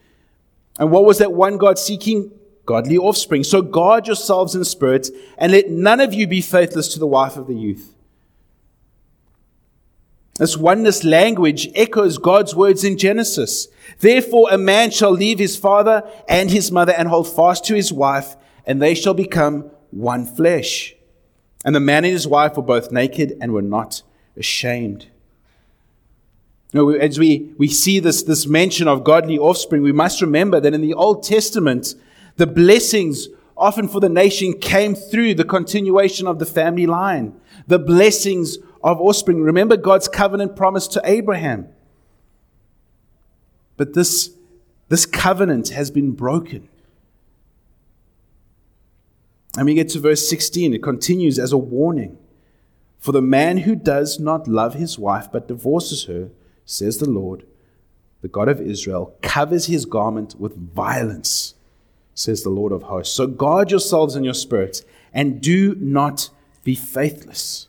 And 0.79 0.91
what 0.91 1.05
was 1.05 1.17
that 1.17 1.33
one 1.33 1.57
God 1.57 1.77
seeking? 1.77 2.31
Godly 2.65 2.97
offspring. 2.97 3.43
So 3.43 3.61
guard 3.61 4.07
yourselves 4.07 4.55
in 4.55 4.63
spirit, 4.63 5.09
and 5.37 5.51
let 5.51 5.69
none 5.69 5.99
of 5.99 6.13
you 6.13 6.27
be 6.27 6.41
faithless 6.41 6.87
to 6.89 6.99
the 6.99 7.07
wife 7.07 7.35
of 7.35 7.47
the 7.47 7.55
youth. 7.55 7.93
This 10.41 10.57
oneness 10.57 11.03
language 11.03 11.69
echoes 11.75 12.17
God's 12.17 12.55
words 12.55 12.83
in 12.83 12.97
Genesis. 12.97 13.67
Therefore, 13.99 14.47
a 14.49 14.57
man 14.57 14.89
shall 14.89 15.11
leave 15.11 15.37
his 15.37 15.55
father 15.55 16.03
and 16.27 16.49
his 16.49 16.71
mother 16.71 16.93
and 16.93 17.07
hold 17.07 17.31
fast 17.31 17.63
to 17.65 17.75
his 17.75 17.93
wife, 17.93 18.35
and 18.65 18.81
they 18.81 18.95
shall 18.95 19.13
become 19.13 19.69
one 19.91 20.25
flesh. 20.25 20.95
And 21.63 21.75
the 21.75 21.79
man 21.79 22.05
and 22.05 22.13
his 22.13 22.27
wife 22.27 22.57
were 22.57 22.63
both 22.63 22.91
naked 22.91 23.37
and 23.39 23.53
were 23.53 23.61
not 23.61 24.01
ashamed. 24.35 25.09
Know, 26.73 26.89
as 26.89 27.19
we, 27.19 27.53
we 27.59 27.67
see 27.67 27.99
this, 27.99 28.23
this 28.23 28.47
mention 28.47 28.87
of 28.87 29.03
godly 29.03 29.37
offspring, 29.37 29.83
we 29.83 29.91
must 29.91 30.23
remember 30.23 30.59
that 30.59 30.73
in 30.73 30.81
the 30.81 30.95
Old 30.95 31.21
Testament, 31.21 31.93
the 32.37 32.47
blessings 32.47 33.27
often 33.55 33.87
for 33.87 33.99
the 33.99 34.09
nation 34.09 34.57
came 34.57 34.95
through 34.95 35.35
the 35.35 35.45
continuation 35.45 36.25
of 36.25 36.39
the 36.39 36.47
family 36.47 36.87
line, 36.87 37.39
the 37.67 37.77
blessings 37.77 38.57
of 38.83 38.99
offspring. 38.99 39.41
Remember 39.41 39.77
God's 39.77 40.07
covenant 40.07 40.55
promise 40.55 40.87
to 40.89 41.01
Abraham. 41.03 41.67
But 43.77 43.93
this, 43.93 44.31
this 44.89 45.05
covenant 45.05 45.69
has 45.69 45.91
been 45.91 46.11
broken. 46.11 46.67
And 49.57 49.65
we 49.65 49.73
get 49.73 49.89
to 49.89 49.99
verse 49.99 50.29
16. 50.29 50.73
It 50.73 50.83
continues 50.83 51.37
as 51.37 51.51
a 51.51 51.57
warning. 51.57 52.17
For 52.99 53.11
the 53.11 53.21
man 53.21 53.57
who 53.57 53.75
does 53.75 54.19
not 54.19 54.47
love 54.47 54.75
his 54.75 54.99
wife 54.99 55.27
but 55.31 55.47
divorces 55.47 56.05
her, 56.05 56.29
says 56.65 56.97
the 56.97 57.09
Lord, 57.09 57.45
the 58.21 58.27
God 58.27 58.47
of 58.47 58.61
Israel, 58.61 59.15
covers 59.21 59.65
his 59.65 59.85
garment 59.85 60.39
with 60.39 60.55
violence, 60.55 61.55
says 62.13 62.43
the 62.43 62.49
Lord 62.49 62.71
of 62.71 62.83
hosts. 62.83 63.15
So 63.15 63.25
guard 63.25 63.71
yourselves 63.71 64.15
in 64.15 64.23
your 64.23 64.35
spirits 64.35 64.83
and 65.11 65.41
do 65.41 65.75
not 65.75 66.29
be 66.63 66.75
faithless. 66.75 67.67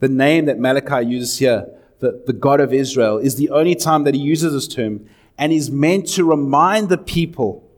The 0.00 0.08
name 0.08 0.46
that 0.46 0.58
Malachi 0.58 1.06
uses 1.06 1.38
here, 1.38 1.68
the, 2.00 2.22
the 2.26 2.32
God 2.32 2.60
of 2.60 2.72
Israel, 2.72 3.18
is 3.18 3.36
the 3.36 3.50
only 3.50 3.74
time 3.74 4.04
that 4.04 4.14
he 4.14 4.20
uses 4.20 4.52
this 4.52 4.68
term 4.68 5.08
and 5.38 5.52
is 5.52 5.70
meant 5.70 6.08
to 6.08 6.24
remind 6.24 6.88
the 6.88 6.98
people 6.98 7.70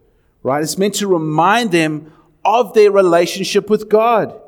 right? 0.42 0.62
It's 0.62 0.78
meant 0.78 0.94
to 0.96 1.06
remind 1.06 1.70
them 1.70 2.12
of 2.44 2.74
their 2.74 2.90
relationship 2.90 3.70
with 3.70 3.88
God 3.88 4.38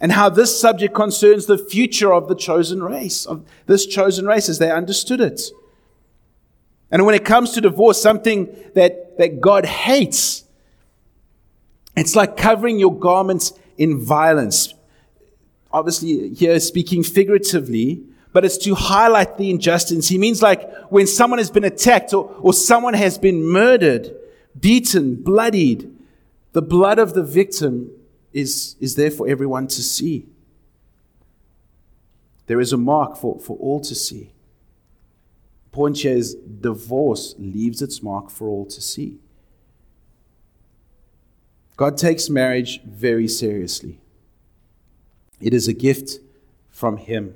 and 0.00 0.12
how 0.12 0.28
this 0.28 0.58
subject 0.58 0.94
concerns 0.94 1.46
the 1.46 1.58
future 1.58 2.12
of 2.12 2.28
the 2.28 2.34
chosen 2.34 2.82
race, 2.82 3.26
of 3.26 3.44
this 3.66 3.86
chosen 3.86 4.26
race 4.26 4.48
as 4.48 4.58
they 4.58 4.70
understood 4.70 5.20
it. 5.20 5.42
And 6.90 7.06
when 7.06 7.14
it 7.14 7.24
comes 7.24 7.52
to 7.52 7.60
divorce, 7.60 8.00
something 8.00 8.54
that, 8.74 9.18
that 9.18 9.40
God 9.40 9.64
hates, 9.64 10.44
it's 11.96 12.14
like 12.14 12.36
covering 12.36 12.78
your 12.78 12.96
garments 12.96 13.52
in 13.78 13.98
violence. 13.98 14.74
Obviously, 15.72 16.34
here 16.34 16.58
speaking 16.60 17.02
figuratively, 17.02 18.04
but 18.32 18.44
it's 18.44 18.58
to 18.58 18.74
highlight 18.74 19.38
the 19.38 19.50
injustice. 19.50 20.08
He 20.08 20.18
means 20.18 20.42
like 20.42 20.70
when 20.90 21.06
someone 21.06 21.38
has 21.38 21.50
been 21.50 21.64
attacked 21.64 22.14
or, 22.14 22.34
or 22.40 22.52
someone 22.52 22.94
has 22.94 23.18
been 23.18 23.42
murdered, 23.44 24.14
beaten, 24.58 25.16
bloodied. 25.16 25.90
The 26.52 26.62
blood 26.62 26.98
of 26.98 27.14
the 27.14 27.22
victim 27.22 27.90
is, 28.32 28.76
is 28.80 28.96
there 28.96 29.10
for 29.10 29.28
everyone 29.28 29.66
to 29.68 29.82
see. 29.82 30.26
There 32.46 32.60
is 32.60 32.72
a 32.72 32.76
mark 32.76 33.16
for, 33.16 33.38
for 33.38 33.56
all 33.58 33.80
to 33.80 33.94
see. 33.94 34.32
Point 35.70 35.98
here 35.98 36.14
is 36.14 36.34
divorce 36.34 37.34
leaves 37.38 37.80
its 37.80 38.02
mark 38.02 38.30
for 38.30 38.48
all 38.48 38.66
to 38.66 38.80
see. 38.80 39.20
God 41.76 41.96
takes 41.96 42.28
marriage 42.28 42.82
very 42.82 43.26
seriously. 43.26 44.01
It 45.42 45.52
is 45.52 45.68
a 45.68 45.72
gift 45.72 46.20
from 46.70 46.96
Him. 46.96 47.34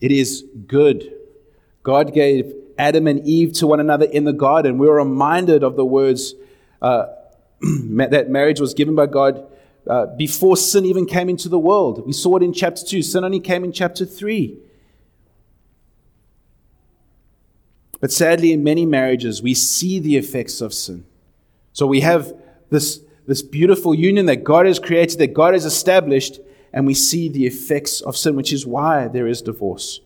It 0.00 0.10
is 0.10 0.44
good. 0.66 1.12
God 1.82 2.12
gave 2.12 2.52
Adam 2.78 3.06
and 3.06 3.24
Eve 3.26 3.52
to 3.54 3.66
one 3.66 3.80
another 3.80 4.06
in 4.06 4.24
the 4.24 4.32
garden. 4.32 4.78
We 4.78 4.88
are 4.88 4.94
reminded 4.94 5.62
of 5.62 5.76
the 5.76 5.84
words 5.84 6.34
uh, 6.82 7.06
that 7.60 8.28
marriage 8.28 8.60
was 8.60 8.74
given 8.74 8.94
by 8.94 9.06
God 9.06 9.46
uh, 9.86 10.06
before 10.16 10.56
sin 10.56 10.84
even 10.84 11.06
came 11.06 11.28
into 11.28 11.48
the 11.48 11.58
world. 11.58 12.04
We 12.04 12.12
saw 12.12 12.36
it 12.36 12.42
in 12.42 12.52
chapter 12.52 12.84
2. 12.84 13.02
Sin 13.02 13.24
only 13.24 13.40
came 13.40 13.62
in 13.62 13.72
chapter 13.72 14.04
3. 14.04 14.58
But 18.00 18.12
sadly, 18.12 18.52
in 18.52 18.62
many 18.62 18.84
marriages, 18.84 19.42
we 19.42 19.54
see 19.54 19.98
the 19.98 20.16
effects 20.16 20.60
of 20.60 20.74
sin. 20.74 21.06
So 21.72 21.86
we 21.86 22.00
have 22.00 22.32
this, 22.70 23.00
this 23.26 23.42
beautiful 23.42 23.94
union 23.94 24.26
that 24.26 24.44
God 24.44 24.66
has 24.66 24.78
created, 24.78 25.18
that 25.18 25.34
God 25.34 25.54
has 25.54 25.64
established, 25.64 26.40
and 26.76 26.86
we 26.86 26.92
see 26.92 27.30
the 27.30 27.46
effects 27.46 28.02
of 28.02 28.18
sin, 28.18 28.36
which 28.36 28.52
is 28.52 28.66
why 28.66 29.08
there 29.08 29.26
is 29.26 29.40
divorce. 29.40 30.00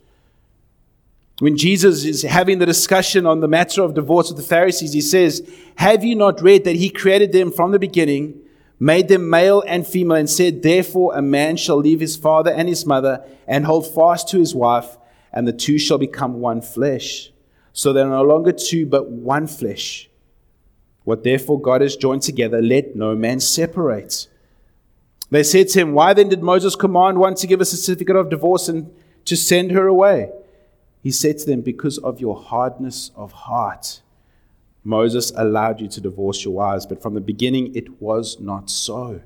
When 1.40 1.56
Jesus 1.56 2.04
is 2.04 2.22
having 2.22 2.60
the 2.60 2.66
discussion 2.66 3.26
on 3.26 3.40
the 3.40 3.48
matter 3.48 3.82
of 3.82 3.94
divorce 3.94 4.28
with 4.28 4.36
the 4.36 4.44
Pharisees, 4.44 4.92
he 4.92 5.00
says, 5.00 5.42
Have 5.74 6.04
you 6.04 6.14
not 6.14 6.40
read 6.40 6.62
that 6.64 6.76
he 6.76 6.88
created 6.88 7.32
them 7.32 7.50
from 7.50 7.72
the 7.72 7.80
beginning, 7.80 8.40
made 8.78 9.08
them 9.08 9.28
male 9.28 9.64
and 9.66 9.84
female, 9.84 10.16
and 10.16 10.30
said, 10.30 10.62
Therefore 10.62 11.12
a 11.16 11.20
man 11.20 11.56
shall 11.56 11.78
leave 11.78 11.98
his 11.98 12.16
father 12.16 12.52
and 12.52 12.68
his 12.68 12.86
mother 12.86 13.24
and 13.48 13.66
hold 13.66 13.92
fast 13.92 14.28
to 14.28 14.38
his 14.38 14.54
wife, 14.54 14.96
and 15.32 15.48
the 15.48 15.52
two 15.52 15.76
shall 15.76 15.98
become 15.98 16.34
one 16.34 16.62
flesh. 16.62 17.32
So 17.72 17.92
they're 17.92 18.06
no 18.06 18.22
longer 18.22 18.52
two, 18.52 18.86
but 18.86 19.10
one 19.10 19.48
flesh. 19.48 20.08
What 21.02 21.24
therefore 21.24 21.60
God 21.60 21.80
has 21.80 21.96
joined 21.96 22.22
together, 22.22 22.62
let 22.62 22.94
no 22.94 23.16
man 23.16 23.40
separate. 23.40 24.28
They 25.30 25.44
said 25.44 25.68
to 25.68 25.80
him, 25.80 25.92
Why 25.92 26.12
then 26.12 26.28
did 26.28 26.42
Moses 26.42 26.74
command 26.74 27.18
one 27.18 27.34
to 27.36 27.46
give 27.46 27.60
a 27.60 27.64
certificate 27.64 28.16
of 28.16 28.30
divorce 28.30 28.68
and 28.68 28.92
to 29.24 29.36
send 29.36 29.70
her 29.70 29.86
away? 29.86 30.30
He 31.02 31.10
said 31.10 31.38
to 31.38 31.46
them, 31.46 31.60
Because 31.60 31.98
of 31.98 32.20
your 32.20 32.36
hardness 32.36 33.10
of 33.14 33.32
heart, 33.32 34.02
Moses 34.82 35.30
allowed 35.36 35.80
you 35.80 35.88
to 35.88 36.00
divorce 36.00 36.44
your 36.44 36.54
wives, 36.54 36.86
but 36.86 37.02
from 37.02 37.14
the 37.14 37.20
beginning 37.20 37.74
it 37.74 38.00
was 38.00 38.40
not 38.40 38.68
so. 38.70 39.20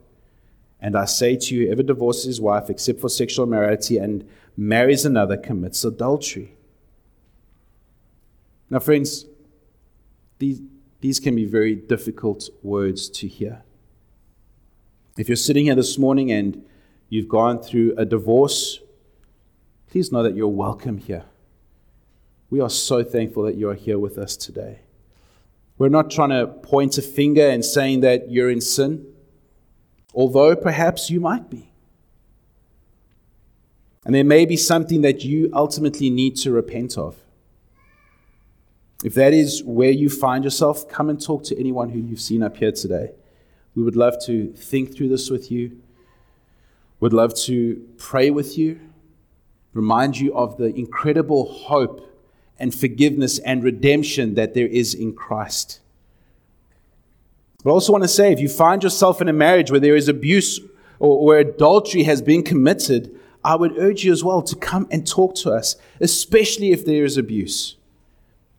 And 0.80 0.96
I 0.96 1.06
say 1.06 1.36
to 1.36 1.54
you, 1.54 1.66
whoever 1.66 1.82
divorces 1.82 2.24
his 2.24 2.40
wife 2.40 2.68
except 2.68 3.00
for 3.00 3.08
sexual 3.08 3.46
immorality 3.46 3.96
and 3.96 4.28
marries 4.56 5.06
another 5.06 5.36
commits 5.36 5.84
adultery. 5.84 6.52
Now, 8.68 8.80
friends, 8.80 9.24
these, 10.38 10.60
these 11.00 11.20
can 11.20 11.34
be 11.36 11.44
very 11.44 11.74
difficult 11.74 12.50
words 12.62 13.08
to 13.10 13.28
hear. 13.28 13.62
If 15.16 15.28
you're 15.28 15.36
sitting 15.36 15.66
here 15.66 15.76
this 15.76 15.96
morning 15.96 16.32
and 16.32 16.64
you've 17.08 17.28
gone 17.28 17.60
through 17.60 17.94
a 17.96 18.04
divorce, 18.04 18.80
please 19.88 20.10
know 20.10 20.24
that 20.24 20.34
you're 20.34 20.48
welcome 20.48 20.98
here. 20.98 21.24
We 22.50 22.60
are 22.60 22.70
so 22.70 23.04
thankful 23.04 23.44
that 23.44 23.54
you 23.54 23.68
are 23.68 23.74
here 23.74 23.98
with 23.98 24.18
us 24.18 24.36
today. 24.36 24.80
We're 25.78 25.88
not 25.88 26.10
trying 26.10 26.30
to 26.30 26.48
point 26.48 26.98
a 26.98 27.02
finger 27.02 27.48
and 27.48 27.64
saying 27.64 28.00
that 28.00 28.28
you're 28.28 28.50
in 28.50 28.60
sin, 28.60 29.06
although 30.14 30.56
perhaps 30.56 31.10
you 31.10 31.20
might 31.20 31.48
be. 31.48 31.70
And 34.04 34.16
there 34.16 34.24
may 34.24 34.46
be 34.46 34.56
something 34.56 35.02
that 35.02 35.24
you 35.24 35.48
ultimately 35.54 36.10
need 36.10 36.34
to 36.38 36.50
repent 36.50 36.98
of. 36.98 37.16
If 39.04 39.14
that 39.14 39.32
is 39.32 39.62
where 39.62 39.90
you 39.90 40.10
find 40.10 40.42
yourself, 40.42 40.88
come 40.88 41.08
and 41.08 41.22
talk 41.22 41.44
to 41.44 41.58
anyone 41.58 41.90
who 41.90 42.00
you've 42.00 42.20
seen 42.20 42.42
up 42.42 42.56
here 42.56 42.72
today. 42.72 43.12
We 43.74 43.82
would 43.82 43.96
love 43.96 44.16
to 44.26 44.52
think 44.52 44.94
through 44.94 45.08
this 45.08 45.30
with 45.30 45.50
you. 45.50 45.80
Would 47.00 47.12
love 47.12 47.34
to 47.40 47.86
pray 47.98 48.30
with 48.30 48.56
you, 48.56 48.80
remind 49.72 50.18
you 50.18 50.34
of 50.34 50.56
the 50.56 50.74
incredible 50.74 51.52
hope 51.52 52.10
and 52.58 52.74
forgiveness 52.74 53.38
and 53.40 53.64
redemption 53.64 54.34
that 54.34 54.54
there 54.54 54.68
is 54.68 54.94
in 54.94 55.12
Christ. 55.12 55.80
But 57.62 57.70
I 57.70 57.72
also 57.72 57.92
want 57.92 58.04
to 58.04 58.08
say 58.08 58.32
if 58.32 58.40
you 58.40 58.48
find 58.48 58.82
yourself 58.82 59.20
in 59.20 59.28
a 59.28 59.32
marriage 59.32 59.70
where 59.70 59.80
there 59.80 59.96
is 59.96 60.08
abuse 60.08 60.60
or 60.98 61.24
where 61.24 61.38
adultery 61.38 62.04
has 62.04 62.22
been 62.22 62.42
committed, 62.42 63.18
I 63.42 63.56
would 63.56 63.76
urge 63.76 64.04
you 64.04 64.12
as 64.12 64.22
well 64.22 64.42
to 64.42 64.56
come 64.56 64.86
and 64.90 65.06
talk 65.06 65.34
to 65.36 65.50
us, 65.50 65.76
especially 66.00 66.70
if 66.72 66.84
there 66.84 67.04
is 67.04 67.18
abuse. 67.18 67.76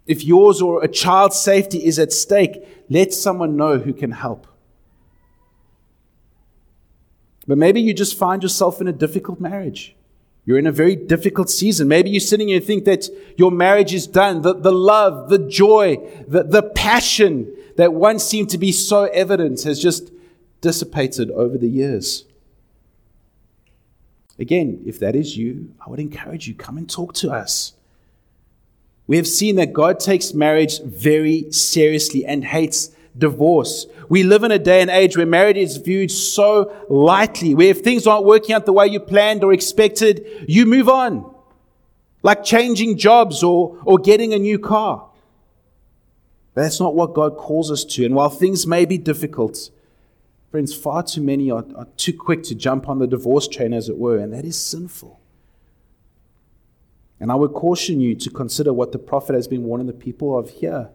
If 0.06 0.24
yours 0.24 0.62
or 0.62 0.84
a 0.84 0.88
child's 0.88 1.40
safety 1.40 1.86
is 1.86 1.98
at 1.98 2.12
stake, 2.12 2.68
let 2.90 3.14
someone 3.14 3.56
know 3.56 3.80
who 3.80 3.94
can 3.94 4.12
help. 4.12 4.46
But 7.48 7.58
maybe 7.58 7.82
you 7.82 7.94
just 7.94 8.18
find 8.18 8.42
yourself 8.42 8.82
in 8.82 8.88
a 8.88 8.94
difficult 8.94 9.40
marriage. 9.40 9.96
You're 10.46 10.60
in 10.60 10.68
a 10.68 10.72
very 10.72 10.96
difficult 10.96 11.50
season. 11.50 11.88
Maybe 11.88 12.12
you're 12.12 12.20
sitting 12.20 12.50
here 12.50 12.58
and 12.58 12.66
think 12.66 12.86
that 12.86 13.10
your 13.38 13.52
marriage 13.52 13.94
is 13.94 14.06
done. 14.06 14.44
The, 14.44 14.54
the 14.54 14.72
love, 14.72 15.30
the 15.30 15.40
joy, 15.40 15.98
the, 16.28 16.44
the 16.44 16.62
passion 16.62 17.52
that 17.78 17.94
once 17.94 18.24
seemed 18.24 18.50
to 18.52 18.58
be 18.58 18.72
so 18.72 19.06
evident 19.06 19.64
has 19.64 19.82
just 19.82 20.12
dissipated 20.62 21.32
over 21.32 21.58
the 21.58 21.68
years. 21.68 22.26
Again, 24.38 24.84
if 24.86 25.00
that 25.00 25.16
is 25.16 25.38
you, 25.38 25.74
I 25.86 25.90
would 25.90 26.00
encourage 26.00 26.48
you, 26.48 26.54
come 26.54 26.78
and 26.78 26.90
talk 26.90 27.14
to 27.16 27.32
us. 27.32 27.74
We 29.08 29.18
have 29.18 29.28
seen 29.28 29.56
that 29.56 29.74
God 29.74 30.00
takes 30.00 30.34
marriage 30.34 30.82
very 30.82 31.52
seriously 31.52 32.26
and 32.26 32.44
hates 32.44 32.95
divorce. 33.18 33.86
We 34.10 34.24
live 34.24 34.44
in 34.44 34.52
a 34.52 34.60
day 34.60 34.82
and 34.82 34.90
age 34.90 35.16
where 35.16 35.26
marriage 35.26 35.58
is 35.58 35.78
viewed 35.78 36.12
so 36.12 36.72
lightly, 36.90 37.56
where 37.56 37.70
if 37.70 37.82
things 37.82 38.06
aren't 38.08 38.26
working 38.26 38.54
out 38.54 38.66
the 38.66 38.74
way 38.74 38.88
you 38.88 39.00
planned 39.00 39.44
or 39.44 39.54
expected, 39.54 40.46
you 40.48 40.66
move 40.66 40.90
on. 40.90 41.34
Like 42.24 42.44
changing 42.44 42.98
jobs 42.98 43.44
or, 43.44 43.78
or 43.86 43.98
getting 44.00 44.34
a 44.34 44.40
new 44.40 44.60
car. 44.60 45.10
But 46.54 46.62
that's 46.64 46.80
not 46.80 46.96
what 46.96 47.14
God 47.14 47.38
calls 47.38 47.70
us 47.70 47.84
to. 47.86 48.06
And 48.06 48.16
while 48.16 48.30
things 48.30 48.66
may 48.66 48.86
be 48.86 48.98
difficult, 48.98 49.70
friends, 50.50 50.74
far 50.74 51.04
too 51.04 51.22
many 51.22 51.52
are, 51.52 51.66
are 51.76 51.88
too 51.98 52.14
quick 52.14 52.44
to 52.44 52.56
jump 52.56 52.90
on 52.90 53.00
the 53.00 53.08
divorce 53.08 53.48
train, 53.48 53.74
as 53.74 53.90
it 53.90 53.98
were, 53.98 54.18
and 54.18 54.34
that 54.34 54.46
is 54.46 54.60
sinful. 54.60 55.20
And 57.20 57.32
I 57.32 57.36
would 57.36 57.54
caution 57.54 58.02
you 58.02 58.16
to 58.16 58.30
consider 58.30 58.74
what 58.74 58.92
the 58.92 59.00
prophet 59.00 59.36
has 59.36 59.48
been 59.48 59.64
warning 59.64 59.88
the 59.88 59.94
people 59.94 60.38
of 60.38 60.50
here 60.50 60.90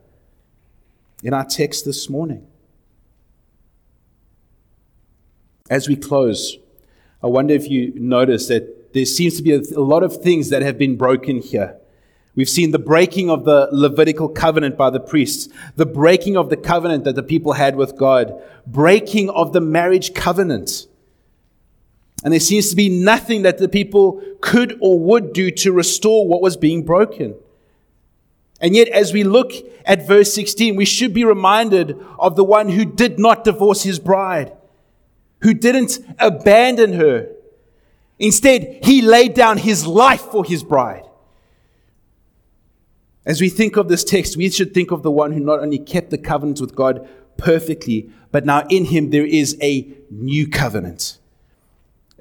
in 1.22 1.34
our 1.34 1.44
text 1.44 1.84
this 1.84 2.08
morning. 2.08 2.46
As 5.68 5.88
we 5.88 5.96
close, 5.96 6.58
I 7.22 7.26
wonder 7.26 7.54
if 7.54 7.68
you 7.68 7.92
notice 7.94 8.48
that 8.48 8.92
there 8.92 9.04
seems 9.04 9.36
to 9.36 9.42
be 9.42 9.52
a, 9.52 9.80
lot 9.80 10.02
of 10.02 10.22
things 10.22 10.50
that 10.50 10.62
have 10.62 10.78
been 10.78 10.96
broken 10.96 11.40
here. 11.40 11.76
We've 12.34 12.48
seen 12.48 12.70
the 12.70 12.78
breaking 12.78 13.28
of 13.28 13.44
the 13.44 13.68
Levitical 13.70 14.28
covenant 14.28 14.76
by 14.76 14.90
the 14.90 15.00
priests, 15.00 15.52
the 15.76 15.86
breaking 15.86 16.36
of 16.36 16.48
the 16.48 16.56
covenant 16.56 17.04
that 17.04 17.14
the 17.14 17.22
people 17.22 17.52
had 17.52 17.76
with 17.76 17.96
God, 17.96 18.32
breaking 18.66 19.30
of 19.30 19.52
the 19.52 19.60
marriage 19.60 20.14
covenant. 20.14 20.86
And 22.24 22.32
there 22.32 22.40
seems 22.40 22.70
to 22.70 22.76
be 22.76 22.88
nothing 22.88 23.42
that 23.42 23.58
the 23.58 23.68
people 23.68 24.22
could 24.40 24.78
or 24.80 24.98
would 24.98 25.32
do 25.32 25.50
to 25.50 25.72
restore 25.72 26.26
what 26.26 26.42
was 26.42 26.56
being 26.56 26.84
broken. 26.84 27.34
And 28.60 28.76
yet, 28.76 28.88
as 28.88 29.12
we 29.12 29.24
look 29.24 29.52
at 29.86 30.06
verse 30.06 30.32
16, 30.34 30.76
we 30.76 30.84
should 30.84 31.14
be 31.14 31.24
reminded 31.24 31.98
of 32.18 32.36
the 32.36 32.44
one 32.44 32.68
who 32.68 32.84
did 32.84 33.18
not 33.18 33.44
divorce 33.44 33.82
his 33.82 33.98
bride, 33.98 34.52
who 35.40 35.54
didn't 35.54 35.98
abandon 36.18 36.92
her. 36.94 37.30
Instead, 38.18 38.80
he 38.82 39.00
laid 39.00 39.34
down 39.34 39.56
his 39.58 39.86
life 39.86 40.20
for 40.20 40.44
his 40.44 40.62
bride. 40.62 41.04
As 43.24 43.40
we 43.40 43.48
think 43.48 43.76
of 43.76 43.88
this 43.88 44.04
text, 44.04 44.36
we 44.36 44.50
should 44.50 44.74
think 44.74 44.90
of 44.90 45.02
the 45.02 45.10
one 45.10 45.32
who 45.32 45.40
not 45.40 45.60
only 45.60 45.78
kept 45.78 46.10
the 46.10 46.18
covenant 46.18 46.60
with 46.60 46.74
God 46.74 47.08
perfectly, 47.38 48.10
but 48.30 48.44
now 48.44 48.66
in 48.68 48.86
him 48.86 49.10
there 49.10 49.26
is 49.26 49.56
a 49.62 49.88
new 50.10 50.48
covenant 50.48 51.18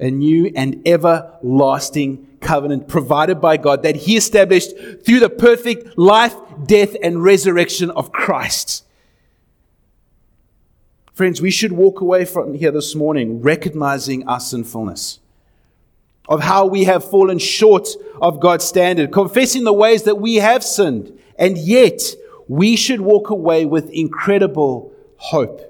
a 0.00 0.10
new 0.10 0.50
and 0.56 0.80
everlasting 0.86 2.26
covenant 2.40 2.88
provided 2.88 3.40
by 3.40 3.56
God 3.56 3.82
that 3.82 3.96
He 3.96 4.16
established 4.16 4.72
through 5.04 5.20
the 5.20 5.30
perfect 5.30 5.98
life, 5.98 6.34
death, 6.66 6.96
and 7.02 7.22
resurrection 7.22 7.90
of 7.90 8.12
Christ. 8.12 8.84
Friends, 11.12 11.42
we 11.42 11.50
should 11.50 11.72
walk 11.72 12.00
away 12.00 12.24
from 12.24 12.54
here 12.54 12.70
this 12.70 12.94
morning 12.94 13.42
recognizing 13.42 14.26
our 14.26 14.40
sinfulness, 14.40 15.20
of 16.28 16.40
how 16.40 16.64
we 16.64 16.84
have 16.84 17.08
fallen 17.08 17.38
short 17.38 17.88
of 18.22 18.40
God's 18.40 18.64
standard, 18.64 19.12
confessing 19.12 19.64
the 19.64 19.72
ways 19.72 20.04
that 20.04 20.20
we 20.20 20.36
have 20.36 20.64
sinned, 20.64 21.18
and 21.38 21.58
yet 21.58 22.00
we 22.48 22.74
should 22.74 23.00
walk 23.00 23.30
away 23.30 23.64
with 23.64 23.90
incredible 23.90 24.92
hope, 25.16 25.60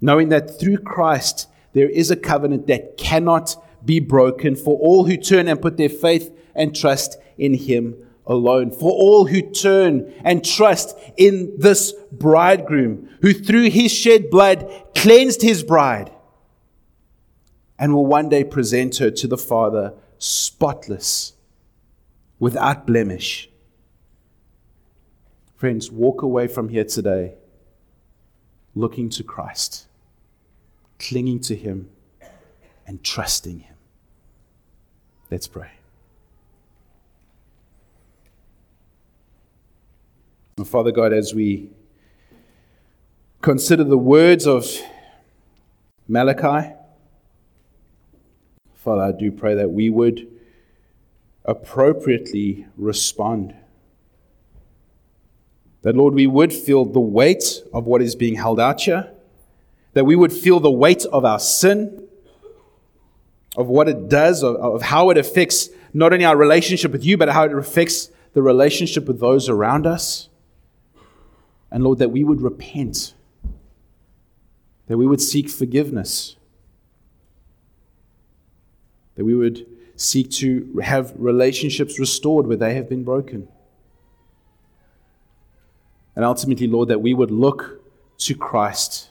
knowing 0.00 0.30
that 0.30 0.58
through 0.58 0.78
Christ, 0.78 1.48
there 1.72 1.88
is 1.88 2.10
a 2.10 2.16
covenant 2.16 2.66
that 2.68 2.96
cannot 2.96 3.56
be 3.84 4.00
broken 4.00 4.56
for 4.56 4.78
all 4.78 5.04
who 5.04 5.16
turn 5.16 5.48
and 5.48 5.60
put 5.60 5.76
their 5.76 5.88
faith 5.88 6.30
and 6.54 6.74
trust 6.74 7.16
in 7.36 7.54
Him 7.54 7.96
alone. 8.26 8.70
For 8.70 8.90
all 8.90 9.26
who 9.26 9.42
turn 9.42 10.12
and 10.24 10.44
trust 10.44 10.96
in 11.16 11.54
this 11.58 11.92
bridegroom 12.12 13.08
who 13.22 13.32
through 13.32 13.70
his 13.70 13.90
shed 13.90 14.30
blood 14.30 14.70
cleansed 14.94 15.40
his 15.40 15.62
bride 15.62 16.12
and 17.78 17.94
will 17.94 18.06
one 18.06 18.28
day 18.28 18.44
present 18.44 18.98
her 18.98 19.10
to 19.10 19.26
the 19.26 19.38
Father 19.38 19.94
spotless, 20.18 21.32
without 22.40 22.86
blemish. 22.86 23.48
Friends, 25.56 25.90
walk 25.90 26.22
away 26.22 26.48
from 26.48 26.68
here 26.68 26.84
today 26.84 27.34
looking 28.74 29.08
to 29.10 29.22
Christ 29.22 29.88
clinging 30.98 31.40
to 31.40 31.56
Him, 31.56 31.88
and 32.88 33.04
trusting 33.04 33.60
Him. 33.60 33.76
Let's 35.30 35.46
pray. 35.46 35.70
Father 40.64 40.90
God, 40.90 41.12
as 41.12 41.34
we 41.34 41.70
consider 43.42 43.84
the 43.84 43.98
words 43.98 44.46
of 44.46 44.66
Malachi, 46.08 46.74
Father, 48.74 49.02
I 49.02 49.12
do 49.12 49.30
pray 49.30 49.54
that 49.54 49.70
we 49.70 49.90
would 49.90 50.26
appropriately 51.44 52.66
respond. 52.76 53.54
That, 55.82 55.94
Lord, 55.94 56.14
we 56.14 56.26
would 56.26 56.52
feel 56.52 56.86
the 56.86 57.00
weight 57.00 57.62
of 57.72 57.86
what 57.86 58.00
is 58.00 58.16
being 58.16 58.34
held 58.34 58.58
out 58.58 58.80
here, 58.80 59.10
that 59.92 60.04
we 60.04 60.16
would 60.16 60.32
feel 60.32 60.58
the 60.58 60.70
weight 60.70 61.04
of 61.04 61.24
our 61.24 61.38
sin, 61.38 62.07
of 63.56 63.66
what 63.66 63.88
it 63.88 64.08
does, 64.08 64.42
of, 64.42 64.56
of 64.56 64.82
how 64.82 65.10
it 65.10 65.18
affects 65.18 65.68
not 65.92 66.12
only 66.12 66.24
our 66.24 66.36
relationship 66.36 66.92
with 66.92 67.04
you, 67.04 67.16
but 67.16 67.28
how 67.28 67.44
it 67.44 67.52
affects 67.52 68.10
the 68.34 68.42
relationship 68.42 69.06
with 69.06 69.20
those 69.20 69.48
around 69.48 69.86
us. 69.86 70.28
And 71.70 71.84
Lord, 71.84 71.98
that 71.98 72.10
we 72.10 72.24
would 72.24 72.40
repent, 72.40 73.14
that 74.86 74.96
we 74.96 75.06
would 75.06 75.20
seek 75.20 75.50
forgiveness, 75.50 76.36
that 79.16 79.24
we 79.24 79.34
would 79.34 79.66
seek 79.96 80.30
to 80.30 80.78
have 80.82 81.12
relationships 81.16 81.98
restored 81.98 82.46
where 82.46 82.56
they 82.56 82.74
have 82.74 82.88
been 82.88 83.02
broken. 83.02 83.48
And 86.14 86.24
ultimately, 86.24 86.66
Lord, 86.66 86.88
that 86.88 87.00
we 87.00 87.14
would 87.14 87.30
look 87.30 87.80
to 88.18 88.34
Christ, 88.34 89.10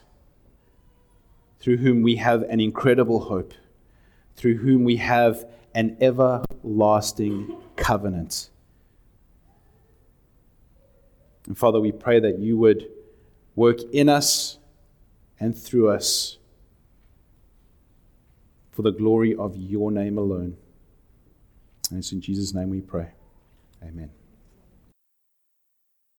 through 1.60 1.78
whom 1.78 2.02
we 2.02 2.16
have 2.16 2.42
an 2.42 2.60
incredible 2.60 3.20
hope, 3.20 3.52
through 4.38 4.56
whom 4.56 4.84
we 4.84 4.96
have 4.96 5.44
an 5.74 5.96
everlasting 6.00 7.56
covenant. 7.76 8.50
And 11.46 11.58
Father, 11.58 11.80
we 11.80 11.92
pray 11.92 12.20
that 12.20 12.38
you 12.38 12.56
would 12.58 12.88
work 13.56 13.80
in 13.92 14.08
us 14.08 14.58
and 15.40 15.56
through 15.56 15.90
us 15.90 16.38
for 18.70 18.82
the 18.82 18.92
glory 18.92 19.34
of 19.34 19.56
your 19.56 19.90
name 19.90 20.18
alone. 20.18 20.56
And 21.90 21.98
it's 21.98 22.12
in 22.12 22.20
Jesus' 22.20 22.54
name 22.54 22.70
we 22.70 22.80
pray. 22.80 23.08
Amen. 23.82 24.10